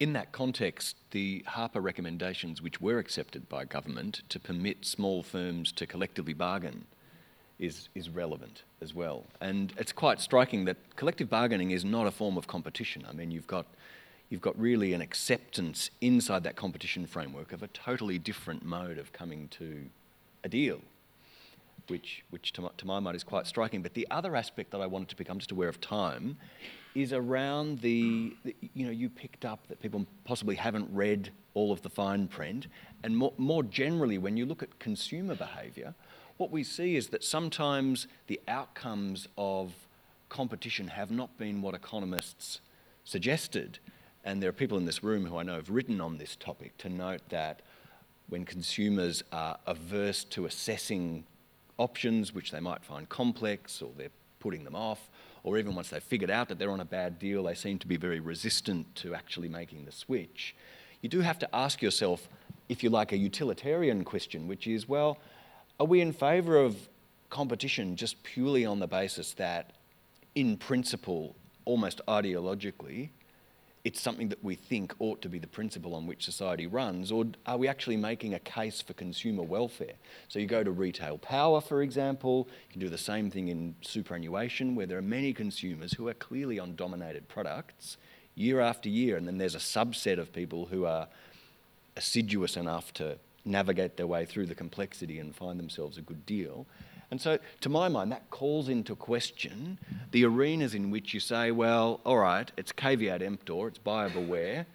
In 0.02 0.14
that 0.14 0.32
context, 0.32 0.96
the 1.12 1.44
Harper 1.46 1.80
recommendations, 1.80 2.60
which 2.60 2.82
were 2.82 2.98
accepted 2.98 3.48
by 3.48 3.64
government 3.66 4.24
to 4.30 4.40
permit 4.40 4.84
small 4.84 5.22
firms 5.22 5.72
to 5.74 5.86
collectively 5.86 6.34
bargain, 6.34 6.86
is, 7.60 7.88
is 7.94 8.10
relevant 8.10 8.64
as 8.82 8.96
well. 8.96 9.26
And 9.40 9.72
it's 9.78 9.92
quite 9.92 10.20
striking 10.20 10.66
that 10.66 10.78
collective 10.96 11.30
bargaining 11.30 11.70
is 11.70 11.86
not 11.86 12.08
a 12.08 12.12
form 12.12 12.36
of 12.36 12.48
competition. 12.48 13.06
I 13.08 13.14
mean, 13.14 13.30
you've 13.30 13.46
got, 13.46 13.68
you've 14.32 14.42
got 14.42 14.60
really 14.60 14.94
an 14.94 15.02
acceptance 15.02 15.92
inside 16.02 16.44
that 16.46 16.56
competition 16.56 17.06
framework 17.06 17.54
of 17.54 17.62
a 17.62 17.68
totally 17.68 18.18
different 18.18 18.66
mode 18.66 18.98
of 18.98 19.14
coming 19.14 19.50
to 19.50 19.84
a 20.44 20.50
deal, 20.50 20.80
which, 21.90 22.24
which 22.32 22.54
to, 22.54 22.64
my, 22.64 22.70
to 22.78 22.88
my 22.88 23.00
mind 23.00 23.16
is 23.16 23.24
quite 23.24 23.46
striking. 23.46 23.84
But 23.84 23.94
the 23.94 24.08
other 24.10 24.36
aspect 24.36 24.72
that 24.72 24.82
I 24.82 24.88
wanted 24.88 25.10
to 25.10 25.16
pick, 25.16 25.30
I'm 25.30 25.38
just 25.38 25.52
aware 25.52 25.70
of 25.70 25.80
time, 25.80 26.38
is 26.96 27.14
around 27.14 27.80
the, 27.80 28.36
the, 28.44 28.56
you 28.74 28.86
know, 28.86 28.92
you 28.92 29.10
picked 29.10 29.46
up 29.46 29.68
that 29.68 29.82
people 29.82 30.06
possibly 30.26 30.56
haven't 30.56 30.90
read 30.92 31.32
all 31.54 31.72
of 31.72 31.82
the 31.82 31.90
fine 31.90 32.28
print. 32.28 32.68
And 33.04 33.16
more, 33.18 33.34
more 33.38 33.64
generally, 33.64 34.18
when 34.18 34.38
you 34.38 34.46
look 34.46 34.62
at 34.62 34.80
consumer 34.80 35.36
behaviour, 35.36 35.94
what 36.38 36.52
we 36.52 36.64
see 36.64 36.96
is 36.96 37.10
that 37.10 37.24
sometimes 37.24 38.08
the 38.28 38.40
outcomes 38.48 39.28
of 39.38 39.74
competition 40.30 40.88
have 40.88 41.12
not 41.12 41.38
been 41.38 41.62
what 41.62 41.76
economists 41.76 42.62
suggested. 43.04 43.80
And 44.24 44.42
there 44.42 44.50
are 44.50 44.54
people 44.54 44.78
in 44.78 44.86
this 44.86 45.04
room 45.04 45.26
who 45.26 45.38
I 45.38 45.44
know 45.44 45.56
have 45.56 45.70
written 45.70 46.02
on 46.02 46.18
this 46.18 46.36
topic 46.36 46.78
to 46.80 46.90
note 46.90 47.22
that 47.30 47.62
when 48.30 48.46
consumers 48.46 49.24
are 49.32 49.58
averse 49.68 50.24
to 50.26 50.46
assessing 50.46 51.26
options 51.78 52.34
which 52.34 52.52
they 52.52 52.60
might 52.60 52.84
find 52.84 53.10
complex 53.10 53.82
or 53.82 53.92
they're 53.98 54.10
putting 54.40 54.64
them 54.64 54.76
off, 54.76 55.10
or 55.44 55.58
even 55.58 55.76
once 55.76 55.90
they've 55.90 56.04
figured 56.04 56.30
out 56.30 56.50
that 56.50 56.60
they're 56.60 56.72
on 56.72 56.80
a 56.80 56.86
bad 56.86 57.20
deal, 57.20 57.44
they 57.44 57.56
seem 57.56 57.80
to 57.80 57.88
be 57.88 57.98
very 57.98 58.20
resistant 58.20 58.96
to 58.96 59.16
actually 59.16 59.50
making 59.50 59.86
the 59.86 59.92
switch. 59.92 60.56
You 61.02 61.10
do 61.10 61.22
have 61.22 61.40
to 61.40 61.56
ask 61.56 61.82
yourself, 61.82 62.28
if 62.70 62.84
you 62.84 62.90
like, 62.90 63.12
a 63.12 63.18
utilitarian 63.18 64.04
question, 64.04 64.48
which 64.48 64.68
is, 64.68 64.88
well, 64.88 65.18
are 65.80 65.88
we 65.88 66.00
in 66.02 66.14
favour 66.14 66.58
of 66.58 66.90
competition 67.30 67.96
just 67.96 68.22
purely 68.24 68.66
on 68.66 68.80
the 68.80 68.88
basis 68.88 69.34
that, 69.34 69.72
in 70.36 70.58
principle, 70.58 71.36
almost 71.66 72.02
ideologically, 72.08 73.10
it's 73.84 74.00
something 74.00 74.30
that 74.30 74.44
we 74.44 74.56
think 74.56 74.94
ought 75.00 75.22
to 75.22 75.30
be 75.30 75.40
the 75.40 75.48
principle 75.48 75.96
on 75.96 76.06
which 76.06 76.24
society 76.24 76.68
runs, 76.68 77.12
or 77.12 77.26
are 77.46 77.58
we 77.58 77.68
actually 77.68 77.98
making 77.98 78.34
a 78.34 78.40
case 78.40 78.82
for 78.82 78.94
consumer 78.94 79.44
welfare? 79.44 79.96
So 80.28 80.38
you 80.40 80.46
go 80.46 80.64
to 80.64 80.72
retail 80.72 81.18
power, 81.18 81.62
for 81.62 81.82
example, 81.82 82.48
you 82.68 82.74
can 82.74 82.80
do 82.82 82.90
the 82.90 82.98
same 82.98 83.32
thing 83.32 83.48
in 83.48 83.76
superannuation, 83.82 84.76
where 84.76 84.86
there 84.86 84.98
are 84.98 85.04
many 85.04 85.34
consumers 85.34 85.94
who 85.94 86.08
are 86.08 86.14
clearly 86.14 86.60
on 86.60 86.76
dominated 86.76 87.28
products 87.28 87.98
year 88.36 88.60
after 88.60 88.88
year, 88.88 89.18
and 89.18 89.28
then 89.28 89.38
there's 89.38 89.56
a 89.56 89.60
subset 89.60 90.20
of 90.20 90.32
people 90.32 90.68
who 90.68 90.86
are 90.86 91.08
assiduous 91.98 92.56
enough 92.56 92.94
to 92.94 93.18
navigate 93.44 93.98
their 93.98 94.08
way 94.08 94.26
through 94.26 94.46
the 94.46 94.56
complexity 94.56 95.18
and 95.20 95.36
find 95.36 95.60
themselves 95.60 95.98
a 95.98 96.02
good 96.02 96.26
deal. 96.26 96.68
And 97.12 97.20
so, 97.20 97.38
to 97.60 97.70
my 97.70 97.90
mind, 97.90 98.12
that 98.14 98.30
calls 98.30 98.70
into 98.70 98.96
question 98.96 99.78
the 100.12 100.24
arenas 100.24 100.74
in 100.74 100.92
which 100.92 101.14
you 101.14 101.20
say, 101.20 101.52
well, 101.52 102.00
all 102.06 102.20
right, 102.20 102.50
it's 102.56 102.72
caveat 102.72 103.22
emptor, 103.22 103.68
it's 103.68 103.78
buyer 103.78 104.10
beware, 104.10 104.66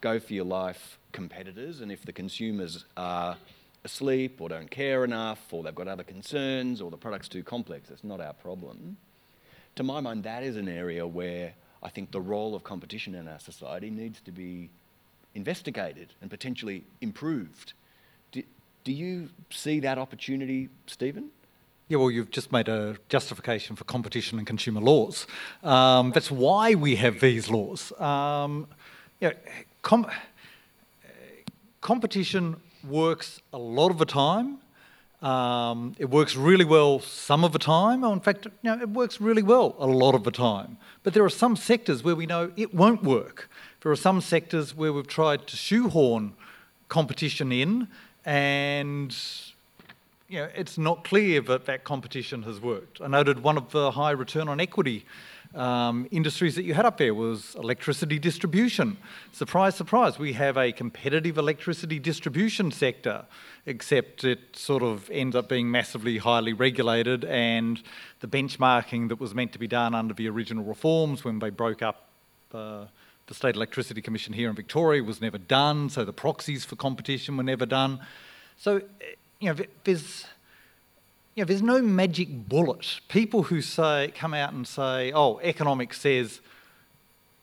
go 0.00 0.18
for 0.18 0.32
your 0.32 0.46
life 0.46 0.98
competitors, 1.12 1.82
and 1.82 1.92
if 1.92 2.04
the 2.06 2.12
consumers 2.12 2.86
are 2.96 3.36
asleep 3.84 4.40
or 4.40 4.48
don't 4.48 4.70
care 4.70 5.04
enough 5.04 5.52
or 5.52 5.62
they've 5.62 5.74
got 5.74 5.86
other 5.86 6.02
concerns 6.02 6.80
or 6.80 6.90
the 6.90 6.96
product's 6.96 7.28
too 7.28 7.42
complex, 7.42 7.90
it's 7.90 8.04
not 8.04 8.20
our 8.20 8.32
problem. 8.32 8.96
To 9.76 9.82
my 9.82 10.00
mind, 10.00 10.24
that 10.24 10.42
is 10.42 10.56
an 10.56 10.68
area 10.68 11.06
where 11.06 11.52
I 11.82 11.90
think 11.90 12.10
the 12.10 12.20
role 12.20 12.54
of 12.54 12.64
competition 12.64 13.14
in 13.14 13.28
our 13.28 13.40
society 13.40 13.90
needs 13.90 14.20
to 14.22 14.32
be 14.32 14.70
investigated 15.34 16.14
and 16.22 16.30
potentially 16.30 16.84
improved. 17.00 17.72
Do, 18.30 18.42
do 18.84 18.92
you 18.92 19.28
see 19.50 19.80
that 19.80 19.98
opportunity, 19.98 20.70
Stephen? 20.86 21.30
Yeah, 21.92 21.98
well, 21.98 22.10
you've 22.10 22.30
just 22.30 22.50
made 22.50 22.70
a 22.70 22.96
justification 23.10 23.76
for 23.76 23.84
competition 23.84 24.38
and 24.38 24.46
consumer 24.46 24.80
laws. 24.80 25.26
Um, 25.62 26.10
that's 26.12 26.30
why 26.30 26.74
we 26.74 26.96
have 26.96 27.20
these 27.20 27.50
laws. 27.50 27.92
Um, 28.00 28.66
you 29.20 29.28
know, 29.28 29.34
com- 29.82 30.06
competition 31.82 32.56
works 32.88 33.42
a 33.52 33.58
lot 33.58 33.90
of 33.90 33.98
the 33.98 34.06
time. 34.06 34.56
Um, 35.20 35.94
it 35.98 36.08
works 36.08 36.34
really 36.34 36.64
well 36.64 36.98
some 36.98 37.44
of 37.44 37.52
the 37.52 37.58
time. 37.58 38.04
Oh, 38.04 38.14
in 38.14 38.20
fact, 38.20 38.46
you 38.46 38.74
know, 38.74 38.80
it 38.80 38.88
works 38.88 39.20
really 39.20 39.42
well 39.42 39.76
a 39.78 39.86
lot 39.86 40.14
of 40.14 40.24
the 40.24 40.30
time. 40.30 40.78
But 41.02 41.12
there 41.12 41.24
are 41.26 41.36
some 41.44 41.56
sectors 41.56 42.02
where 42.02 42.16
we 42.16 42.24
know 42.24 42.52
it 42.56 42.74
won't 42.74 43.02
work. 43.02 43.50
There 43.82 43.92
are 43.92 43.96
some 43.96 44.22
sectors 44.22 44.74
where 44.74 44.94
we've 44.94 45.06
tried 45.06 45.46
to 45.46 45.58
shoehorn 45.58 46.32
competition 46.88 47.52
in 47.52 47.88
and 48.24 49.14
you 50.32 50.38
know, 50.38 50.48
it's 50.56 50.78
not 50.78 51.04
clear 51.04 51.42
that 51.42 51.66
that 51.66 51.84
competition 51.84 52.42
has 52.44 52.58
worked. 52.58 53.02
I 53.02 53.06
noted 53.06 53.42
one 53.42 53.58
of 53.58 53.70
the 53.70 53.90
high 53.90 54.12
return 54.12 54.48
on 54.48 54.60
equity 54.60 55.04
um, 55.54 56.08
industries 56.10 56.54
that 56.54 56.62
you 56.62 56.72
had 56.72 56.86
up 56.86 56.96
there 56.96 57.12
was 57.12 57.54
electricity 57.56 58.18
distribution. 58.18 58.96
Surprise, 59.32 59.74
surprise, 59.74 60.18
we 60.18 60.32
have 60.32 60.56
a 60.56 60.72
competitive 60.72 61.36
electricity 61.36 61.98
distribution 61.98 62.70
sector, 62.70 63.26
except 63.66 64.24
it 64.24 64.56
sort 64.56 64.82
of 64.82 65.10
ends 65.10 65.36
up 65.36 65.50
being 65.50 65.70
massively 65.70 66.16
highly 66.16 66.54
regulated, 66.54 67.26
and 67.26 67.82
the 68.20 68.26
benchmarking 68.26 69.10
that 69.10 69.20
was 69.20 69.34
meant 69.34 69.52
to 69.52 69.58
be 69.58 69.68
done 69.68 69.94
under 69.94 70.14
the 70.14 70.26
original 70.30 70.64
reforms 70.64 71.24
when 71.24 71.40
they 71.40 71.50
broke 71.50 71.82
up. 71.82 72.08
Uh, 72.54 72.86
the 73.26 73.34
State 73.34 73.54
Electricity 73.54 74.00
Commission 74.00 74.32
here 74.32 74.48
in 74.48 74.56
Victoria 74.56 75.02
was 75.02 75.20
never 75.20 75.36
done, 75.36 75.90
so 75.90 76.06
the 76.06 76.12
proxies 76.12 76.64
for 76.64 76.76
competition 76.76 77.36
were 77.36 77.42
never 77.42 77.66
done. 77.66 78.00
So, 78.56 78.80
you 79.42 79.52
know, 79.52 79.64
there's 79.82 80.24
you 81.34 81.42
know, 81.42 81.46
there's 81.46 81.62
no 81.62 81.80
magic 81.80 82.48
bullet. 82.48 83.00
People 83.08 83.44
who 83.44 83.62
say, 83.62 84.12
come 84.14 84.34
out 84.34 84.52
and 84.52 84.66
say, 84.68 85.12
oh, 85.12 85.40
economics 85.42 86.00
says 86.00 86.40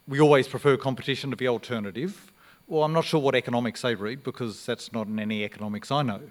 we 0.08 0.22
always 0.22 0.48
prefer 0.48 0.78
competition 0.78 1.32
to 1.32 1.36
the 1.36 1.48
alternative. 1.48 2.32
Well, 2.68 2.84
I'm 2.84 2.94
not 2.94 3.06
sure 3.06 3.20
what 3.20 3.36
economics 3.36 3.82
they 3.82 3.96
read 3.96 4.24
because 4.24 4.66
that's 4.66 4.94
not 4.94 5.08
in 5.08 5.20
any 5.20 5.44
economics 5.44 5.92
I 5.92 6.04
know. 6.04 6.22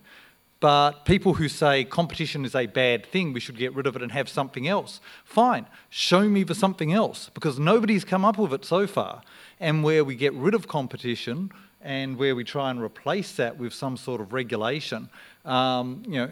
But 0.61 1.05
people 1.05 1.35
who 1.35 1.49
say 1.49 1.85
competition 1.85 2.45
is 2.45 2.55
a 2.55 2.67
bad 2.67 3.07
thing, 3.07 3.33
we 3.33 3.41
should 3.41 3.59
get 3.59 3.75
rid 3.75 3.87
of 3.87 3.95
it 3.95 4.03
and 4.03 4.11
have 4.13 4.29
something 4.29 4.67
else, 4.67 5.01
fine, 5.25 5.67
show 5.89 6.29
me 6.29 6.43
the 6.45 6.55
something 6.55 6.93
else 6.93 7.31
because 7.35 7.59
nobody's 7.59 8.05
come 8.05 8.25
up 8.25 8.39
with 8.39 8.53
it 8.53 8.65
so 8.65 8.87
far. 8.87 9.23
And 9.61 9.85
where 9.85 10.05
we 10.05 10.17
get 10.17 10.33
rid 10.33 10.55
of 10.55 10.67
competition 10.67 11.51
and 11.81 12.17
where 12.17 12.35
we 12.35 12.45
try 12.45 12.71
and 12.71 12.83
replace 12.83 13.33
that 13.37 13.57
with 13.57 13.73
some 13.73 13.97
sort 13.97 14.21
of 14.21 14.33
regulation, 14.33 15.09
um, 15.49 16.03
you 16.07 16.19
know, 16.21 16.31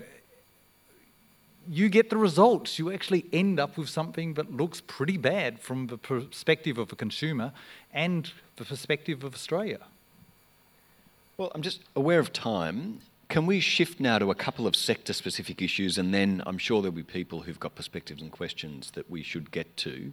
you 1.68 1.88
get 1.88 2.10
the 2.10 2.16
results. 2.16 2.78
You 2.78 2.92
actually 2.92 3.24
end 3.32 3.58
up 3.58 3.76
with 3.76 3.88
something 3.88 4.34
that 4.34 4.52
looks 4.52 4.80
pretty 4.80 5.16
bad 5.16 5.58
from 5.58 5.88
the 5.88 5.98
perspective 5.98 6.78
of 6.78 6.92
a 6.92 6.96
consumer 6.96 7.52
and 7.92 8.30
the 8.56 8.64
perspective 8.64 9.24
of 9.24 9.34
Australia. 9.34 9.80
Well, 11.38 11.50
I'm 11.54 11.62
just 11.62 11.80
aware 11.96 12.20
of 12.20 12.32
time. 12.32 13.00
Can 13.28 13.46
we 13.46 13.58
shift 13.58 13.98
now 13.98 14.18
to 14.18 14.30
a 14.30 14.34
couple 14.34 14.66
of 14.66 14.76
sector 14.76 15.12
specific 15.12 15.60
issues 15.60 15.98
and 15.98 16.14
then 16.14 16.42
I'm 16.46 16.58
sure 16.58 16.80
there'll 16.80 16.94
be 16.94 17.02
people 17.02 17.40
who've 17.40 17.58
got 17.58 17.74
perspectives 17.74 18.22
and 18.22 18.30
questions 18.30 18.92
that 18.92 19.10
we 19.10 19.22
should 19.22 19.50
get 19.50 19.76
to. 19.78 20.12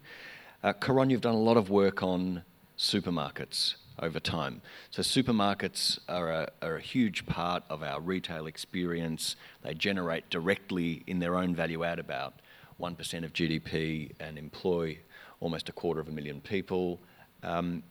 Uh, 0.64 0.74
Caron, 0.74 1.10
you've 1.10 1.22
done 1.22 1.36
a 1.36 1.40
lot 1.40 1.58
of 1.58 1.70
work 1.70 2.02
on 2.02 2.44
supermarkets 2.78 3.76
over 4.00 4.20
time. 4.20 4.62
So 4.90 5.02
supermarkets 5.02 6.00
are 6.08 6.32
a, 6.32 6.50
are 6.62 6.76
a, 6.78 6.82
huge 6.82 7.26
part 7.26 7.64
of 7.70 7.84
our 7.84 8.00
retail 8.00 8.48
experience. 8.48 9.36
They 9.62 9.74
generate 9.74 10.30
directly 10.30 11.04
in 11.08 11.20
their 11.20 11.36
own 11.36 11.56
value 11.56 11.84
add 11.84 12.00
about 12.00 12.34
1% 12.80 13.24
of 13.24 13.34
GDP 13.34 14.12
and 14.20 14.38
employ 14.38 14.98
almost 15.40 15.70
a 15.70 15.72
quarter 15.72 16.00
of 16.00 16.08
a 16.08 16.12
million 16.12 16.42
people. 16.42 17.00
Um, 17.44 17.84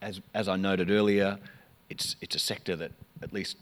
as, 0.00 0.20
as 0.34 0.48
I 0.48 0.56
noted 0.56 0.90
earlier, 0.90 1.38
it's, 1.90 2.16
it's 2.20 2.36
a 2.36 2.38
sector 2.38 2.76
that, 2.76 2.92
at 3.22 3.32
least 3.32 3.56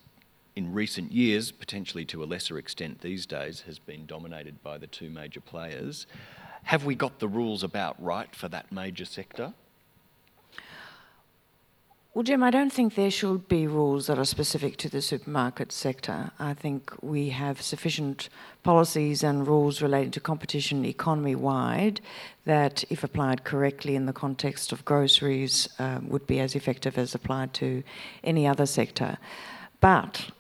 in 0.55 0.73
recent 0.73 1.13
years, 1.13 1.53
potentially 1.53 2.05
to 2.07 2.23
a 2.23 2.27
lesser 2.27 2.59
extent 2.59 3.01
these 3.01 3.27
days, 3.27 3.63
has 3.63 3.79
been 3.79 4.07
dominated 4.07 4.63
by 4.63 4.79
the 4.79 4.87
two 4.87 5.11
major 5.11 5.41
players. 5.41 6.07
Have 6.65 6.85
we 6.85 6.95
got 6.95 7.21
the 7.21 7.29
rules 7.29 7.63
about 7.63 8.03
right 8.03 8.35
for 8.35 8.49
that 8.49 8.73
major 8.73 9.05
sector? 9.05 9.55
Well, 12.17 12.23
Jim, 12.23 12.43
I 12.43 12.51
don't 12.51 12.73
think 12.73 12.95
there 12.95 13.11
should 13.11 13.47
be 13.47 13.67
rules 13.67 14.07
that 14.07 14.19
are 14.19 14.25
specific 14.25 14.79
to 14.79 14.89
the 14.89 15.03
supermarket 15.03 15.71
sector. 15.71 16.31
I 16.39 16.55
think 16.55 16.91
we 17.03 17.29
have 17.29 17.61
sufficient 17.61 18.31
policies 18.63 19.23
and 19.23 19.47
rules 19.47 19.83
relating 19.83 20.13
to 20.13 20.21
competition 20.21 20.87
economy 20.87 21.35
wide 21.35 22.01
that, 22.47 22.85
if 22.89 23.05
applied 23.05 23.45
correctly 23.45 23.97
in 23.97 24.07
the 24.07 24.15
context 24.15 24.73
of 24.73 24.83
groceries, 24.87 25.69
um, 25.79 26.09
would 26.09 26.27
be 26.27 26.41
as 26.41 26.55
effective 26.55 26.97
as 26.97 27.15
applied 27.15 27.53
to 27.53 27.83
any 28.25 28.47
other 28.47 28.65
sector. 28.65 29.19
But 29.83 30.31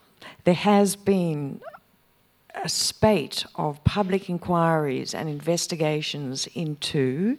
there 0.45 0.55
has 0.55 0.97
been 0.97 1.61
a 2.55 2.70
spate 2.70 3.45
of 3.57 3.85
public 3.85 4.31
inquiries 4.31 5.14
and 5.14 5.29
investigations 5.29 6.49
into 6.55 7.37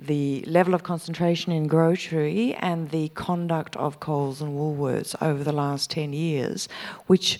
the 0.00 0.42
level 0.46 0.74
of 0.74 0.82
concentration 0.82 1.52
in 1.52 1.66
grocery 1.66 2.54
and 2.54 2.90
the 2.90 3.10
conduct 3.10 3.76
of 3.76 4.00
Coles 4.00 4.40
and 4.40 4.56
Woolworths 4.56 5.14
over 5.20 5.44
the 5.44 5.52
last 5.52 5.90
10 5.90 6.14
years, 6.14 6.68
which 7.06 7.38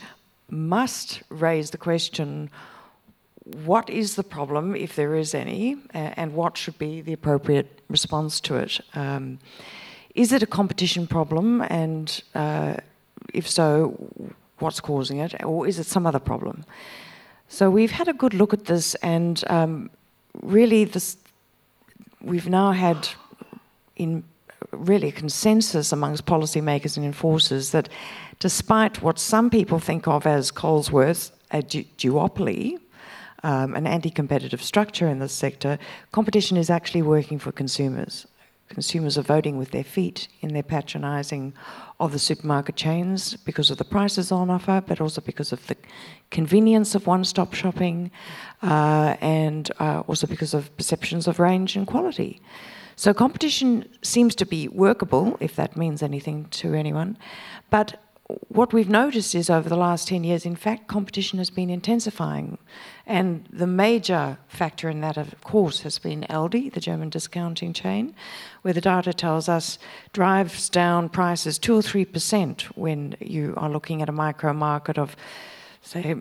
must 0.51 1.23
raise 1.31 1.71
the 1.71 1.79
question 1.79 2.51
what 3.65 3.89
is 3.91 4.15
the 4.15 4.23
problem, 4.23 4.77
if 4.77 4.95
there 4.95 5.15
is 5.15 5.35
any, 5.35 5.77
and 5.93 6.35
what 6.35 6.57
should 6.57 6.79
be 6.79 7.01
the 7.01 7.13
appropriate 7.13 7.81
response 7.89 8.41
to 8.43 8.57
it? 8.57 8.81
Um, 8.95 9.39
is 10.15 10.33
it 10.33 10.43
a 10.43 10.47
competition 10.47 11.07
problem, 11.07 11.63
and 11.63 12.23
uh, 12.35 12.75
if 13.33 13.49
so, 13.49 14.35
what's 14.59 14.81
causing 14.81 15.19
it, 15.19 15.43
or 15.43 15.67
is 15.67 15.79
it 15.79 15.87
some 15.87 16.07
other 16.07 16.19
problem? 16.19 16.65
So 17.49 17.71
we've 17.71 17.91
had 17.91 18.09
a 18.09 18.13
good 18.13 18.35
look 18.35 18.53
at 18.53 18.67
this, 18.67 18.95
and 18.97 19.43
um, 19.49 19.91
really, 20.43 20.85
this 20.85 21.17
we've 22.23 22.49
now 22.49 22.73
had 22.73 23.09
in 23.97 24.25
really 24.73 25.11
consensus 25.11 25.93
amongst 25.93 26.27
policymakers 26.27 26.97
and 26.97 27.05
enforcers 27.05 27.71
that 27.71 27.89
despite 28.39 29.03
what 29.03 29.18
some 29.18 29.51
people 29.51 29.79
think 29.79 30.07
of 30.07 30.27
as 30.27 30.51
Colesworth, 30.53 31.33
a 31.51 31.62
du- 31.62 31.85
duopoly, 31.99 32.79
um, 33.43 33.75
an 33.75 33.87
anti 33.87 34.11
competitive 34.11 34.62
structure 34.62 35.09
in 35.09 35.18
this 35.18 35.33
sector, 35.33 35.79
competition 36.12 36.57
is 36.57 36.71
actually 36.71 37.03
working 37.03 37.39
for 37.39 37.53
consumers. 37.53 38.27
Consumers 38.71 39.18
are 39.18 39.23
voting 39.23 39.59
with 39.59 39.73
their 39.73 39.83
feet 39.83 40.29
in 40.43 40.55
their 40.55 40.62
patronising 40.62 41.53
of 41.99 42.12
the 42.12 42.21
supermarket 42.21 42.77
chains 42.77 43.35
because 43.35 43.68
of 43.68 43.79
the 43.79 43.85
prices 43.85 44.31
on 44.31 44.49
offer, 44.49 44.81
but 44.87 45.01
also 45.01 45.21
because 45.21 45.53
of 45.53 45.66
the 45.66 45.77
convenience 46.31 46.95
of 46.95 47.05
one 47.05 47.25
stop 47.25 47.53
shopping 47.53 48.12
uh, 48.62 49.16
and 49.21 49.73
uh, 49.81 50.01
also 50.07 50.25
because 50.25 50.55
of 50.55 50.75
perceptions 50.77 51.27
of 51.27 51.41
range 51.41 51.75
and 51.75 51.89
quality. 51.89 52.41
So 52.95 53.12
competition 53.12 53.89
seems 54.03 54.37
to 54.37 54.47
be 54.47 54.68
workable, 54.68 55.37
if 55.41 55.57
that 55.57 55.77
means 55.77 56.01
anything 56.01 56.45
to 56.51 56.73
anyone. 56.73 57.18
But 57.71 58.01
what 58.49 58.73
we've 58.73 58.89
noticed 58.89 59.35
is 59.35 59.51
over 59.51 59.68
the 59.68 59.77
last 59.77 60.07
10 60.09 60.23
years, 60.23 60.47
in 60.47 60.55
fact, 60.55 60.87
competition 60.87 61.39
has 61.39 61.51
been 61.51 61.71
intensifying. 61.71 62.59
And 63.11 63.45
the 63.53 63.67
major 63.67 64.39
factor 64.47 64.89
in 64.89 65.01
that, 65.01 65.17
of 65.17 65.35
course, 65.43 65.81
has 65.81 65.99
been 65.99 66.25
Aldi, 66.31 66.73
the 66.73 66.79
German 66.79 67.09
discounting 67.09 67.73
chain, 67.73 68.15
where 68.63 68.73
the 68.73 68.81
data 68.81 69.13
tells 69.13 69.49
us 69.49 69.81
drives 70.13 70.69
down 70.69 71.09
prices 71.09 71.59
2 71.59 71.75
or 71.75 71.83
3% 71.83 72.63
when 72.77 73.17
you 73.19 73.55
are 73.57 73.69
looking 73.69 74.01
at 74.01 74.09
a 74.09 74.13
micro 74.13 74.53
market 74.53 74.97
of, 74.97 75.17
say, 75.83 76.15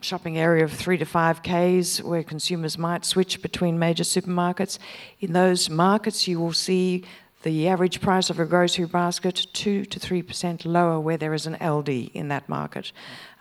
shopping 0.00 0.38
area 0.38 0.62
of 0.62 0.72
three 0.72 0.96
to 0.96 1.04
five 1.04 1.42
Ks 1.42 2.00
where 2.00 2.22
consumers 2.22 2.78
might 2.78 3.04
switch 3.04 3.42
between 3.42 3.76
major 3.76 4.04
supermarkets. 4.04 4.78
In 5.18 5.32
those 5.32 5.68
markets, 5.68 6.28
you 6.28 6.38
will 6.38 6.52
see 6.52 7.02
the 7.42 7.66
average 7.66 8.00
price 8.00 8.30
of 8.30 8.38
a 8.38 8.44
grocery 8.44 8.84
basket 8.84 9.48
2 9.54 9.86
to 9.86 9.98
3% 9.98 10.66
lower 10.66 11.00
where 11.00 11.16
there 11.16 11.34
is 11.34 11.46
an 11.46 11.56
Aldi 11.56 12.12
in 12.12 12.28
that 12.28 12.48
market 12.48 12.92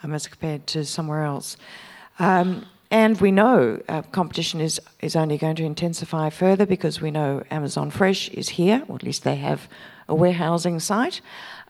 um, 0.02 0.16
as 0.16 0.26
compared 0.26 0.66
to 0.66 0.84
somewhere 0.84 1.24
else. 1.24 1.58
Um, 2.20 2.66
and 2.92 3.20
we 3.20 3.32
know 3.32 3.82
uh, 3.90 4.04
competition 4.04 4.62
is, 4.62 4.80
is 5.02 5.16
only 5.16 5.38
going 5.38 5.56
to 5.58 5.64
intensify 5.64 6.30
further 6.30 6.66
because 6.66 7.02
we 7.02 7.12
know 7.12 7.44
Amazon 7.52 7.90
Fresh 7.90 8.30
is 8.30 8.50
here, 8.50 8.84
or 8.88 8.96
at 8.96 9.04
least 9.04 9.24
they 9.24 9.36
have 9.36 9.68
a 10.08 10.16
warehousing 10.16 10.80
site. 10.80 11.22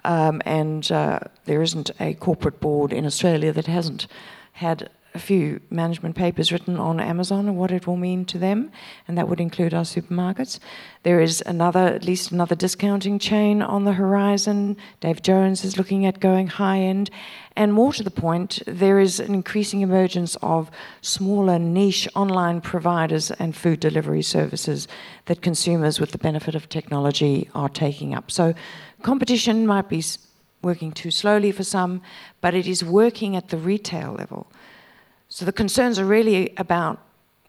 Um, 0.04 0.42
and 0.46 0.92
uh, 0.92 1.20
there 1.46 1.62
isn't 1.62 1.90
a 2.00 2.14
corporate 2.14 2.60
board 2.60 2.94
in 2.94 3.06
Australia 3.06 3.52
that 3.54 3.66
hasn't 3.66 4.08
had 4.54 4.90
a 5.16 5.20
few 5.20 5.62
management 5.70 6.16
papers 6.16 6.52
written 6.52 6.78
on 6.78 7.00
Amazon 7.00 7.48
and 7.48 7.58
what 7.58 7.72
it 7.72 7.88
will 7.88 7.96
mean 7.96 8.26
to 8.26 8.38
them, 8.38 8.72
and 9.08 9.18
that 9.18 9.30
would 9.30 9.40
include 9.40 9.74
our 9.74 9.84
supermarkets. 9.84 10.60
There 11.04 11.22
is 11.22 11.42
another, 11.46 11.80
at 11.80 12.04
least 12.04 12.32
another 12.32 12.56
discounting 12.56 13.18
chain 13.18 13.62
on 13.62 13.86
the 13.86 13.94
horizon. 13.94 14.76
David 15.00 15.24
Jones 15.24 15.64
is 15.64 15.78
looking 15.78 16.06
at 16.06 16.20
going 16.20 16.48
high 16.48 16.80
end. 16.80 17.10
And 17.56 17.72
more 17.72 17.94
to 17.94 18.04
the 18.04 18.12
point, 18.12 18.62
there 18.68 19.00
is 19.00 19.20
an 19.20 19.34
increasing 19.34 19.82
emergence 19.82 20.36
of 20.42 20.70
smaller 21.02 21.58
niche 21.58 22.08
online 22.14 22.60
providers 22.60 23.32
and 23.32 23.56
food 23.56 23.80
delivery 23.80 24.22
services 24.22 24.88
that 25.26 25.42
consumers, 25.42 26.00
with 26.00 26.12
the 26.12 26.18
benefit 26.18 26.56
of 26.56 26.68
technology, 26.68 27.50
are 27.56 27.70
taking 27.70 28.14
up. 28.14 28.30
So 28.30 28.54
competition 29.02 29.66
might 29.66 29.88
be 29.88 30.04
working 30.62 30.92
too 30.92 31.12
slowly 31.12 31.52
for 31.52 31.64
some, 31.64 32.02
but 32.42 32.54
it 32.54 32.68
is 32.68 32.84
working 32.84 33.36
at 33.36 33.50
the 33.50 33.58
retail 33.58 34.14
level. 34.14 34.52
So 35.36 35.44
the 35.44 35.52
concerns 35.52 36.00
are 36.00 36.06
really 36.06 36.54
about 36.56 36.98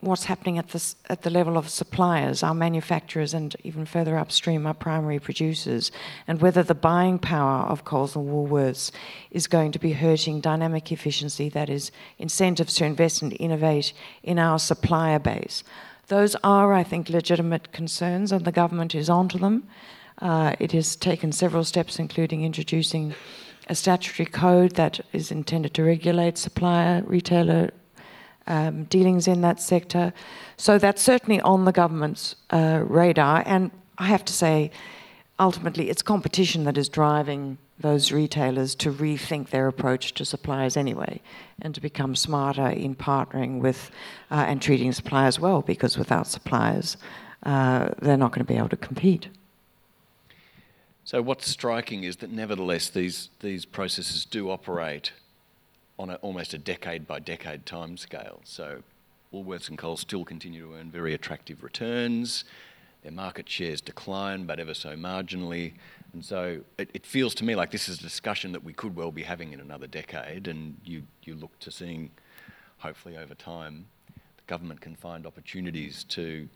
what's 0.00 0.24
happening 0.24 0.58
at, 0.58 0.70
this, 0.70 0.96
at 1.08 1.22
the 1.22 1.30
level 1.30 1.56
of 1.56 1.68
suppliers, 1.68 2.42
our 2.42 2.52
manufacturers, 2.52 3.32
and 3.32 3.54
even 3.62 3.86
further 3.86 4.18
upstream, 4.18 4.66
our 4.66 4.74
primary 4.74 5.20
producers, 5.20 5.92
and 6.26 6.40
whether 6.40 6.64
the 6.64 6.74
buying 6.74 7.20
power 7.20 7.64
of 7.66 7.84
Coles 7.84 8.16
and 8.16 8.28
Woolworths 8.28 8.90
is 9.30 9.46
going 9.46 9.70
to 9.70 9.78
be 9.78 9.92
hurting 9.92 10.40
dynamic 10.40 10.90
efficiency, 10.90 11.48
that 11.50 11.70
is, 11.70 11.92
incentives 12.18 12.74
to 12.74 12.84
invest 12.84 13.22
and 13.22 13.36
innovate 13.38 13.92
in 14.24 14.40
our 14.40 14.58
supplier 14.58 15.20
base. 15.20 15.62
Those 16.08 16.34
are, 16.42 16.72
I 16.72 16.82
think, 16.82 17.08
legitimate 17.08 17.70
concerns, 17.70 18.32
and 18.32 18.44
the 18.44 18.50
government 18.50 18.96
is 18.96 19.08
onto 19.08 19.38
them. 19.38 19.62
Uh, 20.18 20.56
it 20.58 20.72
has 20.72 20.96
taken 20.96 21.30
several 21.30 21.62
steps, 21.62 22.00
including 22.00 22.42
introducing 22.42 23.14
a 23.66 23.74
statutory 23.74 24.26
code 24.26 24.72
that 24.76 25.00
is 25.12 25.30
intended 25.30 25.74
to 25.74 25.84
regulate 25.84 26.38
supplier, 26.38 27.02
retailer 27.06 27.70
um, 28.46 28.84
dealings 28.84 29.26
in 29.26 29.40
that 29.40 29.60
sector. 29.60 30.12
So 30.56 30.78
that's 30.78 31.02
certainly 31.02 31.40
on 31.40 31.64
the 31.64 31.72
government's 31.72 32.36
uh, 32.50 32.82
radar. 32.86 33.42
And 33.46 33.70
I 33.98 34.06
have 34.06 34.24
to 34.26 34.32
say, 34.32 34.70
ultimately, 35.40 35.90
it's 35.90 36.02
competition 36.02 36.64
that 36.64 36.78
is 36.78 36.88
driving 36.88 37.58
those 37.78 38.10
retailers 38.10 38.74
to 38.74 38.92
rethink 38.92 39.50
their 39.50 39.68
approach 39.68 40.14
to 40.14 40.24
suppliers 40.24 40.76
anyway 40.76 41.20
and 41.60 41.74
to 41.74 41.80
become 41.80 42.16
smarter 42.16 42.68
in 42.68 42.94
partnering 42.94 43.60
with 43.60 43.90
uh, 44.30 44.44
and 44.46 44.62
treating 44.62 44.92
suppliers 44.92 45.38
well 45.38 45.60
because 45.60 45.98
without 45.98 46.26
suppliers, 46.26 46.96
uh, 47.42 47.90
they're 48.00 48.16
not 48.16 48.32
going 48.32 48.44
to 48.44 48.50
be 48.50 48.56
able 48.56 48.68
to 48.68 48.76
compete. 48.76 49.28
So 51.06 51.22
what's 51.22 51.48
striking 51.48 52.02
is 52.02 52.16
that 52.16 52.32
nevertheless 52.32 52.88
these, 52.88 53.30
these 53.38 53.64
processes 53.64 54.24
do 54.24 54.50
operate 54.50 55.12
on 56.00 56.10
a, 56.10 56.14
almost 56.16 56.52
a 56.52 56.58
decade 56.58 57.06
by 57.06 57.20
decade 57.20 57.64
time 57.64 57.96
scale. 57.96 58.40
So 58.42 58.82
Woolworths 59.32 59.68
and 59.68 59.78
Coles 59.78 60.00
still 60.00 60.24
continue 60.24 60.66
to 60.66 60.74
earn 60.74 60.90
very 60.90 61.14
attractive 61.14 61.62
returns. 61.62 62.42
Their 63.04 63.12
market 63.12 63.48
shares 63.48 63.80
decline, 63.80 64.46
but 64.46 64.58
ever 64.58 64.74
so 64.74 64.96
marginally. 64.96 65.74
And 66.12 66.24
so 66.24 66.62
it, 66.76 66.90
it, 66.92 67.06
feels 67.06 67.36
to 67.36 67.44
me 67.44 67.54
like 67.54 67.70
this 67.70 67.88
is 67.88 68.00
a 68.00 68.02
discussion 68.02 68.50
that 68.50 68.64
we 68.64 68.72
could 68.72 68.96
well 68.96 69.12
be 69.12 69.22
having 69.22 69.52
in 69.52 69.60
another 69.60 69.86
decade. 69.86 70.48
And 70.48 70.76
you, 70.84 71.04
you 71.22 71.36
look 71.36 71.56
to 71.60 71.70
seeing, 71.70 72.10
hopefully 72.78 73.16
over 73.16 73.36
time, 73.36 73.86
the 74.16 74.42
government 74.48 74.80
can 74.80 74.96
find 74.96 75.24
opportunities 75.24 76.02
to 76.08 76.48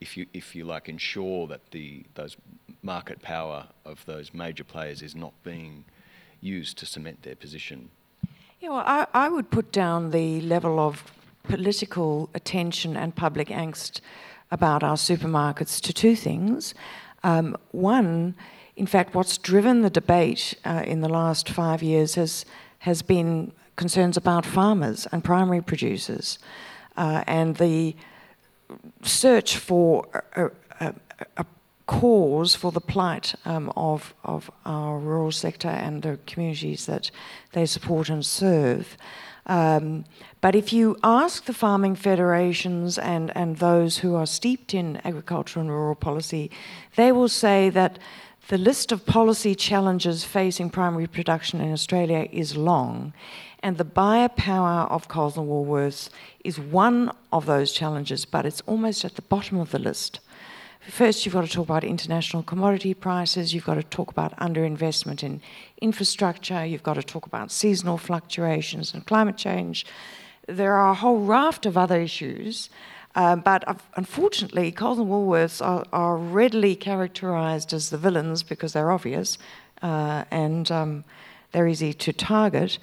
if 0.00 0.16
you, 0.16 0.26
if 0.32 0.56
you 0.56 0.64
like, 0.64 0.88
ensure 0.88 1.46
that 1.48 1.70
the, 1.70 2.02
those 2.14 2.36
market 2.82 3.20
power 3.22 3.66
of 3.84 4.04
those 4.06 4.32
major 4.32 4.64
players 4.64 5.02
is 5.02 5.14
not 5.14 5.32
being 5.42 5.84
used 6.40 6.78
to 6.78 6.86
cement 6.86 7.22
their 7.22 7.36
position? 7.36 7.90
Yeah, 8.60 8.70
well, 8.70 8.84
I, 8.86 9.06
I 9.14 9.28
would 9.28 9.50
put 9.50 9.72
down 9.72 10.10
the 10.10 10.40
level 10.42 10.78
of 10.78 11.04
political 11.44 12.28
attention 12.34 12.96
and 12.96 13.14
public 13.14 13.48
angst 13.48 14.00
about 14.50 14.82
our 14.82 14.96
supermarkets 14.96 15.80
to 15.80 15.92
two 15.92 16.16
things. 16.16 16.74
Um, 17.22 17.56
one, 17.70 18.34
in 18.76 18.86
fact, 18.86 19.14
what's 19.14 19.38
driven 19.38 19.82
the 19.82 19.90
debate 19.90 20.54
uh, 20.64 20.82
in 20.86 21.00
the 21.00 21.08
last 21.08 21.48
five 21.48 21.82
years 21.82 22.14
has, 22.14 22.44
has 22.80 23.02
been 23.02 23.52
concerns 23.76 24.16
about 24.16 24.44
farmers 24.44 25.06
and 25.12 25.24
primary 25.24 25.62
producers 25.62 26.38
uh, 26.96 27.24
and 27.26 27.56
the 27.56 27.96
search 29.02 29.56
for 29.56 30.06
a, 30.36 30.50
a, 30.80 30.94
a, 31.38 31.46
cause 31.90 32.54
for 32.54 32.70
the 32.70 32.80
plight 32.80 33.34
um, 33.44 33.72
of, 33.76 34.14
of 34.22 34.48
our 34.64 34.96
rural 34.96 35.32
sector 35.32 35.66
and 35.68 36.02
the 36.02 36.20
communities 36.24 36.86
that 36.86 37.10
they 37.50 37.66
support 37.66 38.08
and 38.08 38.24
serve. 38.24 38.96
Um, 39.46 40.04
but 40.40 40.54
if 40.54 40.72
you 40.72 40.96
ask 41.02 41.46
the 41.46 41.52
farming 41.52 41.96
federations 41.96 42.96
and, 42.96 43.36
and 43.36 43.56
those 43.56 43.98
who 43.98 44.14
are 44.14 44.26
steeped 44.26 44.72
in 44.72 44.98
agriculture 44.98 45.58
and 45.58 45.68
rural 45.68 45.96
policy, 45.96 46.48
they 46.94 47.10
will 47.10 47.28
say 47.28 47.70
that 47.70 47.98
the 48.46 48.58
list 48.58 48.92
of 48.92 49.04
policy 49.04 49.56
challenges 49.56 50.22
facing 50.22 50.70
primary 50.70 51.08
production 51.08 51.60
in 51.60 51.72
Australia 51.72 52.28
is 52.30 52.56
long, 52.56 53.12
and 53.64 53.78
the 53.78 53.84
buyer 53.84 54.28
power 54.28 54.86
of 54.88 55.08
Coles 55.08 55.36
and 55.36 55.48
Woolworths 55.48 56.08
is 56.44 56.60
one 56.60 57.10
of 57.32 57.46
those 57.46 57.72
challenges, 57.72 58.24
but 58.24 58.46
it's 58.46 58.62
almost 58.66 59.04
at 59.04 59.16
the 59.16 59.22
bottom 59.22 59.58
of 59.58 59.72
the 59.72 59.78
list. 59.80 60.20
First, 60.88 61.24
you've 61.24 61.34
got 61.34 61.46
to 61.46 61.52
talk 61.52 61.64
about 61.64 61.84
international 61.84 62.42
commodity 62.42 62.94
prices, 62.94 63.52
you've 63.52 63.66
got 63.66 63.74
to 63.74 63.82
talk 63.82 64.10
about 64.10 64.36
underinvestment 64.38 65.22
in 65.22 65.42
infrastructure, 65.80 66.64
you've 66.64 66.82
got 66.82 66.94
to 66.94 67.02
talk 67.02 67.26
about 67.26 67.52
seasonal 67.52 67.98
fluctuations 67.98 68.94
and 68.94 69.04
climate 69.06 69.36
change. 69.36 69.84
There 70.46 70.72
are 70.74 70.90
a 70.90 70.94
whole 70.94 71.20
raft 71.20 71.66
of 71.66 71.76
other 71.76 72.00
issues, 72.00 72.70
Uh, 73.14 73.34
but 73.34 73.64
unfortunately, 73.96 74.70
Coles 74.70 74.98
and 74.98 75.08
Woolworths 75.08 75.60
are, 75.60 75.84
are, 75.92 76.16
readily 76.16 76.76
characterised 76.76 77.72
as 77.72 77.90
the 77.90 77.98
villains 77.98 78.44
because 78.44 78.72
they're 78.72 78.92
obvious 78.92 79.36
uh, 79.82 80.24
and 80.30 80.70
um, 80.70 81.04
they're 81.50 81.66
easy 81.66 81.92
to 81.92 82.12
target. 82.12 82.78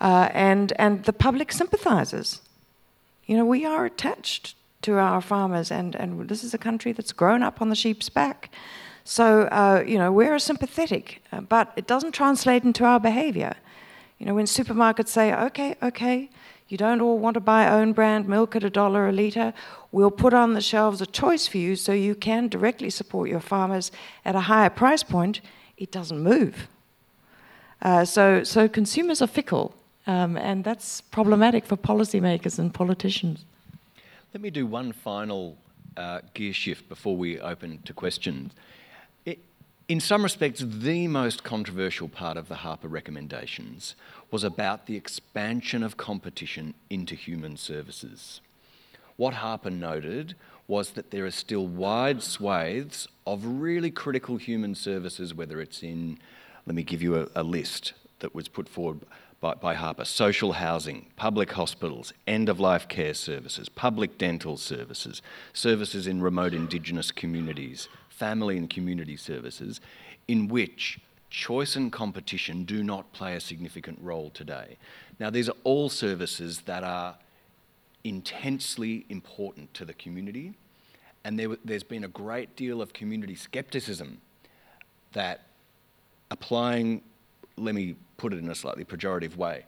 Uh, 0.00 0.28
and, 0.34 0.72
and 0.76 1.04
the 1.04 1.12
public 1.12 1.52
sympathises. 1.52 2.40
You 3.24 3.36
know, 3.36 3.46
we 3.46 3.64
are 3.64 3.86
attached 3.86 4.54
to 4.82 4.94
our 4.98 5.20
farmers, 5.20 5.70
and, 5.70 5.94
and 5.96 6.28
this 6.28 6.42
is 6.42 6.54
a 6.54 6.58
country 6.58 6.92
that's 6.92 7.12
grown 7.12 7.42
up 7.42 7.60
on 7.60 7.68
the 7.68 7.76
sheep's 7.76 8.08
back. 8.08 8.50
So, 9.04 9.42
uh, 9.44 9.82
you 9.86 9.98
know, 9.98 10.12
we're 10.12 10.38
sympathetic, 10.38 11.22
uh, 11.32 11.40
but 11.40 11.72
it 11.76 11.86
doesn't 11.86 12.12
translate 12.12 12.64
into 12.64 12.84
our 12.84 13.00
behavior. 13.00 13.54
You 14.18 14.26
know, 14.26 14.34
when 14.34 14.46
supermarkets 14.46 15.08
say, 15.08 15.34
okay, 15.34 15.76
okay, 15.82 16.30
you 16.68 16.76
don't 16.76 17.00
all 17.00 17.18
want 17.18 17.34
to 17.34 17.40
buy 17.40 17.68
own 17.68 17.92
brand 17.92 18.28
milk 18.28 18.54
at 18.54 18.62
a 18.62 18.70
dollar 18.70 19.08
a 19.08 19.12
litre, 19.12 19.52
we'll 19.90 20.10
put 20.10 20.32
on 20.32 20.54
the 20.54 20.60
shelves 20.60 21.00
a 21.00 21.06
choice 21.06 21.48
for 21.48 21.58
you 21.58 21.74
so 21.74 21.92
you 21.92 22.14
can 22.14 22.48
directly 22.48 22.90
support 22.90 23.28
your 23.28 23.40
farmers 23.40 23.90
at 24.24 24.36
a 24.36 24.40
higher 24.40 24.70
price 24.70 25.02
point, 25.02 25.40
it 25.76 25.90
doesn't 25.90 26.20
move. 26.20 26.68
Uh, 27.82 28.04
so, 28.04 28.44
so 28.44 28.68
consumers 28.68 29.20
are 29.22 29.26
fickle, 29.26 29.74
um, 30.06 30.36
and 30.36 30.62
that's 30.62 31.00
problematic 31.00 31.64
for 31.64 31.76
policymakers 31.76 32.58
and 32.58 32.72
politicians. 32.72 33.44
Let 34.32 34.42
me 34.42 34.50
do 34.50 34.64
one 34.64 34.92
final 34.92 35.58
uh, 35.96 36.20
gear 36.34 36.52
shift 36.52 36.88
before 36.88 37.16
we 37.16 37.40
open 37.40 37.82
to 37.84 37.92
questions. 37.92 38.52
It, 39.24 39.40
in 39.88 39.98
some 39.98 40.22
respects, 40.22 40.62
the 40.64 41.08
most 41.08 41.42
controversial 41.42 42.08
part 42.08 42.36
of 42.36 42.46
the 42.46 42.56
Harper 42.56 42.86
recommendations 42.86 43.96
was 44.30 44.44
about 44.44 44.86
the 44.86 44.94
expansion 44.94 45.82
of 45.82 45.96
competition 45.96 46.74
into 46.88 47.16
human 47.16 47.56
services. 47.56 48.40
What 49.16 49.34
Harper 49.34 49.70
noted 49.70 50.36
was 50.68 50.90
that 50.90 51.10
there 51.10 51.26
are 51.26 51.32
still 51.32 51.66
wide 51.66 52.22
swathes 52.22 53.08
of 53.26 53.44
really 53.44 53.90
critical 53.90 54.36
human 54.36 54.76
services, 54.76 55.34
whether 55.34 55.60
it's 55.60 55.82
in, 55.82 56.20
let 56.66 56.76
me 56.76 56.84
give 56.84 57.02
you 57.02 57.16
a, 57.16 57.26
a 57.34 57.42
list 57.42 57.94
that 58.20 58.32
was 58.32 58.46
put 58.46 58.68
forward 58.68 59.00
by, 59.40 59.54
by 59.54 59.74
Harper 59.74 60.04
social 60.04 60.52
housing, 60.52 61.06
public 61.16 61.52
hospitals, 61.52 62.12
end 62.26 62.48
of 62.48 62.60
life 62.60 62.88
care 62.88 63.14
services, 63.14 63.68
public 63.68 64.18
dental 64.18 64.56
services, 64.56 65.22
services 65.52 66.06
in 66.06 66.20
remote 66.20 66.52
Indigenous 66.52 67.10
communities, 67.10 67.88
family 68.08 68.56
and 68.56 68.68
community 68.68 69.16
services, 69.16 69.80
in 70.28 70.48
which 70.48 71.00
choice 71.30 71.76
and 71.76 71.92
competition 71.92 72.64
do 72.64 72.82
not 72.82 73.12
play 73.12 73.34
a 73.34 73.40
significant 73.40 73.98
role 74.02 74.30
today. 74.30 74.76
Now, 75.18 75.30
these 75.30 75.48
are 75.48 75.56
all 75.64 75.88
services 75.88 76.62
that 76.66 76.84
are 76.84 77.16
intensely 78.04 79.06
important 79.08 79.72
to 79.74 79.84
the 79.84 79.94
community, 79.94 80.54
and 81.24 81.38
there, 81.38 81.56
has 81.68 81.82
been 81.82 82.04
a 82.04 82.08
great 82.08 82.56
deal 82.56 82.82
of 82.82 82.92
community 82.92 83.34
scepticism 83.34 84.20
that 85.12 85.42
applying, 86.30 87.02
let 87.56 87.74
me 87.74 87.96
put 88.16 88.32
it 88.32 88.38
in 88.38 88.48
a 88.48 88.54
slightly 88.54 88.84
pejorative 88.84 89.36
way, 89.36 89.64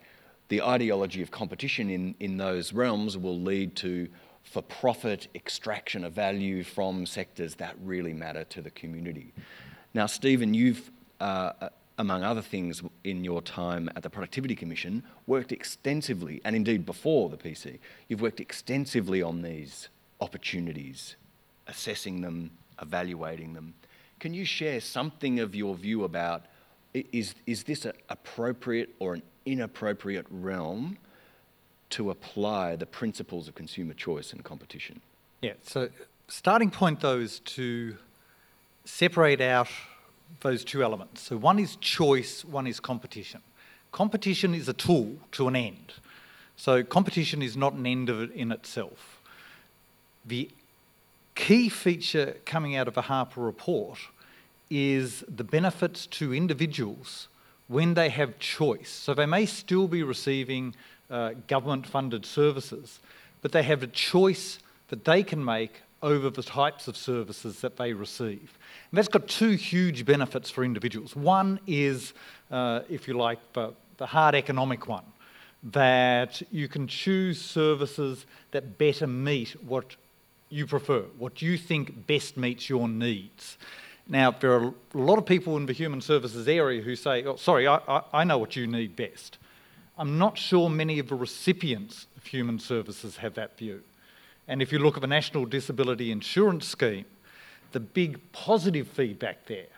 the 0.49 0.63
ideology 0.63 1.23
of 1.23 1.31
competition 1.31 1.89
in, 1.89 2.15
in 2.21 2.37
those 2.37 2.73
realms 2.73 3.17
will 3.17 3.41
lead 3.41 3.75
to 3.77 4.09
for 4.43 4.61
profit 4.63 5.29
extraction 5.35 6.05
of 6.05 6.13
value 6.13 6.63
from 6.63 7.07
sectors 7.07 7.55
that 7.55 7.75
really 7.83 8.13
matter 8.13 8.45
to 8.45 8.61
the 8.61 8.71
community. 8.71 9.33
Now, 9.95 10.07
Stephen, 10.07 10.53
you've, 10.53 10.91
uh, 11.21 11.53
uh 11.61 11.69
among 11.99 12.25
other 12.25 12.43
things, 12.43 12.83
in 13.05 13.23
your 13.23 13.43
time 13.43 13.89
at 13.95 14.03
the 14.03 14.11
Productivity 14.11 14.57
Commission, 14.57 15.03
worked 15.27 15.53
extensively, 15.53 16.41
and 16.45 16.57
indeed 16.57 16.85
before 16.85 17.29
the 17.29 17.37
PC, 17.37 17.79
you've 18.09 18.23
worked 18.23 18.41
extensively 18.41 19.23
on 19.23 19.43
these 19.43 19.89
opportunities, 20.21 21.17
assessing 21.67 22.23
them, 22.23 22.51
evaluating 22.81 23.53
them. 23.53 23.75
Can 24.21 24.33
you 24.35 24.45
share 24.45 24.81
something 24.81 25.41
of 25.41 25.55
your 25.55 25.75
view 25.75 26.05
about 26.05 26.47
is, 26.95 27.35
is 27.47 27.65
this 27.65 27.85
an 27.85 27.93
appropriate 28.09 28.95
or 28.99 29.15
an 29.15 29.23
inappropriate 29.47 30.27
realm 30.31 30.99
to 31.91 32.11
apply 32.11 32.77
the 32.77 32.87
principles 32.87 33.49
of 33.49 33.55
consumer 33.55 33.95
choice 33.95 34.33
and 34.33 34.45
competition? 34.45 35.01
Yeah, 35.41 35.55
so 35.63 35.89
starting 36.29 36.71
point 36.71 37.01
though 37.01 37.19
is 37.19 37.41
to 37.41 37.97
separate 38.85 39.41
out 39.41 39.69
those 40.41 40.65
two 40.65 40.83
elements. 40.83 41.23
So 41.23 41.37
one 41.37 41.59
is 41.59 41.77
choice, 41.77 42.45
one 42.45 42.67
is 42.67 42.81
competition. 42.81 43.43
Competition 43.91 44.55
is 44.55 44.69
a 44.69 44.73
tool 44.73 45.17
to 45.33 45.49
an 45.49 45.57
end. 45.57 45.93
So 46.57 46.83
competition 46.83 47.43
is 47.43 47.57
not 47.57 47.75
an 47.75 47.87
end 47.87 48.09
of 48.09 48.23
it 48.23 48.31
in 48.33 48.53
itself. 48.53 49.21
The 50.25 50.49
key 51.35 51.69
feature 51.69 52.37
coming 52.45 52.77
out 52.77 52.89
of 52.89 52.97
a 52.97 53.03
Harper 53.03 53.41
report 53.41 53.99
is 54.75 55.23
the 55.29 55.45
benefits 55.45 56.07
to 56.07 56.33
individuals 56.33 57.29
when 57.69 57.93
they 57.93 58.09
have 58.09 58.39
choice. 58.39 58.89
So 58.89 59.13
they 59.13 59.27
may 59.27 59.45
still 59.45 59.87
be 59.87 60.03
receiving 60.03 60.75
uh, 61.11 61.33
government 61.47 61.87
funded 61.87 62.25
services, 62.25 62.99
but 63.43 63.53
they 63.53 63.63
have 63.65 63.83
a 63.83 63.87
choice 63.87 64.59
that 64.89 65.05
they 65.05 65.23
can 65.23 65.45
make 65.45 65.83
over 66.03 66.31
the 66.31 66.43
types 66.43 66.89
of 66.89 66.97
services 66.97 67.61
that 67.61 67.77
they 67.77 67.93
receive. 67.93 68.59
And 68.91 68.99
that's 68.99 69.09
got 69.09 69.29
two 69.29 69.51
huge 69.51 70.07
benefits 70.07 70.51
for 70.51 70.65
individuals. 70.65 71.15
One 71.15 71.61
is, 71.67 72.15
uh, 72.51 72.81
if 72.89 73.07
you 73.07 73.15
like, 73.15 73.41
the, 73.53 73.75
the 73.99 74.07
hard 74.07 74.35
economic 74.35 74.89
one, 74.89 75.05
that 75.65 76.43
you 76.51 76.67
can 76.67 76.89
choose 76.89 77.41
services 77.41 78.25
that 78.53 78.79
better 78.79 79.07
meet 79.07 79.51
what 79.63 79.97
you 80.49 80.67
prefer, 80.67 81.03
what 81.19 81.41
you 81.43 81.57
think 81.57 82.07
best 82.07 82.37
meets 82.37 82.69
your 82.69 82.89
needs. 82.89 83.59
Now, 84.13 84.31
there 84.31 84.53
are 84.53 84.65
a 84.67 84.99
lot 84.99 85.17
of 85.17 85.25
people 85.25 85.57
in 85.57 85.65
the 85.65 85.73
human 85.73 86.03
services 86.03 86.47
area 86.47 86.83
who 86.83 86.97
say, 86.97 87.25
oh, 87.25 87.37
sorry, 87.37 87.67
I, 87.67 87.81
I, 87.89 88.03
I 88.13 88.25
know 88.25 88.37
what 88.37 88.55
you 88.57 88.67
need 88.67 88.95
best. 88.95 89.39
I'm 89.97 90.19
not 90.19 90.37
sure 90.37 90.69
many 90.69 90.99
of 90.99 91.09
the 91.09 91.15
recipients 91.15 92.07
of 92.19 92.27
human 92.27 92.59
services 92.59 93.17
have 93.17 93.33
that 93.37 93.57
view. 93.57 93.81
And 94.47 94.61
if 94.61 94.71
you 94.71 94.81
look 94.81 94.97
at 94.97 95.01
the 95.01 95.07
National 95.07 95.47
Disability 95.47 96.13
Insurance 96.13 96.69
Scheme, 96.69 97.07
the 97.73 97.81
big 97.81 98.21
positive 98.33 98.87
feedback 98.87 99.47
there 99.47 99.73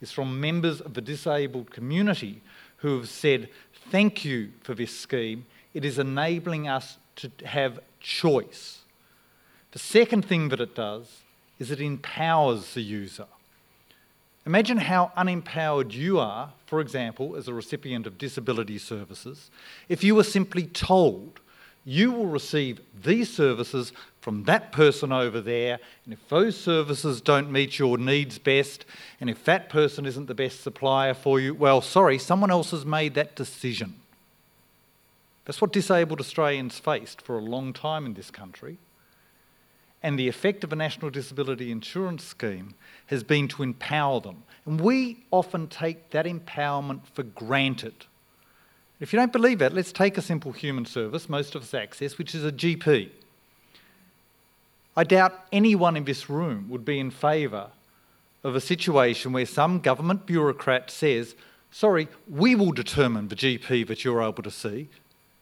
is 0.00 0.12
from 0.12 0.40
members 0.40 0.80
of 0.80 0.94
the 0.94 1.00
disabled 1.00 1.72
community 1.72 2.42
who 2.76 2.96
have 2.96 3.08
said, 3.08 3.48
Thank 3.90 4.24
you 4.24 4.52
for 4.62 4.72
this 4.72 4.96
scheme. 4.96 5.46
It 5.74 5.84
is 5.84 5.98
enabling 5.98 6.68
us 6.68 6.96
to 7.16 7.32
have 7.44 7.80
choice. 7.98 8.82
The 9.72 9.80
second 9.80 10.26
thing 10.26 10.50
that 10.50 10.60
it 10.60 10.76
does 10.76 11.22
is 11.58 11.72
it 11.72 11.80
empowers 11.80 12.74
the 12.74 12.82
user. 12.82 13.26
Imagine 14.46 14.78
how 14.78 15.12
unempowered 15.16 15.92
you 15.92 16.18
are, 16.18 16.52
for 16.66 16.80
example, 16.80 17.36
as 17.36 17.46
a 17.46 17.54
recipient 17.54 18.06
of 18.06 18.18
disability 18.18 18.78
services, 18.78 19.50
if 19.88 20.02
you 20.02 20.14
were 20.14 20.24
simply 20.24 20.64
told 20.64 21.40
you 21.84 22.12
will 22.12 22.26
receive 22.26 22.80
these 23.02 23.32
services 23.32 23.92
from 24.20 24.44
that 24.44 24.70
person 24.70 25.12
over 25.12 25.40
there, 25.40 25.78
and 26.04 26.12
if 26.12 26.28
those 26.28 26.56
services 26.56 27.20
don't 27.20 27.50
meet 27.50 27.78
your 27.78 27.96
needs 27.96 28.38
best, 28.38 28.84
and 29.20 29.30
if 29.30 29.44
that 29.44 29.68
person 29.68 30.04
isn't 30.04 30.26
the 30.26 30.34
best 30.34 30.62
supplier 30.62 31.14
for 31.14 31.40
you, 31.40 31.54
well, 31.54 31.80
sorry, 31.80 32.18
someone 32.18 32.50
else 32.50 32.70
has 32.70 32.84
made 32.84 33.14
that 33.14 33.34
decision. 33.34 33.94
That's 35.44 35.60
what 35.60 35.72
disabled 35.72 36.20
Australians 36.20 36.78
faced 36.78 37.22
for 37.22 37.38
a 37.38 37.42
long 37.42 37.72
time 37.72 38.04
in 38.06 38.14
this 38.14 38.30
country. 38.30 38.78
And 40.02 40.18
the 40.18 40.28
effect 40.28 40.64
of 40.64 40.72
a 40.72 40.76
National 40.76 41.10
Disability 41.10 41.70
Insurance 41.70 42.24
Scheme 42.24 42.74
has 43.06 43.22
been 43.22 43.48
to 43.48 43.62
empower 43.62 44.20
them. 44.20 44.44
And 44.64 44.80
we 44.80 45.24
often 45.30 45.66
take 45.68 46.10
that 46.10 46.26
empowerment 46.26 47.02
for 47.12 47.22
granted. 47.22 48.06
If 48.98 49.12
you 49.12 49.18
don't 49.18 49.32
believe 49.32 49.58
that, 49.58 49.74
let's 49.74 49.92
take 49.92 50.18
a 50.18 50.22
simple 50.22 50.52
human 50.52 50.84
service 50.84 51.28
most 51.28 51.54
of 51.54 51.62
us 51.62 51.74
access, 51.74 52.18
which 52.18 52.34
is 52.34 52.44
a 52.44 52.52
GP. 52.52 53.10
I 54.96 55.04
doubt 55.04 55.46
anyone 55.52 55.96
in 55.96 56.04
this 56.04 56.28
room 56.28 56.68
would 56.68 56.84
be 56.84 56.98
in 56.98 57.10
favour 57.10 57.70
of 58.42 58.54
a 58.54 58.60
situation 58.60 59.32
where 59.32 59.46
some 59.46 59.80
government 59.80 60.26
bureaucrat 60.26 60.90
says, 60.90 61.34
Sorry, 61.70 62.08
we 62.28 62.54
will 62.54 62.72
determine 62.72 63.28
the 63.28 63.36
GP 63.36 63.86
that 63.86 64.04
you're 64.04 64.22
able 64.22 64.42
to 64.42 64.50
see. 64.50 64.88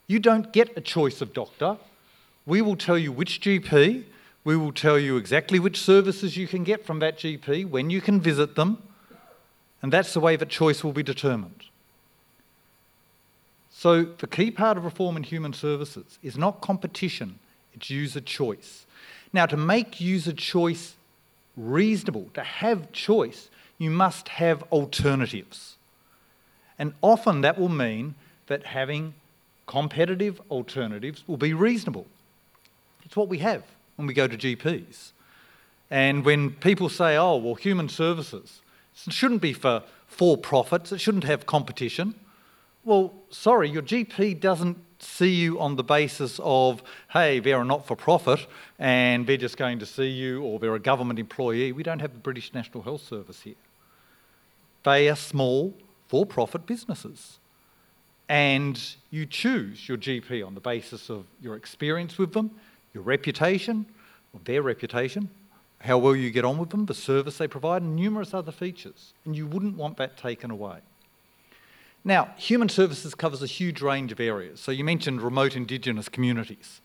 You 0.07 0.19
don't 0.19 0.53
get 0.53 0.77
a 0.77 0.81
choice 0.81 1.21
of 1.21 1.33
doctor. 1.33 1.79
We 2.45 2.61
will 2.61 2.77
tell 2.77 2.99
you 2.99 3.13
which 3.13 3.41
GP, 3.41 4.05
we 4.49 4.57
will 4.57 4.73
tell 4.73 4.99
you 4.99 5.19
exactly 5.19 5.59
which 5.59 5.79
services 5.79 6.39
you 6.39 6.47
can 6.47 6.65
get 6.65 6.87
from 6.87 7.01
that 7.01 7.19
GP, 7.19 7.69
when 7.69 7.91
you 7.91 8.01
can 8.01 8.19
visit 8.19 8.55
them, 8.55 8.83
and 9.83 9.93
that's 9.93 10.15
the 10.15 10.21
way 10.21 10.37
that 10.37 10.49
choice 10.49 10.83
will 10.83 10.95
be 10.95 11.03
determined. 11.03 11.65
So, 13.71 14.05
the 14.05 14.27
key 14.27 14.51
part 14.51 14.79
of 14.79 14.87
reform 14.87 15.19
in 15.19 15.23
human 15.23 15.53
services 15.53 16.19
is 16.23 16.39
not 16.39 16.63
competition, 16.63 17.41
it's 17.75 17.91
user 17.91 18.23
choice. 18.23 18.87
Now, 19.35 19.45
to 19.45 19.59
make 19.59 20.01
user 20.01 20.33
choice 20.33 20.95
reasonable, 21.55 22.31
to 22.33 22.43
have 22.43 22.91
choice, 22.91 23.51
you 23.77 23.91
must 23.91 24.31
have 24.31 24.63
alternatives. 24.73 25.77
And 26.79 26.95
often 27.03 27.43
that 27.43 27.59
will 27.59 27.69
mean 27.69 28.15
that 28.47 28.65
having 28.65 29.13
competitive 29.67 30.41
alternatives 30.51 31.23
will 31.27 31.37
be 31.37 31.53
reasonable. 31.53 32.07
It's 33.05 33.15
what 33.15 33.29
we 33.29 33.41
have 33.41 33.63
when 33.99 34.07
we 34.07 34.15
go 34.15 34.27
to 34.29 34.37
GPs. 34.37 35.11
And 35.91 36.25
when 36.25 36.51
people 36.51 36.89
say, 36.89 37.17
oh, 37.17 37.37
well, 37.37 37.55
human 37.55 37.89
services, 37.89 38.61
shouldn't 38.95 39.43
be 39.43 39.53
for 39.53 39.83
for 40.07 40.39
profits, 40.39 40.91
it 40.91 40.99
shouldn't 40.99 41.25
have 41.25 41.45
competition. 41.47 42.15
Well, 42.85 43.13
sorry, 43.31 43.69
your 43.69 43.83
GP 43.83 44.41
doesn't 44.41 44.79
see 44.99 45.35
you 45.35 45.61
on 45.61 45.77
the 45.77 45.85
basis 45.85 46.41
of, 46.43 46.83
hey, 47.11 47.39
they're 47.39 47.61
a 47.61 47.65
not 47.65 47.87
for 47.87 47.95
profit 47.95 48.47
and 48.79 49.27
they're 49.27 49.37
just 49.37 49.59
going 49.59 49.79
to 49.81 49.87
see 49.87 50.09
you, 50.09 50.43
or 50.43 50.59
they're 50.59 50.75
a 50.75 50.81
government 50.81 51.19
employee. 51.19 51.73
We 51.73 51.83
don't 51.83 52.01
have 52.01 52.15
the 52.15 52.19
British 52.19 52.55
National 52.55 52.83
Health 52.83 53.03
Service 53.03 53.43
here. 53.43 53.55
They 54.85 55.09
are 55.09 55.17
small, 55.17 55.75
for 56.09 56.25
profit 56.25 56.65
businesses. 56.65 57.39
And 58.31 58.81
you 59.11 59.27
choose 59.27 59.89
your 59.89 59.99
GP 59.99 60.47
on 60.47 60.55
the 60.55 60.61
basis 60.61 61.11
of 61.11 61.27
your 61.41 61.55
experience 61.55 62.17
with 62.19 62.33
them, 62.33 62.51
your 62.99 63.05
reputation, 63.05 63.87
their 64.45 64.61
reputation, 64.61 65.31
how 65.81 65.97
well 65.97 66.17
you 66.17 66.31
get 66.31 66.45
on 66.45 66.59
with 66.59 66.71
them, 66.71 66.87
the 66.87 66.95
service 66.95 67.39
they 67.39 67.47
provide, 67.47 67.81
and 67.81 67.95
numerous 67.95 68.35
other 68.35 68.51
features. 68.51 69.13
And 69.25 69.37
you 69.37 69.47
wouldn't 69.47 69.77
want 69.77 69.97
that 69.99 70.17
taken 70.17 70.51
away. 70.51 70.79
Now, 72.05 72.31
human 72.37 72.69
services 72.69 73.15
covers 73.15 73.41
a 73.41 73.47
huge 73.47 73.81
range 73.81 74.11
of 74.11 74.19
areas. 74.19 74.59
So 74.59 74.73
you 74.73 74.83
mentioned 74.83 75.23
remote 75.23 75.55
Indigenous 75.55 76.09
communities. 76.09 76.81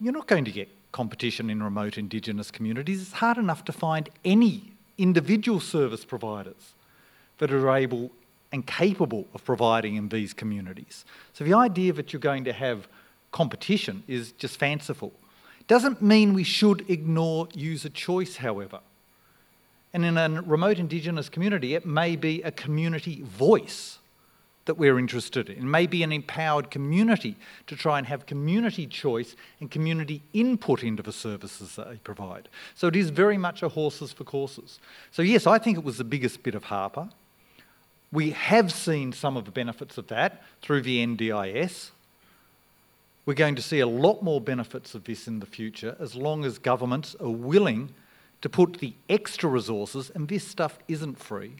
You're 0.00 0.14
not 0.14 0.26
going 0.26 0.46
to 0.46 0.50
get 0.50 0.68
competition 0.92 1.50
in 1.50 1.62
remote 1.62 1.98
Indigenous 1.98 2.50
communities. 2.50 3.02
It's 3.02 3.12
hard 3.12 3.36
enough 3.36 3.66
to 3.66 3.72
find 3.72 4.08
any 4.24 4.72
individual 4.96 5.60
service 5.60 6.06
providers 6.06 6.72
that 7.36 7.52
are 7.52 7.70
able 7.70 8.10
and 8.50 8.66
capable 8.66 9.26
of 9.34 9.44
providing 9.44 9.96
in 9.96 10.08
these 10.08 10.32
communities. 10.32 11.04
So 11.34 11.44
the 11.44 11.54
idea 11.54 11.92
that 11.92 12.14
you're 12.14 12.20
going 12.20 12.44
to 12.44 12.52
have 12.54 12.88
competition 13.32 14.02
is 14.08 14.32
just 14.32 14.56
fanciful. 14.58 15.12
Doesn't 15.68 16.02
mean 16.02 16.34
we 16.34 16.44
should 16.44 16.88
ignore 16.90 17.48
user 17.54 17.88
choice, 17.88 18.36
however. 18.36 18.80
And 19.92 20.04
in 20.04 20.16
a 20.16 20.42
remote 20.42 20.78
Indigenous 20.78 21.28
community, 21.28 21.74
it 21.74 21.84
may 21.84 22.16
be 22.16 22.42
a 22.42 22.50
community 22.50 23.22
voice 23.22 23.98
that 24.66 24.74
we're 24.74 24.98
interested 24.98 25.48
in. 25.48 25.58
It 25.58 25.64
may 25.64 25.86
be 25.86 26.02
an 26.02 26.12
empowered 26.12 26.70
community 26.70 27.34
to 27.66 27.74
try 27.74 27.98
and 27.98 28.06
have 28.06 28.26
community 28.26 28.86
choice 28.86 29.34
and 29.58 29.70
community 29.70 30.22
input 30.32 30.84
into 30.84 31.02
the 31.02 31.12
services 31.12 31.76
that 31.76 31.90
they 31.90 31.96
provide. 31.96 32.48
So 32.74 32.86
it 32.86 32.94
is 32.94 33.10
very 33.10 33.38
much 33.38 33.62
a 33.62 33.68
horses 33.68 34.12
for 34.12 34.24
courses. 34.24 34.78
So, 35.10 35.22
yes, 35.22 35.46
I 35.46 35.58
think 35.58 35.78
it 35.78 35.84
was 35.84 35.98
the 35.98 36.04
biggest 36.04 36.42
bit 36.42 36.54
of 36.54 36.64
Harper. 36.64 37.08
We 38.12 38.30
have 38.30 38.72
seen 38.72 39.12
some 39.12 39.36
of 39.36 39.44
the 39.44 39.50
benefits 39.50 39.98
of 39.98 40.08
that 40.08 40.42
through 40.62 40.82
the 40.82 41.04
NDIS. 41.04 41.90
We're 43.30 43.34
going 43.34 43.54
to 43.54 43.62
see 43.62 43.78
a 43.78 43.86
lot 43.86 44.24
more 44.24 44.40
benefits 44.40 44.96
of 44.96 45.04
this 45.04 45.28
in 45.28 45.38
the 45.38 45.46
future 45.46 45.96
as 46.00 46.16
long 46.16 46.44
as 46.44 46.58
governments 46.58 47.14
are 47.20 47.30
willing 47.30 47.94
to 48.42 48.48
put 48.48 48.78
the 48.78 48.92
extra 49.08 49.48
resources, 49.48 50.10
and 50.12 50.26
this 50.26 50.44
stuff 50.44 50.80
isn't 50.88 51.16
free. 51.16 51.52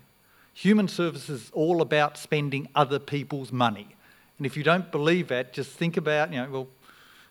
Human 0.53 0.89
services 0.89 1.43
is 1.43 1.51
all 1.53 1.81
about 1.81 2.19
spending 2.19 2.67
other 2.75 2.99
people's 2.99 3.53
money. 3.53 3.87
And 4.37 4.49
if 4.49 4.57
you 4.57 4.65
don't 4.65 4.91
believe 4.91 5.29
that, 5.29 5.53
just 5.53 5.71
think 5.71 5.97
about, 5.97 6.33
you 6.33 6.43
know, 6.43 6.51
well, 6.51 6.69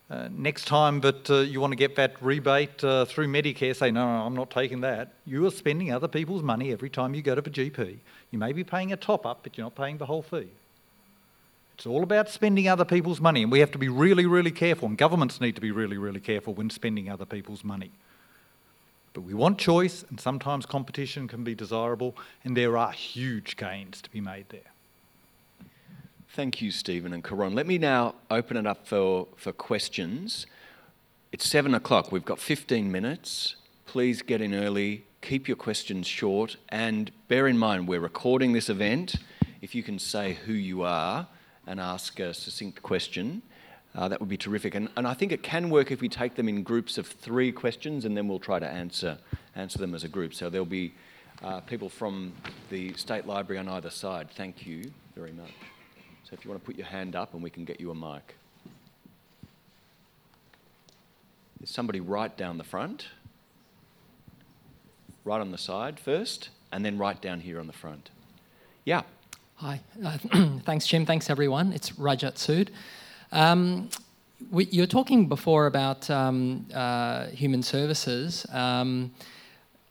uh, 0.10 0.30
next 0.32 0.68
time 0.68 1.02
that 1.02 1.30
uh, 1.30 1.40
you 1.40 1.60
want 1.60 1.74
to 1.74 1.78
get 1.78 1.98
that 1.98 2.16
rebate 2.22 2.82
uh, 2.82 3.04
through 3.04 3.28
Medicare, 3.28 3.76
say, 3.76 3.92
no, 3.92 4.06
no, 4.06 4.26
I'm 4.26 4.38
not 4.38 4.52
taking 4.52 4.80
that. 4.80 5.16
You 5.26 5.46
are 5.48 5.52
spending 5.52 5.92
other 5.92 6.08
people's 6.08 6.44
money 6.44 6.72
every 6.72 6.90
time 6.90 7.14
you 7.14 7.22
go 7.22 7.36
to 7.36 7.42
the 7.42 7.50
GP. 7.50 7.98
You 8.32 8.40
may 8.40 8.54
be 8.54 8.64
paying 8.64 8.94
a 8.94 8.96
top 8.96 9.26
up, 9.26 9.42
but 9.44 9.58
you're 9.58 9.66
not 9.66 9.76
paying 9.76 9.98
the 9.98 10.06
whole 10.06 10.22
fee. 10.22 10.48
It's 11.80 11.86
all 11.86 12.04
about 12.04 12.28
spending 12.28 12.68
other 12.68 12.84
people's 12.84 13.22
money, 13.22 13.42
and 13.42 13.50
we 13.50 13.62
have 13.62 13.72
to 13.72 13.78
be 13.78 13.88
really, 13.88 14.26
really 14.26 14.52
careful, 14.52 14.90
and 14.90 14.98
governments 14.98 15.40
need 15.40 15.56
to 15.56 15.62
be 15.62 15.72
really, 15.72 15.98
really 15.98 16.20
careful 16.20 16.54
when 16.54 16.70
spending 16.70 17.10
other 17.10 17.24
people's 17.24 17.64
money. 17.64 17.92
But 19.14 19.22
we 19.22 19.34
want 19.34 19.60
choice, 19.60 20.04
and 20.10 20.20
sometimes 20.20 20.66
competition 20.66 21.30
can 21.30 21.46
be 21.46 21.56
desirable, 21.56 22.18
and 22.44 22.58
there 22.58 22.78
are 22.78 22.92
huge 22.92 23.56
gains 23.56 24.02
to 24.02 24.10
be 24.10 24.20
made 24.20 24.48
there. 24.50 24.74
Thank 26.36 26.62
you, 26.62 26.70
Stephen 26.72 27.14
and 27.14 27.24
Caron. 27.24 27.56
Let 27.56 27.66
me 27.66 27.78
now 27.78 28.16
open 28.30 28.58
it 28.58 28.68
up 28.68 28.86
for, 28.86 29.30
for 29.38 29.54
questions. 29.54 30.48
It's 31.32 31.48
seven 31.48 31.74
o'clock. 31.74 32.12
We've 32.12 32.26
got 32.26 32.40
15 32.40 32.92
minutes. 32.92 33.56
Please 33.86 34.22
get 34.22 34.42
in 34.42 34.54
early, 34.54 35.06
keep 35.22 35.48
your 35.48 35.56
questions 35.56 36.08
short, 36.08 36.58
and 36.68 37.10
bear 37.30 37.48
in 37.48 37.58
mind 37.58 37.88
we're 37.88 38.02
recording 38.02 38.52
this 38.52 38.68
event. 38.68 39.16
If 39.62 39.74
you 39.74 39.82
can 39.82 39.98
say 39.98 40.34
who 40.46 40.52
you 40.52 40.82
are 40.82 41.30
and 41.70 41.80
ask 41.80 42.20
a 42.20 42.34
succinct 42.34 42.82
question, 42.82 43.44
uh, 43.96 44.08
that 44.08 44.20
would 44.20 44.28
be 44.28 44.38
terrific. 44.38 44.74
And, 44.74 44.90
and 44.98 45.08
I 45.08 45.14
think 45.14 45.32
it 45.32 45.44
can 45.44 45.70
work 45.70 45.92
if 45.92 46.02
we 46.02 46.10
take 46.10 46.34
them 46.34 46.50
in 46.50 46.64
groups 46.64 46.98
of 46.98 47.06
three 47.06 47.52
questions 47.52 48.06
and 48.06 48.18
then 48.18 48.28
we'll 48.28 48.40
try 48.40 48.58
to 48.58 48.68
answer, 48.68 49.20
answer 49.56 49.78
them 49.78 49.94
as 49.94 50.04
a 50.04 50.08
group. 50.08 50.34
So 50.34 50.50
there'll 50.50 50.66
be 50.66 50.94
uh, 51.44 51.62
people 51.62 51.88
from 51.88 52.34
the 52.72 52.94
State 52.94 53.28
Library 53.28 53.60
on 53.60 53.70
either 53.70 53.92
side. 53.92 54.30
Thank 54.32 54.66
you 54.66 54.92
very 55.16 55.32
much. 55.32 55.54
So 56.24 56.34
if 56.34 56.44
you 56.44 56.50
want 56.50 56.62
to 56.62 56.66
put 56.66 56.76
your 56.76 56.88
hand 56.88 57.16
up 57.16 57.36
and 57.36 57.44
we 57.44 57.52
can 57.52 57.66
get 57.66 57.80
you 57.80 57.92
a 57.92 57.96
mic. 57.96 58.36
There's 61.60 61.70
somebody 61.70 62.00
right 62.00 62.36
down 62.36 62.58
the 62.58 62.64
front, 62.64 63.08
right 65.24 65.40
on 65.40 65.52
the 65.52 65.58
side 65.58 66.00
first, 66.00 66.50
and 66.72 66.84
then 66.84 66.98
right 66.98 67.22
down 67.22 67.42
here 67.42 67.60
on 67.60 67.68
the 67.68 67.74
front. 67.74 68.10
Yeah. 68.86 69.04
Hi. 69.62 69.82
Uh, 70.02 70.18
thanks, 70.64 70.88
Jim. 70.88 71.06
Thanks, 71.06 71.30
everyone. 71.30 71.74
It's 71.74 71.90
Rajat 71.92 72.36
Sood. 72.36 72.70
Um, 73.34 73.90
we, 74.52 74.68
you 74.68 74.84
were 74.84 74.88
talking 74.88 75.28
before 75.28 75.66
about 75.66 76.10
um, 76.10 76.66
uh, 76.74 77.26
human 77.26 77.62
services. 77.62 78.46
Um, 78.54 79.12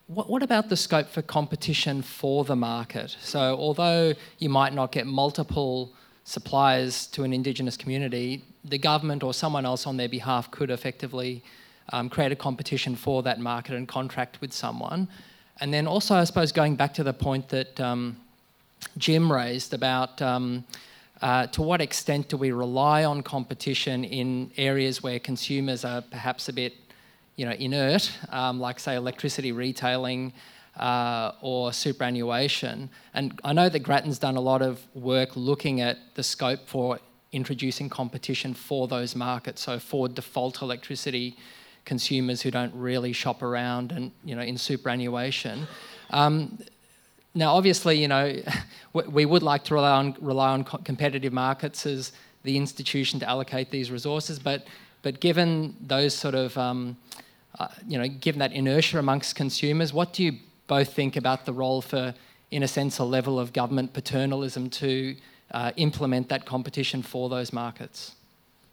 what, 0.07 0.31
what, 0.31 0.43
about 0.43 0.71
the 0.71 0.77
scope 0.77 1.11
for 1.11 1.21
competition 1.21 2.01
for 2.01 2.45
the 2.45 2.57
market? 2.57 3.15
So, 3.21 3.57
although 3.59 4.15
you 4.39 4.49
might 4.49 4.73
not 4.73 4.91
get 4.91 5.07
multiple 5.07 5.93
suppliers 6.25 7.07
to 7.09 7.25
an 7.25 7.35
Indigenous 7.35 7.77
community, 7.77 8.43
the 8.65 8.79
government 8.79 9.23
or 9.23 9.35
someone 9.35 9.67
else 9.67 9.87
on 9.87 9.99
their 9.99 10.09
behalf 10.09 10.51
could 10.51 10.71
effectively 10.71 11.45
um, 11.93 12.09
create 12.09 12.33
a 12.33 12.37
competition 12.37 12.97
for 12.97 13.23
that 13.25 13.39
market 13.39 13.75
and 13.75 13.87
contract 13.87 14.41
with 14.41 14.55
someone. 14.55 15.09
And 15.61 15.75
then 15.75 15.87
also, 15.87 16.15
I 16.15 16.25
suppose, 16.25 16.53
going 16.53 16.75
back 16.75 16.95
to 16.95 17.05
the 17.05 17.13
point 17.13 17.51
that 17.51 17.79
um, 17.79 18.17
Jim 18.97 19.31
raised 19.33 19.75
about 19.75 20.21
um, 20.23 20.65
uh, 21.21 21.47
to 21.49 21.63
what 21.63 21.81
extent 21.81 22.29
do 22.29 22.37
we 22.37 22.53
rely 22.53 23.05
on 23.05 23.23
competition 23.23 24.05
in 24.05 24.51
areas 24.57 25.03
where 25.03 25.19
consumers 25.19 25.85
are 25.85 26.01
perhaps 26.03 26.49
a 26.49 26.53
bit, 26.53 26.75
you 27.37 27.45
know, 27.45 27.53
inert, 27.53 28.11
um, 28.31 28.61
like 28.61 28.79
say 28.79 28.95
electricity 28.95 29.51
retailing 29.51 30.33
uh, 30.77 31.33
or 31.41 31.73
superannuation? 31.73 32.89
And 33.15 33.41
I 33.43 33.53
know 33.53 33.69
that 33.69 33.81
Grattan's 33.81 34.19
done 34.19 34.37
a 34.37 34.41
lot 34.41 34.63
of 34.63 34.81
work 34.95 35.37
looking 35.37 35.81
at 35.81 35.99
the 36.15 36.23
scope 36.23 36.69
for 36.69 37.01
introducing 37.33 37.89
competition 37.89 38.55
for 38.55 38.89
those 38.89 39.17
markets. 39.17 39.63
So 39.63 39.79
for 39.79 40.09
default 40.09 40.63
electricity 40.63 41.37
consumers 41.85 42.43
who 42.43 42.51
don't 42.51 42.75
really 42.75 43.13
shop 43.15 43.43
around 43.43 43.93
and 43.93 44.13
you 44.23 44.37
know 44.37 44.43
in 44.43 44.59
superannuation. 44.59 45.67
Um, 46.11 46.59
now, 47.35 47.55
obviously, 47.55 48.01
you 48.01 48.09
know, 48.09 48.37
we 48.93 49.25
would 49.25 49.43
like 49.43 49.65
to 49.65 49.75
rely 49.75 49.91
on, 49.91 50.17
rely 50.21 50.51
on 50.51 50.65
competitive 50.65 51.33
markets 51.33 51.87
as 51.87 52.13
the 52.43 52.57
institution 52.57 53.21
to 53.21 53.29
allocate 53.29 53.71
these 53.71 53.91
resources, 53.91 54.39
but, 54.39 54.67
but 55.03 55.21
given 55.21 55.77
those 55.81 56.15
sort 56.15 56.35
of, 56.35 56.57
um, 56.57 56.97
uh, 57.59 57.69
you 57.87 57.99
know, 57.99 58.09
given 58.09 58.39
that 58.39 58.53
inertia 58.53 58.99
amongst 58.99 59.35
consumers, 59.35 59.93
what 59.93 60.13
do 60.13 60.23
you 60.23 60.33
both 60.67 60.93
think 60.93 61.17
about 61.17 61.47
the 61.47 61.53
role 61.53 61.83
for, 61.83 62.15
in 62.51 62.63
a 62.63 62.69
sense, 62.69 62.99
a 62.99 63.05
level 63.05 63.39
of 63.39 63.53
government 63.53 63.93
paternalism 63.93 64.71
to 64.71 65.17
uh, 65.51 65.73
implement 65.77 66.29
that 66.29 66.47
competition 66.47 67.03
for 67.03 67.29
those 67.29 67.53
markets? 67.53 68.15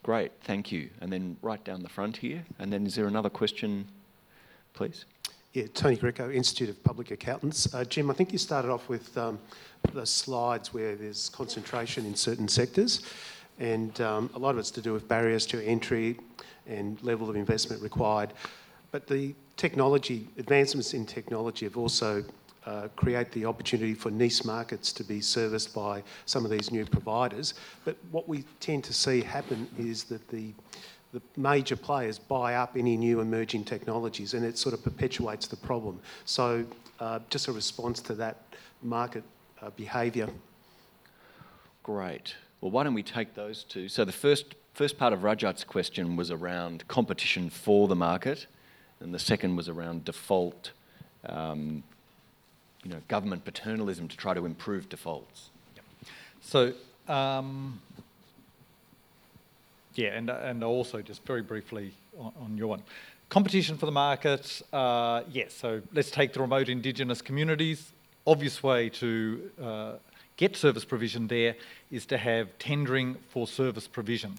Great, 0.04 0.32
thank 0.44 0.72
you. 0.72 0.90
And 1.02 1.12
then 1.12 1.38
right 1.42 1.64
down 1.64 1.82
the 1.82 1.90
front 1.90 2.18
here, 2.18 2.46
and 2.60 2.72
then 2.72 2.86
is 2.86 2.96
there 2.96 3.08
another 3.08 3.30
question, 3.30 3.88
please? 4.74 5.06
Yeah, 5.56 5.68
Tony 5.74 5.96
Greco, 5.96 6.30
Institute 6.30 6.68
of 6.68 6.84
Public 6.84 7.12
Accountants. 7.12 7.74
Uh, 7.74 7.86
Jim, 7.86 8.12
I 8.12 8.14
think 8.14 8.34
you 8.34 8.38
started 8.38 8.70
off 8.70 8.90
with 8.90 9.18
um, 9.18 9.40
the 9.94 10.06
slides 10.06 10.74
where 10.74 10.98
there's 10.98 11.30
concentration 11.30 12.06
in 12.06 12.14
certain 12.14 12.50
sectors, 12.50 13.04
and 13.58 14.02
um, 14.02 14.30
a 14.34 14.38
lot 14.38 14.50
of 14.50 14.58
it's 14.58 14.70
to 14.72 14.82
do 14.82 14.92
with 14.92 15.08
barriers 15.08 15.46
to 15.46 15.66
entry 15.66 16.20
and 16.68 17.02
level 17.04 17.30
of 17.30 17.38
investment 17.38 17.82
required. 17.82 18.34
But 18.92 19.08
the 19.08 19.34
technology, 19.56 20.28
advancements 20.38 20.94
in 20.94 21.06
technology 21.06 21.66
have 21.66 21.78
also 21.78 22.26
uh, 22.66 22.90
the 23.32 23.46
opportunity 23.46 23.94
for 23.94 24.12
niche 24.12 24.44
markets 24.44 24.92
to 24.92 25.06
be 25.06 25.22
serviced 25.22 25.74
by 25.74 26.04
some 26.26 26.44
of 26.44 26.52
these 26.52 26.70
new 26.70 26.86
providers. 26.86 27.54
But 27.86 27.96
what 28.12 28.28
we 28.28 28.44
tend 28.60 28.84
to 28.84 28.94
see 28.94 29.22
happen 29.22 29.70
is 29.78 30.04
that 30.06 30.28
the 30.28 30.52
the 31.16 31.22
major 31.38 31.78
players 31.78 32.20
buy 32.20 32.56
up 32.56 32.76
any 32.76 32.98
new 32.98 33.22
emerging 33.22 33.64
technologies 33.64 34.34
and 34.34 34.44
it 34.44 34.58
sort 34.58 34.74
of 34.74 34.84
perpetuates 34.84 35.48
the 35.48 35.56
problem. 35.56 35.98
So, 36.26 36.66
uh, 37.00 37.20
just 37.30 37.48
a 37.48 37.54
response 37.54 38.02
to 38.02 38.16
that 38.16 38.36
market 38.84 39.24
uh, 39.62 39.70
behaviour. 39.78 40.28
Great. 41.84 42.36
Well, 42.60 42.72
why 42.72 42.84
don't 42.84 42.94
we 42.94 43.02
take 43.02 43.34
those 43.34 43.64
two? 43.64 43.88
So, 43.88 44.04
the 44.04 44.12
first 44.12 44.56
first 44.74 44.98
part 44.98 45.14
of 45.14 45.24
Rajat's 45.24 45.64
question 45.64 46.18
was 46.18 46.32
around 46.32 46.86
competition 46.90 47.50
for 47.50 47.88
the 47.88 47.96
market, 47.96 48.48
and 49.00 49.14
the 49.14 49.20
second 49.20 49.56
was 49.56 49.70
around 49.70 50.04
default, 50.04 50.72
um, 51.28 51.82
you 52.84 52.90
know, 52.90 53.00
government 53.08 53.46
paternalism 53.46 54.10
to 54.10 54.18
try 54.18 54.34
to 54.34 54.46
improve 54.46 54.90
defaults. 54.90 55.50
So, 56.42 56.74
um, 57.08 57.80
yeah, 59.96 60.10
and, 60.10 60.30
and 60.30 60.64
also 60.64 61.02
just 61.02 61.26
very 61.26 61.42
briefly 61.42 61.94
on, 62.18 62.32
on 62.42 62.58
your 62.58 62.68
one. 62.68 62.84
Competition 63.30 63.78
for 63.78 63.86
the 63.88 63.92
market, 63.92 64.62
uh, 64.72 65.24
yes, 65.32 65.54
so 65.54 65.82
let's 65.94 66.12
take 66.12 66.34
the 66.34 66.40
remote 66.40 66.70
Indigenous 66.70 67.22
communities. 67.22 67.92
Obvious 68.28 68.62
way 68.62 68.90
to 68.90 69.52
uh, 69.62 69.94
get 70.38 70.56
service 70.56 70.86
provision 70.86 71.28
there 71.28 71.56
is 71.92 72.06
to 72.06 72.18
have 72.18 72.48
tendering 72.60 73.16
for 73.30 73.48
service 73.48 73.88
provision. 73.88 74.38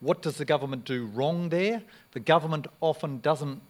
What 0.00 0.20
does 0.20 0.36
the 0.36 0.44
government 0.44 0.84
do 0.84 1.06
wrong 1.06 1.48
there? 1.48 1.82
The 2.12 2.20
government 2.20 2.66
often 2.80 3.20
doesn't. 3.20 3.62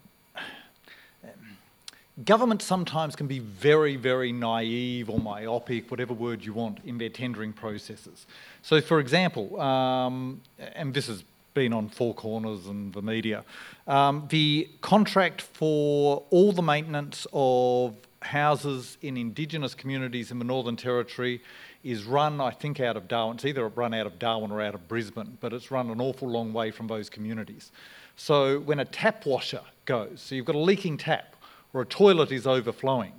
Government 2.25 2.61
sometimes 2.61 3.17
can 3.17 3.27
be 3.27 3.39
very, 3.39 3.97
very 3.97 4.33
naive 4.33 5.09
or 5.09 5.19
myopic, 5.19 5.91
whatever 5.91 6.13
word 6.13 6.45
you 6.45 6.53
want, 6.53 6.79
in 6.85 6.99
their 6.99 7.09
tendering 7.09 7.55
processes. 7.55 8.27
So, 8.61 8.83
for 8.83 9.01
example, 9.01 9.59
um, 9.59 10.43
and 10.59 10.93
this 10.93 11.07
has 11.07 11.25
been 11.55 11.73
on 11.73 11.89
Four 11.89 12.15
Corners 12.15 12.67
and 12.67 12.93
the 12.93 13.01
media, 13.01 13.45
um, 13.87 14.27
the 14.29 14.69
contract 14.83 15.41
for 15.41 16.23
all 16.29 16.53
the 16.53 16.63
maintenance 16.63 17.27
of 17.33 17.95
houses 18.21 18.99
in 19.01 19.17
Indigenous 19.17 19.75
communities 19.75 20.31
in 20.31 20.39
the 20.39 20.45
Northern 20.45 20.77
Territory 20.77 21.41
is 21.83 22.05
run, 22.05 22.41
I 22.41 22.51
think, 22.51 22.79
out 22.79 22.97
of 22.97 23.09
Darwin. 23.09 23.37
It's 23.37 23.45
either 23.47 23.67
run 23.69 23.95
out 23.95 24.07
of 24.07 24.19
Darwin 24.19 24.51
or 24.51 24.61
out 24.61 24.75
of 24.75 24.87
Brisbane, 24.87 25.39
but 25.41 25.53
it's 25.53 25.71
run 25.71 25.91
an 25.91 26.01
awful 26.01 26.29
long 26.29 26.53
way 26.53 26.71
from 26.71 26.87
those 26.87 27.09
communities. 27.09 27.73
So 28.17 28.61
when 28.61 28.79
a 28.79 28.85
tap 28.85 29.25
washer 29.27 29.63
goes, 29.87 30.21
so 30.21 30.35
you've 30.35 30.45
got 30.45 30.55
a 30.55 30.61
leaking 30.61 30.99
tap 30.99 31.37
or 31.73 31.83
a 31.83 31.87
toilet 31.87 32.31
is 32.31 32.47
overflowing, 32.47 33.12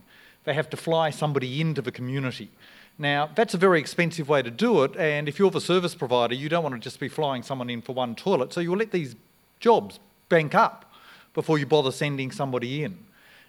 they 0.44 0.54
have 0.54 0.70
to 0.70 0.78
fly 0.78 1.10
somebody 1.10 1.62
into 1.62 1.82
the 1.82 1.92
community. 1.92 2.50
Now, 2.98 3.30
that's 3.34 3.54
a 3.54 3.58
very 3.58 3.80
expensive 3.80 4.30
way 4.30 4.42
to 4.42 4.52
do 4.52 4.84
it, 4.84 4.96
and 4.96 5.28
if 5.28 5.40
you're 5.40 5.50
the 5.50 5.62
service 5.62 5.96
provider, 5.96 6.36
you 6.36 6.50
don't 6.50 6.64
want 6.64 6.76
to 6.76 6.82
just 6.82 7.00
be 7.00 7.08
flying 7.08 7.42
someone 7.42 7.70
in 7.70 7.82
for 7.82 7.94
one 7.94 8.16
toilet, 8.16 8.54
so 8.54 8.60
you'll 8.62 8.78
let 8.78 8.92
these 8.92 9.16
jobs 9.60 10.00
bank 10.30 10.54
up 10.54 10.94
before 11.34 11.58
you 11.58 11.66
bother 11.66 11.92
sending 11.92 12.32
somebody 12.32 12.84
in. 12.84 12.98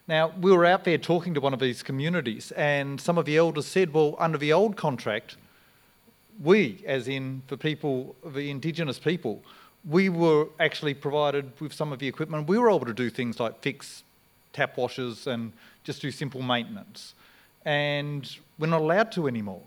Now, 0.07 0.33
we 0.41 0.53
were 0.53 0.65
out 0.65 0.85
there 0.85 0.99
talking 0.99 1.35
to 1.35 1.41
one 1.41 1.55
of 1.55 1.61
these 1.61 1.83
communities, 1.83 2.53
and 2.53 3.01
some 3.01 3.19
of 3.19 3.25
the 3.25 3.37
elders 3.37 3.67
said, 3.67 3.93
Well, 3.93 4.17
under 4.19 4.39
the 4.39 4.53
old 4.53 4.77
contract, 4.77 5.37
we, 6.43 6.83
as 6.87 7.09
in 7.09 7.43
the 7.49 7.57
people, 7.57 8.17
the 8.25 8.51
Indigenous 8.51 8.99
people, 8.99 9.43
we 9.89 10.09
were 10.09 10.49
actually 10.59 10.95
provided 10.95 11.53
with 11.61 11.73
some 11.73 11.93
of 11.93 11.99
the 11.99 12.09
equipment. 12.09 12.49
We 12.49 12.59
were 12.59 12.71
able 12.71 12.87
to 12.87 12.95
do 12.95 13.11
things 13.11 13.39
like 13.39 13.61
fix 13.61 14.03
tap 14.55 14.77
washers 14.77 15.27
and 15.27 15.53
just 15.83 16.01
do 16.01 16.11
simple 16.11 16.43
maintenance. 16.43 17.15
And 17.65 18.29
we're 18.59 18.69
not 18.69 18.81
allowed 18.81 19.13
to 19.13 19.27
anymore. 19.29 19.63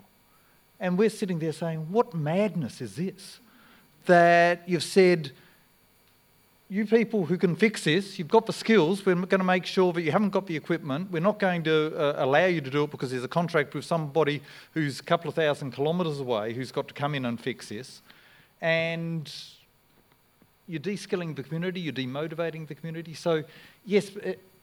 And 0.79 0.97
we're 0.97 1.09
sitting 1.09 1.39
there 1.39 1.53
saying, 1.53 1.91
What 1.91 2.13
madness 2.13 2.81
is 2.81 2.95
this? 2.95 3.39
That 4.05 4.67
you've 4.67 4.83
said, 4.83 5.31
you 6.69 6.85
people 6.85 7.25
who 7.25 7.37
can 7.37 7.55
fix 7.55 7.85
this, 7.85 8.19
you've 8.19 8.27
got 8.27 8.45
the 8.45 8.53
skills, 8.53 9.05
we're 9.05 9.15
going 9.15 9.39
to 9.39 9.45
make 9.45 9.65
sure 9.65 9.93
that 9.93 10.01
you 10.01 10.11
haven't 10.11 10.31
got 10.31 10.47
the 10.47 10.55
equipment. 10.55 11.09
We're 11.11 11.21
not 11.21 11.39
going 11.39 11.63
to 11.63 11.95
uh, 11.97 12.25
allow 12.25 12.45
you 12.45 12.59
to 12.59 12.69
do 12.69 12.83
it 12.83 12.91
because 12.91 13.11
there's 13.11 13.23
a 13.23 13.29
contract 13.29 13.73
with 13.73 13.85
somebody 13.85 14.41
who's 14.73 14.99
a 14.99 15.03
couple 15.03 15.29
of 15.29 15.35
thousand 15.35 15.71
kilometres 15.71 16.19
away 16.19 16.53
who's 16.53 16.73
got 16.73 16.89
to 16.89 16.93
come 16.93 17.15
in 17.15 17.25
and 17.25 17.39
fix 17.39 17.69
this. 17.69 18.01
And 18.59 19.31
you're 20.67 20.79
de-skilling 20.79 21.35
the 21.35 21.43
community, 21.43 21.79
you're 21.79 21.93
demotivating 21.93 22.67
the 22.67 22.75
community. 22.75 23.13
So, 23.13 23.43
yes, 23.85 24.11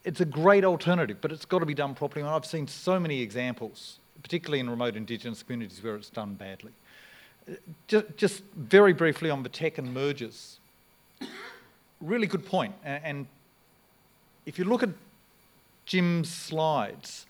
it's 0.05 0.21
a 0.21 0.25
great 0.25 0.65
alternative, 0.65 1.19
but 1.21 1.33
it's 1.33 1.45
got 1.45 1.61
to 1.61 1.67
be 1.67 1.75
done 1.75 1.95
properly. 1.95 2.23
And 2.23 2.31
I've 2.31 2.47
seen 2.47 2.67
so 2.67 3.01
many 3.01 3.21
examples, 3.21 3.99
particularly 4.23 4.61
in 4.61 4.71
remote 4.71 4.97
Indigenous 4.97 5.43
communities, 5.43 5.83
where 5.83 5.97
it's 5.97 6.11
done 6.11 6.35
badly. 6.35 6.73
Just, 7.89 8.17
just 8.17 8.43
very 8.57 8.93
briefly 8.93 9.31
on 9.31 9.43
the 9.43 9.49
tech 9.49 9.79
and 9.79 9.93
mergers 9.93 10.59
really 12.05 12.27
good 12.27 12.47
point. 12.47 12.75
And 12.85 13.27
if 14.47 14.59
you 14.59 14.65
look 14.65 14.83
at 14.83 14.91
Jim's 15.87 16.31
slides, 16.31 17.27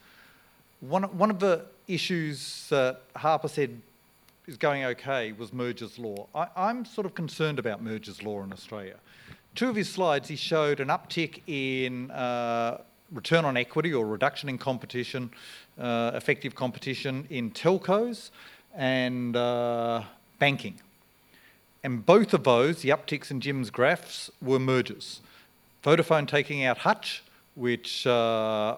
one, 0.81 1.05
one 1.17 1.31
of 1.31 1.39
the 1.39 1.65
issues 1.87 2.67
that 2.71 3.03
Harper 3.17 3.49
said 3.49 3.81
is 4.47 4.57
going 4.57 4.85
okay 4.85 5.33
was 5.33 5.53
mergers 5.53 5.99
law. 5.99 6.27
I, 6.35 6.71
am 6.71 6.85
sort 6.85 7.07
of 7.07 7.15
concerned 7.15 7.59
about 7.59 7.83
mergers 7.83 8.23
law 8.23 8.43
in 8.43 8.53
Australia. 8.53 8.97
Two 9.55 9.69
of 9.69 9.77
his 9.77 9.89
slides, 9.89 10.29
he 10.29 10.35
showed 10.35 10.81
an 10.81 10.89
uptick 10.89 11.41
in 11.47 12.11
uh, 12.11 12.79
return 13.13 13.45
on 13.45 13.57
equity 13.57 13.95
or 13.95 14.05
reduction 14.05 14.49
in 14.49 14.59
competition, 14.59 15.31
uh, 15.79 16.11
effective 16.15 16.57
competition 16.57 17.27
in 17.31 17.53
telcos 17.53 18.31
and 18.75 19.37
uh, 19.37 20.03
banking. 20.41 20.75
And 21.85 22.05
both 22.05 22.35
of 22.35 22.43
those, 22.43 22.83
the 22.83 22.89
upticks 22.89 23.31
in 23.31 23.41
Jim's 23.41 23.71
graphs, 23.71 24.29
were 24.43 24.59
mergers. 24.59 25.21
Vodafone 25.85 26.27
taking 26.27 26.65
out 26.65 26.79
Hutch, 26.79 27.23
which 27.55 28.07
uh, 28.09 28.77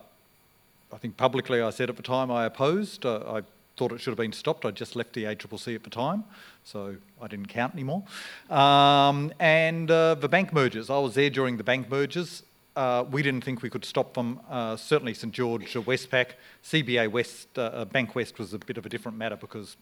I 0.92 0.98
think 0.98 1.16
publicly 1.16 1.62
I 1.62 1.70
said 1.70 1.88
at 1.88 1.96
the 1.96 2.02
time 2.02 2.30
I 2.30 2.44
opposed. 2.44 3.06
Uh, 3.06 3.20
I 3.26 3.42
thought 3.76 3.92
it 3.92 4.00
should 4.00 4.10
have 4.10 4.18
been 4.18 4.32
stopped. 4.32 4.64
I 4.64 4.70
just 4.70 4.96
left 4.96 5.12
the 5.12 5.24
ACCC 5.24 5.74
at 5.74 5.84
the 5.84 5.90
time, 5.90 6.24
so 6.64 6.96
I 7.20 7.26
didn't 7.28 7.48
count 7.48 7.74
anymore. 7.74 8.04
Um, 8.48 9.32
and 9.38 9.90
uh, 9.90 10.14
the 10.14 10.28
bank 10.28 10.52
mergers, 10.52 10.88
I 10.88 10.98
was 10.98 11.14
there 11.14 11.30
during 11.30 11.56
the 11.56 11.64
bank 11.64 11.90
mergers. 11.90 12.42
Uh, 12.74 13.04
we 13.10 13.22
didn't 13.22 13.42
think 13.42 13.62
we 13.62 13.70
could 13.70 13.84
stop 13.84 14.14
them. 14.14 14.40
Uh, 14.48 14.76
certainly, 14.76 15.14
St 15.14 15.32
George, 15.32 15.72
Westpac, 15.74 16.32
CBA 16.62 17.10
West, 17.10 17.58
uh, 17.58 17.84
Bank 17.86 18.14
West 18.14 18.38
was 18.38 18.52
a 18.52 18.58
bit 18.58 18.76
of 18.76 18.84
a 18.84 18.88
different 18.88 19.16
matter 19.16 19.36
because 19.36 19.76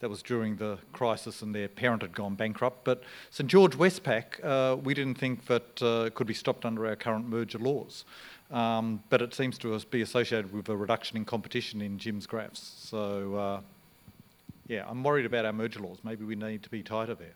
that 0.00 0.08
was 0.08 0.22
during 0.22 0.56
the 0.56 0.78
crisis 0.92 1.42
and 1.42 1.54
their 1.54 1.68
parent 1.68 2.02
had 2.02 2.14
gone 2.14 2.34
bankrupt. 2.34 2.84
But 2.84 3.02
St 3.30 3.48
George 3.48 3.76
Westpac, 3.76 4.42
uh, 4.42 4.76
we 4.76 4.94
didn't 4.94 5.18
think 5.18 5.46
that 5.46 5.82
uh, 5.82 6.10
could 6.14 6.26
be 6.26 6.34
stopped 6.34 6.64
under 6.64 6.86
our 6.86 6.96
current 6.96 7.28
merger 7.28 7.58
laws. 7.58 8.04
Um, 8.50 9.02
but 9.10 9.22
it 9.22 9.32
seems 9.32 9.58
to 9.58 9.78
be 9.90 10.02
associated 10.02 10.52
with 10.52 10.68
a 10.68 10.76
reduction 10.76 11.16
in 11.16 11.24
competition 11.24 11.80
in 11.80 11.98
Jim's 11.98 12.26
graphs. 12.26 12.74
So, 12.80 13.34
uh, 13.36 13.60
yeah, 14.66 14.84
I'm 14.88 15.04
worried 15.04 15.26
about 15.26 15.44
our 15.44 15.52
merger 15.52 15.80
laws. 15.80 15.98
Maybe 16.02 16.24
we 16.24 16.34
need 16.34 16.62
to 16.64 16.70
be 16.70 16.82
tighter 16.82 17.14
there. 17.14 17.34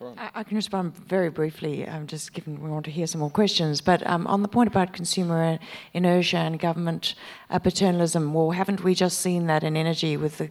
I, 0.00 0.30
I, 0.36 0.42
can 0.44 0.56
respond 0.56 0.94
very 0.96 1.28
briefly, 1.28 1.86
um, 1.86 2.06
just 2.06 2.32
given 2.32 2.62
we 2.62 2.70
want 2.70 2.84
to 2.84 2.90
hear 2.90 3.06
some 3.08 3.20
more 3.20 3.30
questions. 3.30 3.80
But 3.80 4.06
um, 4.06 4.28
on 4.28 4.42
the 4.42 4.48
point 4.48 4.68
about 4.68 4.92
consumer 4.92 5.58
inertia 5.92 6.36
and 6.36 6.58
government 6.58 7.14
uh, 7.50 7.58
paternalism, 7.58 8.32
well, 8.32 8.52
haven't 8.52 8.84
we 8.84 8.94
just 8.94 9.20
seen 9.20 9.46
that 9.48 9.64
in 9.64 9.76
energy 9.76 10.16
with 10.16 10.38
the 10.38 10.50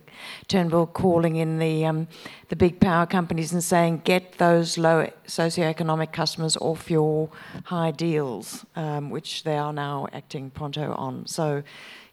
Turnbull 0.50 0.88
calling 0.88 1.38
in 1.38 1.60
the 1.60 1.86
um, 1.86 2.08
the 2.50 2.58
big 2.58 2.80
power 2.82 3.06
companies 3.06 3.54
and 3.54 3.64
saying, 3.64 4.02
get 4.04 4.38
those 4.38 4.78
low 4.78 5.10
socioeconomic 5.28 6.12
customers 6.12 6.58
off 6.58 6.92
your 6.92 7.30
high 7.66 7.92
deals, 7.92 8.66
um, 8.76 9.10
which 9.10 9.44
they 9.44 9.58
are 9.58 9.74
now 9.74 10.08
acting 10.12 10.50
pronto 10.50 10.94
on. 10.94 11.26
So 11.26 11.64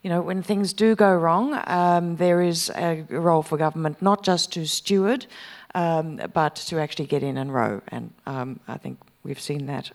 you 0.02 0.10
know, 0.10 0.20
when 0.20 0.42
things 0.42 0.74
do 0.74 0.94
go 0.94 1.14
wrong, 1.14 1.58
um, 1.66 2.16
there 2.16 2.42
is 2.42 2.70
a 2.76 3.06
role 3.08 3.42
for 3.42 3.56
government 3.56 4.02
not 4.02 4.22
just 4.22 4.52
to 4.52 4.66
steward, 4.66 5.26
um, 5.74 6.20
but 6.32 6.56
to 6.56 6.78
actually 6.78 7.06
get 7.06 7.22
in 7.22 7.36
and 7.36 7.52
row. 7.52 7.82
And 7.88 8.12
um, 8.26 8.60
I 8.68 8.76
think 8.76 8.98
we've 9.22 9.40
seen 9.40 9.66
that. 9.66 9.90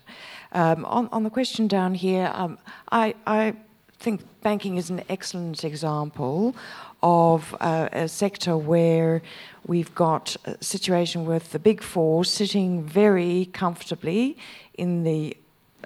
Um, 0.52 0.84
on, 0.84 1.08
on, 1.12 1.22
the 1.22 1.30
question 1.30 1.68
down 1.68 1.94
here, 1.94 2.30
um, 2.34 2.58
I, 2.90 3.14
I, 3.26 3.54
think 3.98 4.22
banking 4.40 4.78
is 4.78 4.88
an 4.88 5.02
excellent 5.10 5.62
example 5.62 6.56
of 7.02 7.54
uh, 7.60 7.90
a 7.92 8.08
sector 8.08 8.56
where 8.56 9.20
we've 9.66 9.94
got 9.94 10.36
a 10.46 10.56
situation 10.64 11.26
with 11.26 11.52
the 11.52 11.58
big 11.58 11.82
four 11.82 12.24
sitting 12.24 12.82
very 12.82 13.50
comfortably 13.52 14.38
in 14.78 15.04
the 15.04 15.36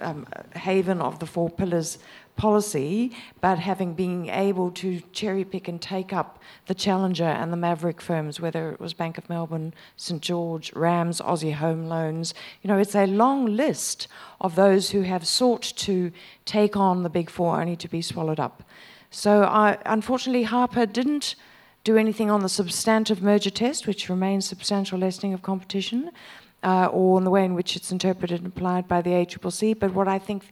um, 0.00 0.26
haven 0.54 1.00
of 1.00 1.18
the 1.18 1.26
four 1.26 1.50
pillars 1.50 1.98
policy, 2.36 3.12
but 3.40 3.58
having 3.58 3.94
been 3.94 4.28
able 4.28 4.70
to 4.72 5.00
cherry 5.12 5.44
pick 5.44 5.68
and 5.68 5.80
take 5.80 6.12
up 6.12 6.40
the 6.66 6.74
challenger 6.74 7.24
and 7.24 7.52
the 7.52 7.56
maverick 7.56 8.00
firms, 8.00 8.40
whether 8.40 8.70
it 8.70 8.80
was 8.80 8.92
Bank 8.92 9.18
of 9.18 9.28
Melbourne, 9.28 9.72
St 9.96 10.20
George, 10.20 10.72
RAMS, 10.74 11.20
Aussie 11.20 11.54
Home 11.54 11.86
Loans. 11.86 12.34
You 12.62 12.68
know, 12.68 12.78
it's 12.78 12.96
a 12.96 13.06
long 13.06 13.46
list 13.46 14.08
of 14.40 14.56
those 14.56 14.90
who 14.90 15.02
have 15.02 15.26
sought 15.26 15.62
to 15.62 16.10
take 16.44 16.76
on 16.76 17.02
the 17.02 17.10
big 17.10 17.30
four 17.30 17.60
only 17.60 17.76
to 17.76 17.88
be 17.88 18.02
swallowed 18.02 18.40
up. 18.40 18.62
So, 19.10 19.44
I, 19.44 19.78
unfortunately, 19.86 20.42
Harper 20.42 20.86
didn't 20.86 21.36
do 21.84 21.96
anything 21.96 22.30
on 22.30 22.40
the 22.40 22.48
substantive 22.48 23.22
merger 23.22 23.50
test, 23.50 23.86
which 23.86 24.08
remains 24.08 24.46
substantial 24.46 24.98
lessening 24.98 25.34
of 25.34 25.42
competition. 25.42 26.10
Uh, 26.64 26.86
or 26.86 27.18
in 27.18 27.24
the 27.24 27.30
way 27.30 27.44
in 27.44 27.52
which 27.52 27.76
it's 27.76 27.92
interpreted 27.92 28.38
and 28.40 28.46
applied 28.46 28.88
by 28.88 29.02
the 29.02 29.10
ACCC. 29.10 29.78
But 29.78 29.92
what 29.92 30.08
I 30.08 30.18
think 30.18 30.50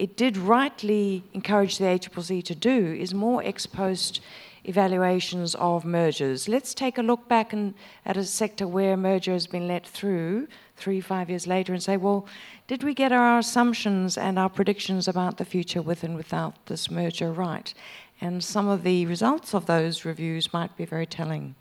it 0.00 0.16
did 0.16 0.38
rightly 0.38 1.22
encourage 1.34 1.76
the 1.76 1.84
ACCC 1.84 2.42
to 2.44 2.54
do 2.54 2.96
is 2.98 3.12
more 3.12 3.44
ex 3.44 3.66
post 3.66 4.22
evaluations 4.64 5.54
of 5.56 5.84
mergers. 5.84 6.48
Let's 6.48 6.72
take 6.72 6.96
a 6.96 7.02
look 7.02 7.28
back 7.28 7.52
and, 7.52 7.74
at 8.06 8.16
a 8.16 8.24
sector 8.24 8.66
where 8.66 8.94
a 8.94 8.96
merger 8.96 9.32
has 9.34 9.46
been 9.46 9.68
let 9.68 9.86
through 9.86 10.48
three, 10.76 11.02
five 11.02 11.28
years 11.28 11.46
later 11.46 11.74
and 11.74 11.82
say, 11.82 11.98
well, 11.98 12.26
did 12.66 12.82
we 12.82 12.94
get 12.94 13.12
our 13.12 13.38
assumptions 13.38 14.16
and 14.16 14.38
our 14.38 14.48
predictions 14.48 15.06
about 15.06 15.36
the 15.36 15.44
future 15.44 15.82
with 15.82 16.02
and 16.02 16.16
without 16.16 16.54
this 16.64 16.90
merger 16.90 17.30
right? 17.30 17.74
And 18.22 18.42
some 18.42 18.68
of 18.68 18.84
the 18.84 19.04
results 19.04 19.54
of 19.54 19.66
those 19.66 20.06
reviews 20.06 20.50
might 20.50 20.74
be 20.78 20.86
very 20.86 21.06
telling. 21.06 21.54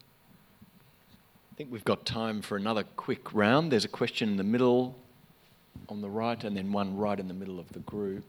I 1.51 1.55
think 1.57 1.73
we've 1.73 1.83
got 1.83 2.05
time 2.05 2.41
for 2.41 2.55
another 2.55 2.85
quick 2.95 3.33
round. 3.33 3.73
There's 3.73 3.83
a 3.83 3.89
question 3.89 4.29
in 4.29 4.37
the 4.37 4.45
middle 4.45 4.95
on 5.87 6.01
the 6.01 6.09
right, 6.09 6.43
and 6.43 6.55
then 6.55 6.71
one 6.71 6.97
right 6.97 7.19
in 7.19 7.27
the 7.27 7.33
middle 7.33 7.59
of 7.59 7.69
the 7.69 7.79
group. 7.79 8.23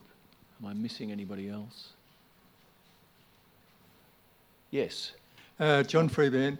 Am 0.61 0.69
I 0.69 0.73
missing 0.73 1.11
anybody 1.11 1.49
else? 1.49 1.89
Yes. 4.69 5.11
Uh, 5.59 5.83
John 5.83 6.07
Freeman, 6.07 6.57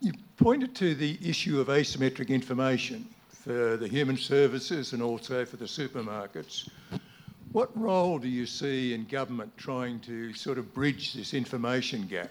you 0.00 0.12
pointed 0.38 0.74
to 0.76 0.94
the 0.94 1.18
issue 1.22 1.60
of 1.60 1.68
asymmetric 1.68 2.28
information 2.28 3.06
for 3.28 3.76
the 3.76 3.86
human 3.86 4.16
services 4.16 4.92
and 4.92 5.02
also 5.02 5.44
for 5.44 5.56
the 5.56 5.66
supermarkets. 5.66 6.68
What 7.52 7.76
role 7.78 8.18
do 8.18 8.28
you 8.28 8.46
see 8.46 8.94
in 8.94 9.04
government 9.06 9.56
trying 9.56 10.00
to 10.00 10.32
sort 10.34 10.56
of 10.56 10.72
bridge 10.72 11.12
this 11.12 11.34
information 11.34 12.06
gap? 12.06 12.30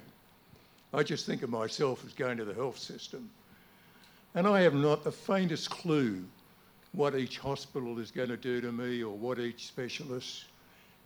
I 0.93 1.03
just 1.03 1.25
think 1.25 1.43
of 1.43 1.49
myself 1.49 2.03
as 2.05 2.13
going 2.13 2.37
to 2.37 2.45
the 2.45 2.53
health 2.53 2.77
system, 2.77 3.29
and 4.33 4.47
I 4.47 4.61
have 4.61 4.73
not 4.73 5.03
the 5.03 5.11
faintest 5.11 5.69
clue 5.69 6.23
what 6.93 7.15
each 7.15 7.37
hospital 7.37 7.99
is 7.99 8.11
going 8.11 8.29
to 8.29 8.37
do 8.37 8.61
to 8.61 8.71
me 8.71 9.03
or 9.03 9.15
what 9.15 9.39
each 9.39 9.67
specialist. 9.67 10.45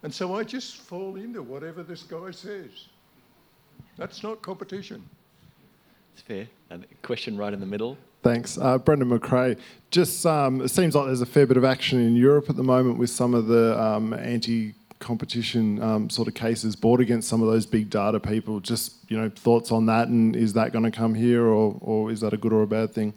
And 0.03 0.13
so 0.13 0.35
I 0.35 0.43
just 0.43 0.77
fall 0.77 1.15
into 1.15 1.41
whatever 1.41 1.83
this 1.83 2.03
guy 2.03 2.31
says. 2.31 2.87
That's 3.97 4.23
not 4.23 4.41
competition. 4.41 5.03
It's 6.13 6.21
fair. 6.21 6.47
And 6.69 6.85
question 7.01 7.37
right 7.37 7.53
in 7.53 7.59
the 7.59 7.65
middle. 7.65 7.97
Thanks. 8.21 8.57
Uh, 8.57 8.77
Brendan 8.77 9.09
McRae. 9.09 9.59
Just 9.91 10.25
um, 10.25 10.61
it 10.61 10.69
seems 10.69 10.95
like 10.95 11.07
there's 11.07 11.21
a 11.21 11.25
fair 11.25 11.45
bit 11.45 11.57
of 11.57 11.65
action 11.65 11.99
in 11.99 12.15
Europe 12.15 12.49
at 12.49 12.55
the 12.55 12.63
moment 12.63 12.97
with 12.97 13.09
some 13.09 13.33
of 13.33 13.47
the 13.47 13.79
um, 13.81 14.13
anti 14.13 14.73
competition 14.99 15.81
um, 15.83 16.09
sort 16.09 16.29
of 16.29 16.33
cases 16.33 16.77
brought 16.77 17.01
against 17.01 17.27
some 17.27 17.41
of 17.41 17.49
those 17.49 17.65
big 17.65 17.89
data 17.89 18.19
people. 18.19 18.61
Just 18.61 18.93
you 19.09 19.17
know 19.17 19.29
thoughts 19.29 19.71
on 19.71 19.85
that, 19.87 20.07
and 20.07 20.35
is 20.35 20.53
that 20.53 20.71
going 20.71 20.85
to 20.85 20.91
come 20.91 21.13
here, 21.13 21.45
or 21.45 21.77
or 21.81 22.11
is 22.11 22.21
that 22.21 22.33
a 22.33 22.37
good 22.37 22.53
or 22.53 22.63
a 22.63 22.67
bad 22.67 22.93
thing? 22.93 23.13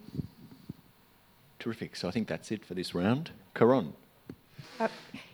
Terrific. 1.66 1.96
So 1.96 2.06
I 2.06 2.12
think 2.12 2.28
that's 2.28 2.52
it 2.52 2.64
for 2.64 2.74
this 2.74 2.94
round. 2.94 3.32
Caron. 3.52 3.92
Uh, 4.78 4.86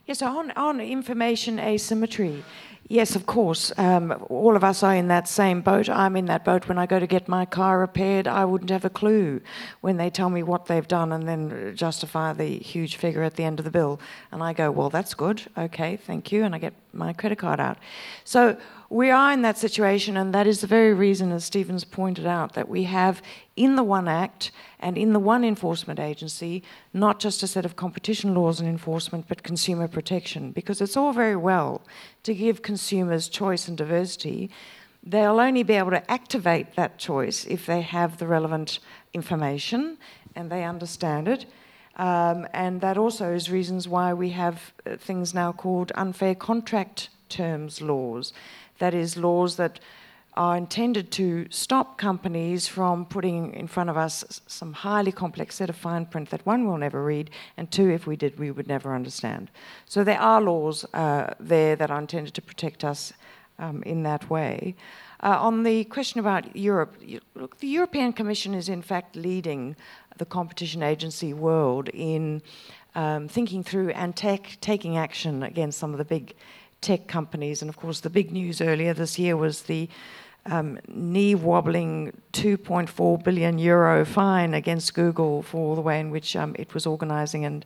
yes, 0.07 0.23
on, 0.23 0.51
on 0.53 0.81
information 0.81 1.59
asymmetry, 1.59 2.43
Yes, 2.89 3.17
of 3.17 3.25
course. 3.25 3.73
Um, 3.79 4.27
all 4.29 4.57
of 4.57 4.65
us 4.65 4.83
are 4.83 4.95
in 4.95 5.09
that 5.09 5.29
same 5.29 5.63
boat. 5.63 5.89
I'm 5.89 6.17
in 6.17 6.27
that 6.27 6.45
boat 6.45 6.69
when 6.69 6.79
I 6.79 6.85
go 6.85 6.99
to 6.99 7.07
get 7.07 7.29
my 7.29 7.47
car 7.47 7.79
repaired. 7.79 8.27
I 8.27 8.45
wouldn't 8.45 8.71
have 8.71 8.85
a 8.85 8.91
clue 8.91 9.41
when 9.81 9.97
they 9.97 10.11
tell 10.11 10.29
me 10.29 10.43
what 10.43 10.67
they've 10.67 10.87
done 10.87 11.13
and 11.13 11.27
then 11.27 11.75
justify 11.75 12.33
the 12.33 12.59
huge 12.59 12.97
figure 12.97 13.23
at 13.23 13.37
the 13.37 13.45
end 13.45 13.59
of 13.61 13.65
the 13.65 13.71
bill. 13.71 14.01
And 14.31 14.43
I 14.43 14.53
go, 14.53 14.71
well, 14.71 14.91
that's 14.91 15.15
good. 15.15 15.43
Okay, 15.57 15.97
thank 15.97 16.33
you. 16.33 16.45
And 16.45 16.55
I 16.55 16.59
get 16.59 16.75
my 16.93 17.13
credit 17.13 17.39
card 17.39 17.61
out. 17.61 17.79
So 18.25 18.59
we 18.93 19.11
are 19.11 19.33
in 19.33 19.41
that 19.41 19.57
situation, 19.57 20.19
and 20.19 20.35
that 20.35 20.47
is 20.47 20.61
the 20.61 20.67
very 20.67 20.93
reason, 20.93 21.33
as 21.33 21.47
Stephen's 21.47 21.83
pointed 21.83 22.27
out, 22.27 22.53
that 22.53 22.69
we 22.69 22.85
have 22.85 23.23
in 23.57 23.75
the 23.75 23.83
One 23.83 24.07
Act 24.07 24.51
and 24.79 24.99
in 24.99 25.15
the 25.15 25.19
One 25.19 25.45
Enforcement 25.45 25.99
Agency 25.99 26.63
not 26.93 27.19
just 27.19 27.43
a 27.43 27.47
set 27.47 27.65
of 27.65 27.75
competition 27.75 28.35
laws 28.35 28.61
and 28.61 28.69
enforcement, 28.69 29.29
but 29.29 29.43
consumer 29.43 29.89
protection. 29.89 30.53
Because 30.53 30.83
it's 30.83 30.95
all 30.95 31.15
very 31.15 31.37
well 31.37 31.81
to 32.25 32.35
give 32.35 32.61
consumers 32.61 33.31
choice 33.31 33.67
and 33.67 33.79
diversity. 33.79 34.51
They'll 35.03 35.41
only 35.41 35.63
be 35.63 35.75
able 35.75 35.93
to 35.93 36.11
activate 36.11 36.77
that 36.77 36.99
choice 36.99 37.47
if 37.47 37.65
they 37.65 37.81
have 37.81 38.19
the 38.19 38.27
relevant 38.27 38.79
information 39.15 39.97
and 40.37 40.53
they 40.53 40.65
understand 40.65 41.29
it. 41.29 41.47
Um, 41.97 42.47
and 42.53 42.83
that 42.83 42.99
also 42.99 43.33
is 43.33 43.51
reasons 43.51 43.89
why 43.89 44.13
we 44.13 44.31
have 44.31 44.75
uh, 44.85 44.97
things 44.97 45.33
now 45.33 45.51
called 45.53 45.93
unfair 45.95 46.35
contract 46.35 47.09
terms 47.31 47.81
laws 47.81 48.33
that 48.83 48.95
is, 48.95 49.17
laws 49.17 49.55
that 49.57 49.79
are 50.35 50.57
intended 50.57 51.13
to 51.13 51.47
stop 51.51 51.99
companies 51.99 52.67
from 52.67 53.07
putting 53.07 53.55
in 53.55 53.69
front 53.69 53.89
of 53.89 53.97
us 53.97 54.41
some 54.49 54.73
highly 54.73 55.13
complex 55.13 55.55
set 55.55 55.71
of 55.71 55.77
fine 55.77 56.05
print 56.05 56.31
that 56.31 56.45
one 56.45 56.67
will 56.67 56.79
never 56.79 57.05
read, 57.05 57.31
and 57.57 57.71
two, 57.71 57.89
if 57.91 58.09
we 58.09 58.17
did, 58.17 58.39
we 58.41 58.51
would 58.51 58.67
never 58.67 58.93
understand. 58.93 59.51
So 59.87 60.03
there 60.03 60.21
are 60.21 60.41
laws 60.41 60.85
uh, 60.95 61.35
there 61.39 61.77
that 61.77 61.93
are 61.93 62.01
intended 62.01 62.35
to 62.35 62.43
protect 62.43 62.83
us 62.83 63.13
um, 63.61 63.85
in 63.85 64.03
that 64.03 64.29
way. 64.29 64.75
Uh, 65.23 65.39
on 65.39 65.63
the 65.63 65.85
question 65.85 66.19
about 66.19 66.57
Europe, 66.57 66.97
look, 67.37 67.59
the 67.59 67.69
European 67.69 68.13
Commission 68.13 68.53
is 68.53 68.69
in 68.69 68.83
fact 68.83 69.15
leading 69.15 69.77
the 70.19 70.27
competition 70.27 70.83
agency 70.83 71.33
world 71.33 71.89
in 71.91 72.43
um, 72.97 73.29
thinking 73.29 73.63
through 73.63 73.91
and 73.91 74.17
taking 74.17 74.97
action 74.97 75.43
against 75.45 75.79
some 75.79 75.93
of 75.93 75.99
the 75.99 76.05
big 76.05 76.35
tech 76.83 77.07
companies. 77.07 77.63
And 77.63 77.69
of 77.69 77.77
course, 77.77 78.01
the 78.01 78.11
big 78.11 78.31
news 78.31 78.61
earlier 78.61 78.93
this 78.93 79.19
year 79.19 79.37
was 79.37 79.63
the 79.63 79.89
um, 80.47 80.79
knee 80.89 81.35
wobbling 81.35 82.13
2.4 82.33 83.23
billion 83.23 83.59
euro 83.59 84.05
fine 84.05 84.55
against 84.55 84.93
Google 84.95 85.43
for 85.43 85.77
the 85.77 85.81
way 85.81 86.01
in 86.01 86.11
which 86.11 86.35
um, 86.37 86.55
it 86.59 86.75
was 86.75 86.85
organizing 86.85 87.45
and 87.45 87.65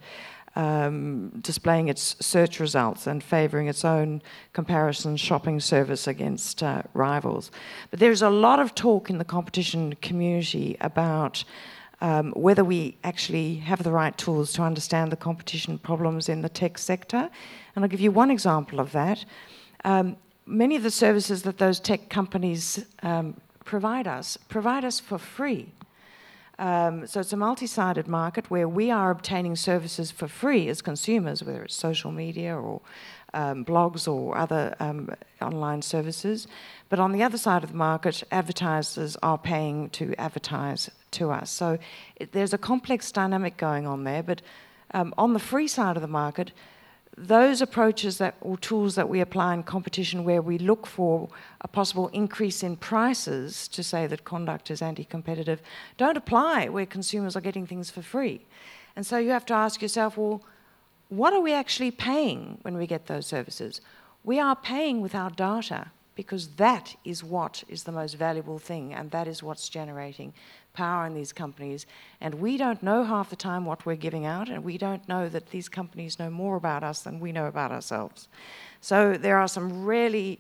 um, 0.57 1.31
displaying 1.41 1.89
its 1.89 2.17
search 2.25 2.61
results 2.61 3.07
and 3.07 3.23
favoring 3.23 3.69
its 3.69 3.85
own 3.85 4.23
comparison 4.53 5.17
shopping 5.17 5.61
service 5.61 6.07
against 6.07 6.63
uh, 6.63 6.83
rivals. 6.95 7.51
But 7.91 8.01
there's 8.01 8.23
a 8.23 8.31
lot 8.31 8.59
of 8.59 8.75
talk 8.75 9.11
in 9.11 9.19
the 9.19 9.25
competition 9.25 9.95
community 9.97 10.77
about. 10.81 11.45
Um, 12.03 12.33
whether 12.33 12.63
we 12.63 12.99
actually 13.05 13.55
have 13.57 13.83
the 13.83 13.91
right 13.91 14.17
tools 14.19 14.53
to 14.53 14.63
understand 14.63 15.11
the 15.11 15.17
competition 15.17 15.79
problems 15.79 16.29
in 16.29 16.43
the 16.43 16.49
tech 16.51 16.77
sector 16.77 17.31
and 17.77 17.85
I'll 17.85 17.89
give 17.91 18.01
you 18.01 18.11
one 18.11 18.31
example 18.31 18.81
of 18.81 18.93
that. 18.93 19.25
Um, 19.85 20.17
many 20.47 20.77
of 20.77 20.83
the 20.83 20.91
services 20.91 21.43
that 21.43 21.59
those 21.59 21.79
tech 21.79 22.09
companies 22.09 22.85
um, 23.03 23.41
provide 23.65 24.09
us 24.09 24.37
provide 24.49 24.85
us 24.85 24.99
for 24.99 25.19
free. 25.19 25.73
Um, 26.59 27.07
so 27.07 27.21
it's 27.21 27.35
a 27.35 27.37
multi 27.37 27.67
sided 27.67 28.09
market 28.09 28.51
where 28.51 28.67
we 28.67 28.91
are 28.91 29.11
obtaining 29.11 29.57
services 29.57 30.11
for 30.11 30.27
free 30.27 30.69
as 30.69 30.81
consumers, 30.81 31.45
whether 31.45 31.65
it's 31.65 31.75
social 31.75 32.11
media 32.11 32.57
or 32.57 32.81
um, 33.37 33.65
blogs 33.65 34.09
or 34.09 34.37
other 34.37 34.75
um, 34.81 35.11
online 35.41 35.83
services. 35.83 36.49
But 36.89 36.99
on 36.99 37.13
the 37.13 37.23
other 37.23 37.39
side 37.39 37.63
of 37.63 37.71
the 37.71 37.77
market, 37.77 38.25
advertisers 38.33 39.17
are 39.23 39.39
paying 39.39 39.91
to 39.91 40.15
advertise 40.19 40.91
to 41.13 41.31
us. 41.31 41.51
So 41.51 41.79
it, 42.17 42.33
there's 42.33 42.55
a 42.55 42.59
complex 42.59 43.13
dynamic 43.13 43.57
going 43.59 43.87
on 43.87 44.05
there. 44.05 44.23
But 44.23 44.43
um, 44.95 45.15
on 45.19 45.35
the 45.35 45.39
free 45.39 45.69
side 45.69 45.97
of 45.97 46.03
the 46.03 46.09
market, 46.09 46.53
those 47.19 47.63
approaches 47.63 48.19
that, 48.19 48.35
or 48.41 48.57
tools 48.59 48.95
that 48.95 49.09
we 49.09 49.21
apply 49.21 49.55
in 49.55 49.63
competition 49.63 50.25
where 50.25 50.43
we 50.43 50.59
look 50.59 50.87
for 50.87 51.29
a 51.61 51.69
possible 51.69 52.09
increase 52.09 52.63
in 52.63 52.77
prices 52.77 53.69
to 53.69 53.83
say 53.83 54.07
that 54.07 54.25
conduct 54.25 54.71
is 54.71 54.83
anti 54.83 55.05
competitive 55.05 55.63
don't 55.97 56.19
apply 56.19 56.69
where 56.69 56.85
consumers 56.85 57.35
are 57.35 57.41
getting 57.41 57.67
things 57.67 57.91
for 57.91 58.03
free. 58.03 58.43
And 58.97 59.07
so 59.07 59.17
you 59.17 59.31
have 59.31 59.47
to 59.47 59.55
ask 59.55 59.81
yourself 59.81 60.19
well, 60.19 60.43
what 61.09 61.33
are 61.33 61.41
we 61.41 61.53
actually 61.53 61.91
paying 61.91 62.59
when 62.63 62.77
we 62.77 62.87
get 62.87 63.07
those 63.07 63.27
services? 63.27 63.81
We 64.25 64.41
are 64.41 64.57
paying 64.57 65.01
with 65.01 65.15
our 65.15 65.31
data 65.31 65.91
because 66.17 66.49
that 66.57 66.97
is 67.05 67.23
what 67.23 67.63
is 67.69 67.85
the 67.85 67.93
most 67.93 68.15
valuable 68.15 68.59
thing 68.59 68.95
and 68.95 69.11
that 69.11 69.29
is 69.29 69.43
what's 69.43 69.69
generating 69.69 70.33
power 70.77 71.07
in 71.07 71.15
these 71.15 71.33
companies, 71.33 71.87
and 72.21 72.35
we 72.35 72.57
don't 72.57 72.83
know 72.83 73.03
half 73.03 73.31
the 73.31 73.37
time 73.37 73.65
what 73.65 73.87
we're 73.87 73.97
giving 73.97 74.27
out, 74.27 74.49
and 74.49 74.63
we 74.63 74.77
don't 74.77 75.09
know 75.09 75.29
that 75.29 75.51
these 75.51 75.69
companies 75.69 76.19
know 76.19 76.31
more 76.31 76.57
about 76.57 76.85
us 76.85 77.01
than 77.01 77.19
we 77.19 77.33
know 77.33 77.47
about 77.47 77.73
ourselves. 77.73 78.29
So 78.81 79.15
there 79.15 79.39
are 79.39 79.49
some 79.49 79.85
really 79.85 80.39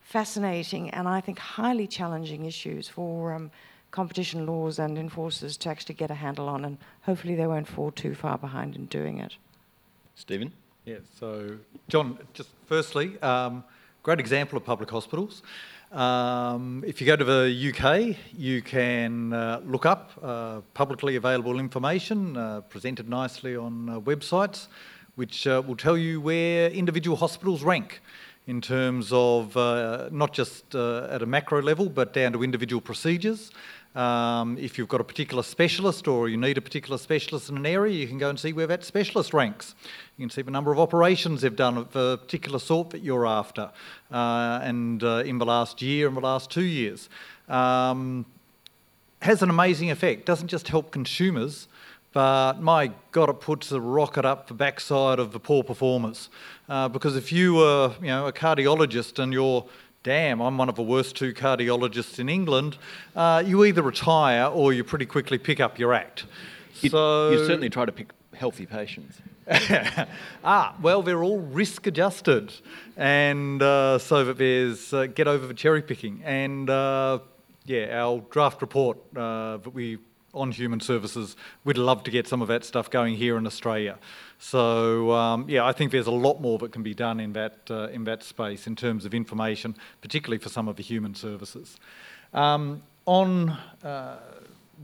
fascinating 0.00 0.90
and 0.90 1.08
I 1.08 1.20
think 1.20 1.38
highly 1.38 1.86
challenging 1.86 2.44
issues 2.44 2.88
for 2.88 3.32
um, 3.32 3.50
competition 3.90 4.46
laws 4.46 4.78
and 4.78 4.98
enforcers 4.98 5.56
to 5.58 5.68
actually 5.68 5.94
get 5.94 6.10
a 6.10 6.14
handle 6.14 6.48
on, 6.48 6.64
and 6.64 6.78
hopefully 7.02 7.34
they 7.34 7.46
won't 7.46 7.68
fall 7.68 7.90
too 7.90 8.14
far 8.14 8.38
behind 8.38 8.76
in 8.76 8.86
doing 8.86 9.18
it. 9.18 9.36
Stephen? 10.16 10.50
Yeah, 10.86 10.96
so, 11.20 11.58
John, 11.88 12.18
just 12.32 12.48
firstly, 12.66 13.20
um, 13.20 13.62
great 14.02 14.18
example 14.18 14.56
of 14.56 14.64
public 14.64 14.90
hospitals. 14.90 15.42
Um, 15.92 16.82
if 16.86 17.02
you 17.02 17.06
go 17.06 17.16
to 17.16 17.24
the 17.24 17.72
UK, 17.74 18.16
you 18.36 18.62
can 18.62 19.34
uh, 19.34 19.60
look 19.66 19.84
up 19.84 20.12
uh, 20.22 20.62
publicly 20.72 21.16
available 21.16 21.60
information 21.60 22.34
uh, 22.34 22.62
presented 22.62 23.10
nicely 23.10 23.56
on 23.56 23.90
uh, 23.90 24.00
websites, 24.00 24.68
which 25.16 25.46
uh, 25.46 25.62
will 25.66 25.76
tell 25.76 25.98
you 25.98 26.18
where 26.22 26.70
individual 26.70 27.18
hospitals 27.18 27.62
rank 27.62 28.00
in 28.46 28.62
terms 28.62 29.12
of 29.12 29.54
uh, 29.56 30.08
not 30.10 30.32
just 30.32 30.74
at 30.74 31.20
a 31.20 31.26
macro 31.26 31.60
level, 31.60 31.90
but 31.90 32.14
down 32.14 32.32
to 32.32 32.42
individual 32.42 32.80
procedures. 32.80 33.50
Um, 33.96 34.58
if 34.58 34.76
you've 34.76 34.88
got 34.88 35.00
a 35.00 35.04
particular 35.04 35.42
specialist 35.42 36.06
or 36.06 36.28
you 36.28 36.36
need 36.36 36.58
a 36.58 36.60
particular 36.60 36.98
specialist 36.98 37.48
in 37.48 37.56
an 37.56 37.64
area, 37.64 37.94
you 37.94 38.06
can 38.06 38.18
go 38.18 38.28
and 38.28 38.38
see 38.38 38.52
where 38.52 38.66
that 38.66 38.84
specialist 38.84 39.32
ranks. 39.32 39.74
You 40.18 40.24
can 40.24 40.30
see 40.30 40.42
the 40.42 40.50
number 40.50 40.70
of 40.70 40.78
operations 40.78 41.40
they've 41.40 41.56
done 41.56 41.78
of 41.78 41.96
a 41.96 42.18
particular 42.18 42.58
sort 42.58 42.90
that 42.90 43.02
you're 43.02 43.26
after, 43.26 43.70
uh, 44.12 44.60
and 44.62 45.02
uh, 45.02 45.22
in 45.24 45.38
the 45.38 45.46
last 45.46 45.80
year 45.80 46.08
and 46.08 46.16
the 46.16 46.20
last 46.20 46.50
two 46.50 46.64
years. 46.64 47.08
Um, 47.48 48.26
has 49.22 49.42
an 49.42 49.48
amazing 49.48 49.90
effect. 49.90 50.26
Doesn't 50.26 50.48
just 50.48 50.68
help 50.68 50.90
consumers, 50.90 51.66
but 52.12 52.60
my 52.60 52.92
God, 53.12 53.30
it 53.30 53.40
puts 53.40 53.72
a 53.72 53.80
rocket 53.80 54.26
up 54.26 54.46
the 54.46 54.54
backside 54.54 55.18
of 55.18 55.32
the 55.32 55.40
poor 55.40 55.62
performers. 55.62 56.28
Uh, 56.68 56.88
because 56.88 57.16
if 57.16 57.32
you 57.32 57.54
were, 57.54 57.94
you 58.00 58.08
know, 58.08 58.26
a 58.26 58.32
cardiologist 58.32 59.18
and 59.18 59.32
you're 59.32 59.64
damn, 60.06 60.40
I'm 60.40 60.56
one 60.56 60.68
of 60.68 60.76
the 60.76 60.84
worst 60.84 61.16
two 61.16 61.34
cardiologists 61.34 62.20
in 62.20 62.28
England, 62.28 62.78
uh, 63.16 63.42
you 63.44 63.64
either 63.64 63.82
retire 63.82 64.46
or 64.46 64.72
you 64.72 64.84
pretty 64.84 65.04
quickly 65.04 65.36
pick 65.36 65.58
up 65.58 65.80
your 65.80 65.92
act. 65.92 66.26
You, 66.80 66.90
so 66.90 67.30
you 67.30 67.38
certainly 67.44 67.68
try 67.70 67.86
to 67.86 67.90
pick 67.90 68.12
healthy 68.32 68.66
patients. 68.66 69.20
ah, 70.44 70.76
well, 70.80 71.02
they're 71.02 71.24
all 71.24 71.40
risk 71.40 71.88
adjusted, 71.88 72.54
and 72.96 73.60
uh, 73.60 73.98
so 73.98 74.24
that 74.24 74.38
there's 74.38 74.92
uh, 74.92 75.06
get 75.06 75.26
over 75.26 75.44
the 75.44 75.54
cherry 75.54 75.82
picking. 75.82 76.22
And 76.24 76.70
uh, 76.70 77.18
yeah, 77.64 78.00
our 78.00 78.20
draft 78.30 78.60
report 78.60 78.98
uh, 79.16 79.56
that 79.56 79.74
we 79.74 79.98
on 80.36 80.52
human 80.52 80.80
services, 80.80 81.36
we'd 81.64 81.78
love 81.78 82.04
to 82.04 82.10
get 82.10 82.28
some 82.28 82.42
of 82.42 82.48
that 82.48 82.64
stuff 82.64 82.90
going 82.90 83.16
here 83.16 83.36
in 83.36 83.46
Australia. 83.46 83.98
So 84.38 85.12
um, 85.12 85.48
yeah, 85.48 85.64
I 85.64 85.72
think 85.72 85.92
there's 85.92 86.06
a 86.06 86.12
lot 86.12 86.40
more 86.40 86.58
that 86.58 86.72
can 86.72 86.82
be 86.82 86.94
done 86.94 87.18
in 87.20 87.32
that 87.32 87.58
uh, 87.70 87.88
in 87.88 88.04
that 88.04 88.22
space 88.22 88.66
in 88.66 88.76
terms 88.76 89.04
of 89.04 89.14
information, 89.14 89.74
particularly 90.02 90.38
for 90.38 90.48
some 90.48 90.68
of 90.68 90.76
the 90.76 90.82
human 90.82 91.14
services. 91.14 91.78
Um, 92.32 92.82
on 93.06 93.50
uh, 93.82 94.18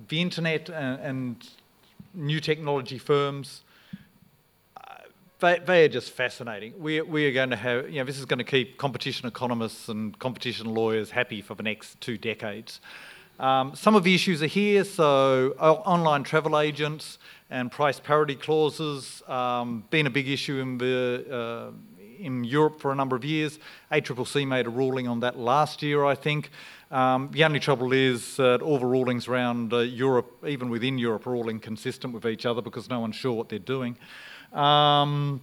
the 0.08 0.20
internet 0.20 0.70
and, 0.70 1.00
and, 1.00 1.48
new 2.14 2.40
technology 2.40 2.98
firms, 2.98 3.62
uh, 4.76 4.94
they, 5.40 5.58
they, 5.60 5.84
are 5.86 5.88
just 5.88 6.10
fascinating. 6.10 6.74
We, 6.78 7.00
we 7.00 7.26
are 7.26 7.32
going 7.32 7.48
to 7.48 7.56
have, 7.56 7.88
you 7.88 8.00
know, 8.00 8.04
this 8.04 8.18
is 8.18 8.26
going 8.26 8.38
to 8.38 8.44
keep 8.44 8.76
competition 8.76 9.26
economists 9.26 9.88
and 9.88 10.18
competition 10.18 10.74
lawyers 10.74 11.10
happy 11.10 11.40
for 11.40 11.54
the 11.54 11.62
next 11.62 11.98
two 12.02 12.18
decades. 12.18 12.80
Um, 13.43 13.74
some 13.74 13.97
of 13.97 14.05
the 14.05 14.14
issues 14.14 14.40
are 14.40 14.47
here, 14.47 14.85
so 14.85 15.56
uh, 15.59 15.73
online 15.73 16.23
travel 16.23 16.60
agents, 16.60 17.19
and 17.51 17.73
price 17.73 17.98
parity 17.98 18.36
clauses, 18.36 19.20
um, 19.27 19.82
been 19.90 20.06
a 20.06 20.10
big 20.10 20.28
issue 20.28 20.60
in, 20.60 20.78
the, 20.78 21.73
uh, 21.73 22.05
in 22.24 22.44
Europe 22.44 22.81
for 22.81 22.93
a 22.93 22.94
number 22.94 23.16
of 23.16 23.24
years. 23.24 23.59
ACCC 23.90 24.47
made 24.47 24.69
a 24.69 24.70
ruling 24.70 25.09
on 25.09 25.19
that 25.20 25.36
last 25.36 25.82
year, 25.82 26.05
I 26.05 26.14
think. 26.14 26.51
Um, 26.93 27.31
the 27.32 27.43
only 27.43 27.59
trouble 27.59 27.93
is 27.93 28.36
that 28.36 28.62
all 28.62 28.78
the 28.78 28.86
rulings 28.86 29.27
around 29.27 29.73
uh, 29.73 29.78
Europe, 29.78 30.44
even 30.47 30.70
within 30.70 30.97
Europe, 30.97 31.27
are 31.27 31.35
all 31.35 31.48
inconsistent 31.48 32.14
with 32.14 32.24
each 32.24 32.47
other 32.47 32.62
because 32.62 32.89
no 32.89 33.01
one's 33.01 33.16
sure 33.16 33.32
what 33.32 33.48
they're 33.48 33.59
doing. 33.59 33.97
Um, 34.52 35.40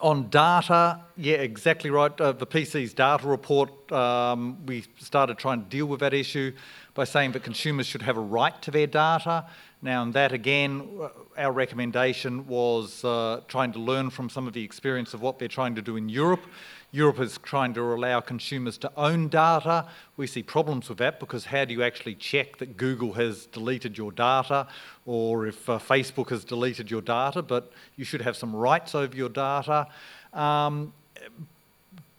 on 0.00 0.30
data, 0.30 1.00
yeah, 1.16 1.36
exactly 1.36 1.90
right. 1.90 2.18
Uh, 2.20 2.32
the 2.32 2.46
PC's 2.46 2.94
data 2.94 3.26
report, 3.26 3.90
um, 3.92 4.64
we 4.64 4.84
started 4.98 5.38
trying 5.38 5.62
to 5.62 5.68
deal 5.68 5.86
with 5.86 6.00
that 6.00 6.14
issue 6.14 6.52
by 6.98 7.04
saying 7.04 7.30
that 7.30 7.44
consumers 7.44 7.86
should 7.86 8.02
have 8.02 8.16
a 8.16 8.20
right 8.20 8.60
to 8.60 8.72
their 8.72 8.88
data. 8.88 9.46
Now, 9.82 10.02
and 10.02 10.12
that 10.14 10.32
again, 10.32 10.88
uh, 11.00 11.10
our 11.36 11.52
recommendation 11.52 12.44
was 12.48 13.04
uh, 13.04 13.42
trying 13.46 13.70
to 13.74 13.78
learn 13.78 14.10
from 14.10 14.28
some 14.28 14.48
of 14.48 14.52
the 14.52 14.64
experience 14.64 15.14
of 15.14 15.22
what 15.22 15.38
they're 15.38 15.46
trying 15.46 15.76
to 15.76 15.80
do 15.80 15.94
in 15.94 16.08
Europe. 16.08 16.44
Europe 16.90 17.20
is 17.20 17.38
trying 17.44 17.72
to 17.74 17.82
allow 17.82 18.18
consumers 18.18 18.76
to 18.78 18.90
own 18.96 19.28
data. 19.28 19.86
We 20.16 20.26
see 20.26 20.42
problems 20.42 20.88
with 20.88 20.98
that 20.98 21.20
because 21.20 21.44
how 21.44 21.64
do 21.64 21.72
you 21.72 21.84
actually 21.84 22.16
check 22.16 22.56
that 22.58 22.76
Google 22.76 23.12
has 23.12 23.46
deleted 23.46 23.96
your 23.96 24.10
data 24.10 24.66
or 25.06 25.46
if 25.46 25.70
uh, 25.70 25.78
Facebook 25.78 26.30
has 26.30 26.44
deleted 26.44 26.90
your 26.90 27.02
data? 27.02 27.42
But 27.42 27.70
you 27.94 28.04
should 28.04 28.22
have 28.22 28.36
some 28.36 28.56
rights 28.56 28.96
over 28.96 29.16
your 29.16 29.28
data. 29.28 29.86
Um, 30.34 30.92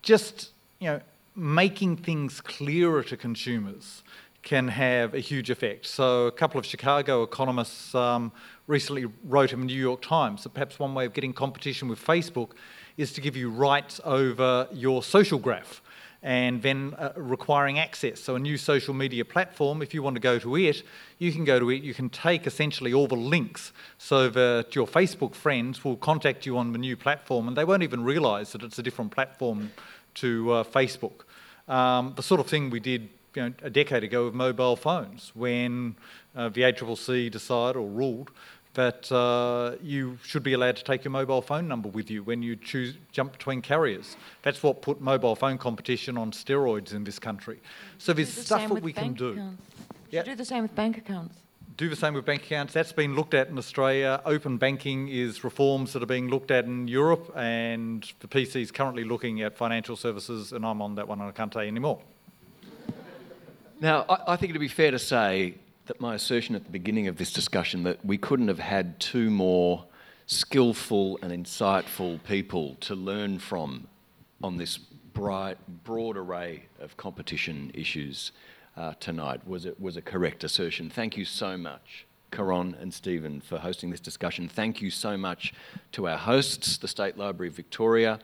just, 0.01 0.51
you 0.80 0.88
know, 0.88 1.01
making 1.35 1.97
things 1.97 2.39
clearer 2.39 3.03
to 3.03 3.18
consumers 3.18 4.03
can 4.41 4.68
have 4.68 5.14
a 5.14 5.20
huge 5.20 5.49
effect. 5.49 5.86
So, 5.86 6.28
a 6.28 6.32
couple 6.32 6.60
of 6.60 6.66
Chicago 6.66 7.24
economists 7.24 7.94
um, 7.94 8.32
recently 8.68 9.06
wrote 9.26 9.53
in 9.53 9.60
the 9.60 9.66
New 9.66 9.74
York 9.80 10.02
Times 10.02 10.44
that 10.44 10.53
perhaps 10.53 10.80
one 10.80 10.94
way 10.94 11.06
of 11.06 11.14
getting 11.14 11.34
competition 11.34 11.88
with 11.88 11.99
Facebook 12.03 12.52
is 12.98 13.14
to 13.14 13.22
give 13.22 13.36
you 13.36 13.49
rights 13.49 13.99
over 14.03 14.68
your 14.72 15.03
social 15.03 15.40
graph 15.40 15.82
and 16.22 16.61
then 16.61 16.94
uh, 16.98 17.14
requiring 17.16 17.80
access. 17.80 18.20
So, 18.20 18.36
a 18.36 18.40
new 18.40 18.57
social 18.57 18.94
media 18.94 19.26
platform, 19.26 19.82
if 19.82 19.94
you 19.94 20.02
want 20.02 20.16
to 20.16 20.22
go 20.22 20.40
to 20.40 20.56
it, 20.56 20.84
you 21.18 21.32
can 21.32 21.44
go 21.44 21.60
to 21.60 21.70
it, 21.70 21.84
you 21.84 21.94
can 21.94 22.10
take 22.10 22.48
essentially 22.48 22.94
all 22.94 23.07
the 23.07 23.16
links 23.16 23.74
so 23.98 24.30
that 24.30 24.74
your 24.74 24.88
Facebook 24.88 25.36
friends 25.36 25.84
will 25.84 25.98
contact 25.98 26.45
you 26.45 26.57
on 26.57 26.72
the 26.72 26.80
new 26.80 26.95
platform 26.95 27.48
and 27.48 27.57
they 27.57 27.66
won't 27.66 27.84
even 27.84 28.03
realise 28.03 28.53
that 28.53 28.64
it's 28.64 28.80
a 28.80 28.84
different 28.84 29.11
platform 29.11 29.72
to 30.16 30.52
uh, 30.52 30.64
Facebook. 30.64 31.22
Um, 31.68 32.14
the 32.16 32.24
sort 32.24 32.40
of 32.40 32.48
thing 32.48 32.70
we 32.70 32.80
did 32.80 33.10
you 33.40 33.45
know, 33.45 33.53
a 33.61 33.70
decade 33.70 34.03
ago 34.03 34.26
with 34.26 34.34
mobile 34.34 34.76
phones 34.76 35.32
when 35.34 35.95
uh, 36.36 36.49
the 36.49 36.61
ACCC 36.61 37.32
decided 37.32 37.78
or 37.78 37.88
ruled 37.88 38.32
that 38.74 39.10
uh, 39.11 39.76
you 39.82 40.18
should 40.24 40.44
be 40.44 40.53
allowed 40.53 40.76
to 40.76 40.84
take 40.84 41.03
your 41.03 41.11
mobile 41.11 41.41
phone 41.41 41.68
number 41.68 41.90
with 41.90 42.11
you 42.11 42.22
when 42.22 42.44
you 42.44 42.56
choose 42.56 42.98
jump 43.11 43.32
between 43.32 43.61
carriers. 43.61 44.18
That's 44.44 44.61
what 44.61 44.82
put 44.82 44.99
mobile 44.99 45.36
phone 45.36 45.57
competition 45.57 46.18
on 46.18 46.32
steroids 46.32 46.94
in 46.94 47.03
this 47.06 47.18
country. 47.18 47.61
So 47.98 48.14
there's 48.14 48.36
the 48.36 48.41
stuff 48.41 48.70
that 48.70 48.84
we 48.84 48.94
can 48.94 49.14
do. 49.14 49.56
Yeah. 50.11 50.24
Do 50.24 50.36
the 50.36 50.45
same 50.45 50.64
with 50.64 50.76
bank 50.76 50.98
accounts. 50.98 51.36
Do 51.78 51.88
the 51.88 51.95
same 51.95 52.14
with 52.14 52.26
bank 52.26 52.44
accounts. 52.44 52.74
That's 52.74 52.91
been 52.91 53.16
looked 53.16 53.34
at 53.34 53.48
in 53.48 53.57
Australia. 53.57 54.22
Open 54.26 54.57
banking 54.57 55.07
is 55.07 55.45
reforms 55.45 55.94
that 55.94 56.03
are 56.03 56.11
being 56.18 56.28
looked 56.28 56.52
at 56.52 56.66
in 56.66 56.90
Europe, 56.90 57.32
and 57.38 58.06
the 58.20 58.28
PC 58.28 58.61
is 58.61 58.72
currently 58.72 59.06
looking 59.06 59.41
at 59.41 59.56
financial 59.56 59.95
services, 59.95 60.52
and 60.52 60.66
I'm 60.66 60.82
on 60.82 60.95
that 60.95 61.07
one 61.07 61.22
and 61.22 61.30
I 61.30 61.32
can't 61.32 61.52
tell 61.52 61.64
you 61.64 61.70
anymore. 61.70 62.02
Now, 63.81 64.06
I, 64.10 64.34
I 64.34 64.35
think 64.35 64.49
it'd 64.49 64.60
be 64.60 64.68
fair 64.68 64.91
to 64.91 64.99
say 64.99 65.56
that 65.85 66.01
my 66.01 66.15
assertion 66.15 66.53
at 66.53 66.65
the 66.65 66.69
beginning 66.69 67.07
of 67.07 67.18
this 67.18 67.31
discussion 67.31 67.84
that 67.84 68.03
we 68.06 68.18
couldn't 68.18 68.49
have 68.49 68.60
had 68.60 68.99
two 68.99 69.30
more 69.30 69.85
skillful 70.27 71.18
and 71.22 71.31
insightful 71.31 72.22
people 72.23 72.76
to 72.81 72.93
learn 72.93 73.39
from 73.39 73.88
on 74.43 74.57
this 74.57 74.77
bright, 74.77 75.57
broad 75.85 76.18
array 76.18 76.65
of 76.80 76.97
competition 76.97 77.72
issues 77.73 78.34
uh, 78.76 78.93
tonight 78.99 79.47
was 79.47 79.65
a, 79.65 79.73
was 79.80 79.95
a 79.95 80.01
correct 80.01 80.43
assertion. 80.43 80.89
Thank 80.89 81.15
you 81.15 81.23
so 81.23 81.57
much, 81.57 82.06
Caron 82.31 82.76
and 82.81 82.93
Stephen, 82.93 83.39
for 83.39 83.60
hosting 83.60 83.91
this 83.91 83.99
discussion. 84.01 84.49
Thank 84.49 84.81
you 84.81 84.91
so 84.91 85.18
much 85.18 85.53
to 85.93 86.07
our 86.07 86.18
hosts, 86.18 86.77
the 86.77 86.88
State 86.88 87.18
Library 87.18 87.47
of 87.47 87.56
Victoria, 87.56 88.19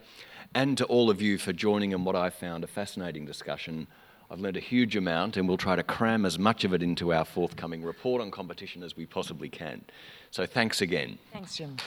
and 0.53 0.77
to 0.77 0.85
all 0.85 1.09
of 1.09 1.21
you 1.21 1.37
for 1.37 1.53
joining 1.53 1.93
in 1.93 2.03
what 2.03 2.15
I 2.15 2.29
found 2.29 2.65
a 2.65 2.67
fascinating 2.67 3.25
discussion 3.25 3.87
I've 4.35 4.41
learned 4.41 4.57
a 4.57 4.59
huge 4.59 4.97
amount, 4.97 5.37
and 5.37 5.47
we'll 5.47 5.55
try 5.55 5.77
to 5.77 5.83
cram 5.83 6.25
as 6.25 6.37
much 6.37 6.65
of 6.65 6.73
it 6.73 6.83
into 6.83 7.13
our 7.13 7.23
forthcoming 7.23 7.81
report 7.83 8.21
on 8.21 8.31
competition 8.31 8.83
as 8.83 8.97
we 8.97 9.05
possibly 9.05 9.47
can. 9.47 9.85
So 10.29 10.45
thanks 10.45 10.81
again. 10.81 11.17
Thanks, 11.31 11.55
Jim. 11.55 11.77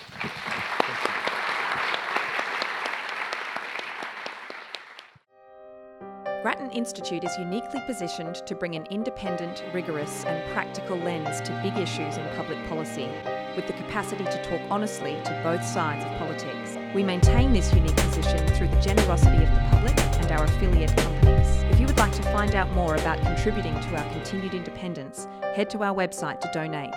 Grattan 6.40 6.70
Institute 6.70 7.22
is 7.22 7.36
uniquely 7.36 7.82
positioned 7.84 8.36
to 8.46 8.54
bring 8.54 8.76
an 8.76 8.86
independent, 8.86 9.62
rigorous, 9.74 10.24
and 10.24 10.42
practical 10.54 10.96
lens 10.96 11.42
to 11.42 11.52
big 11.62 11.76
issues 11.76 12.16
in 12.16 12.26
public 12.34 12.56
policy, 12.66 13.10
with 13.56 13.66
the 13.66 13.74
capacity 13.74 14.24
to 14.24 14.42
talk 14.44 14.62
honestly 14.70 15.20
to 15.26 15.38
both 15.44 15.62
sides 15.62 16.02
of 16.02 16.10
politics. 16.16 16.78
We 16.94 17.02
maintain 17.02 17.52
this 17.52 17.74
unique 17.74 17.96
position 17.96 18.38
through 18.54 18.68
the 18.68 18.80
generosity 18.80 19.44
of 19.44 19.50
the 19.50 19.66
public 19.70 20.07
and 20.30 20.38
our 20.38 20.44
affiliate 20.44 20.94
companies. 20.96 21.62
If 21.72 21.80
you 21.80 21.86
would 21.86 21.96
like 21.96 22.12
to 22.12 22.22
find 22.22 22.54
out 22.54 22.70
more 22.72 22.96
about 22.96 23.20
contributing 23.20 23.72
to 23.72 23.96
our 23.96 24.12
continued 24.12 24.54
independence, 24.54 25.26
head 25.54 25.70
to 25.70 25.82
our 25.82 25.94
website 25.94 26.40
to 26.40 26.50
donate 26.52 26.94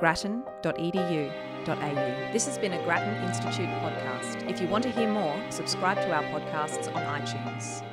grattan.edu.au. 0.00 2.32
This 2.32 2.46
has 2.46 2.58
been 2.58 2.72
a 2.72 2.82
Grattan 2.82 3.22
Institute 3.24 3.68
podcast. 3.80 4.50
If 4.50 4.60
you 4.60 4.66
want 4.66 4.82
to 4.84 4.90
hear 4.90 5.08
more, 5.08 5.40
subscribe 5.50 5.98
to 5.98 6.12
our 6.12 6.24
podcasts 6.24 6.92
on 6.94 7.20
iTunes. 7.20 7.84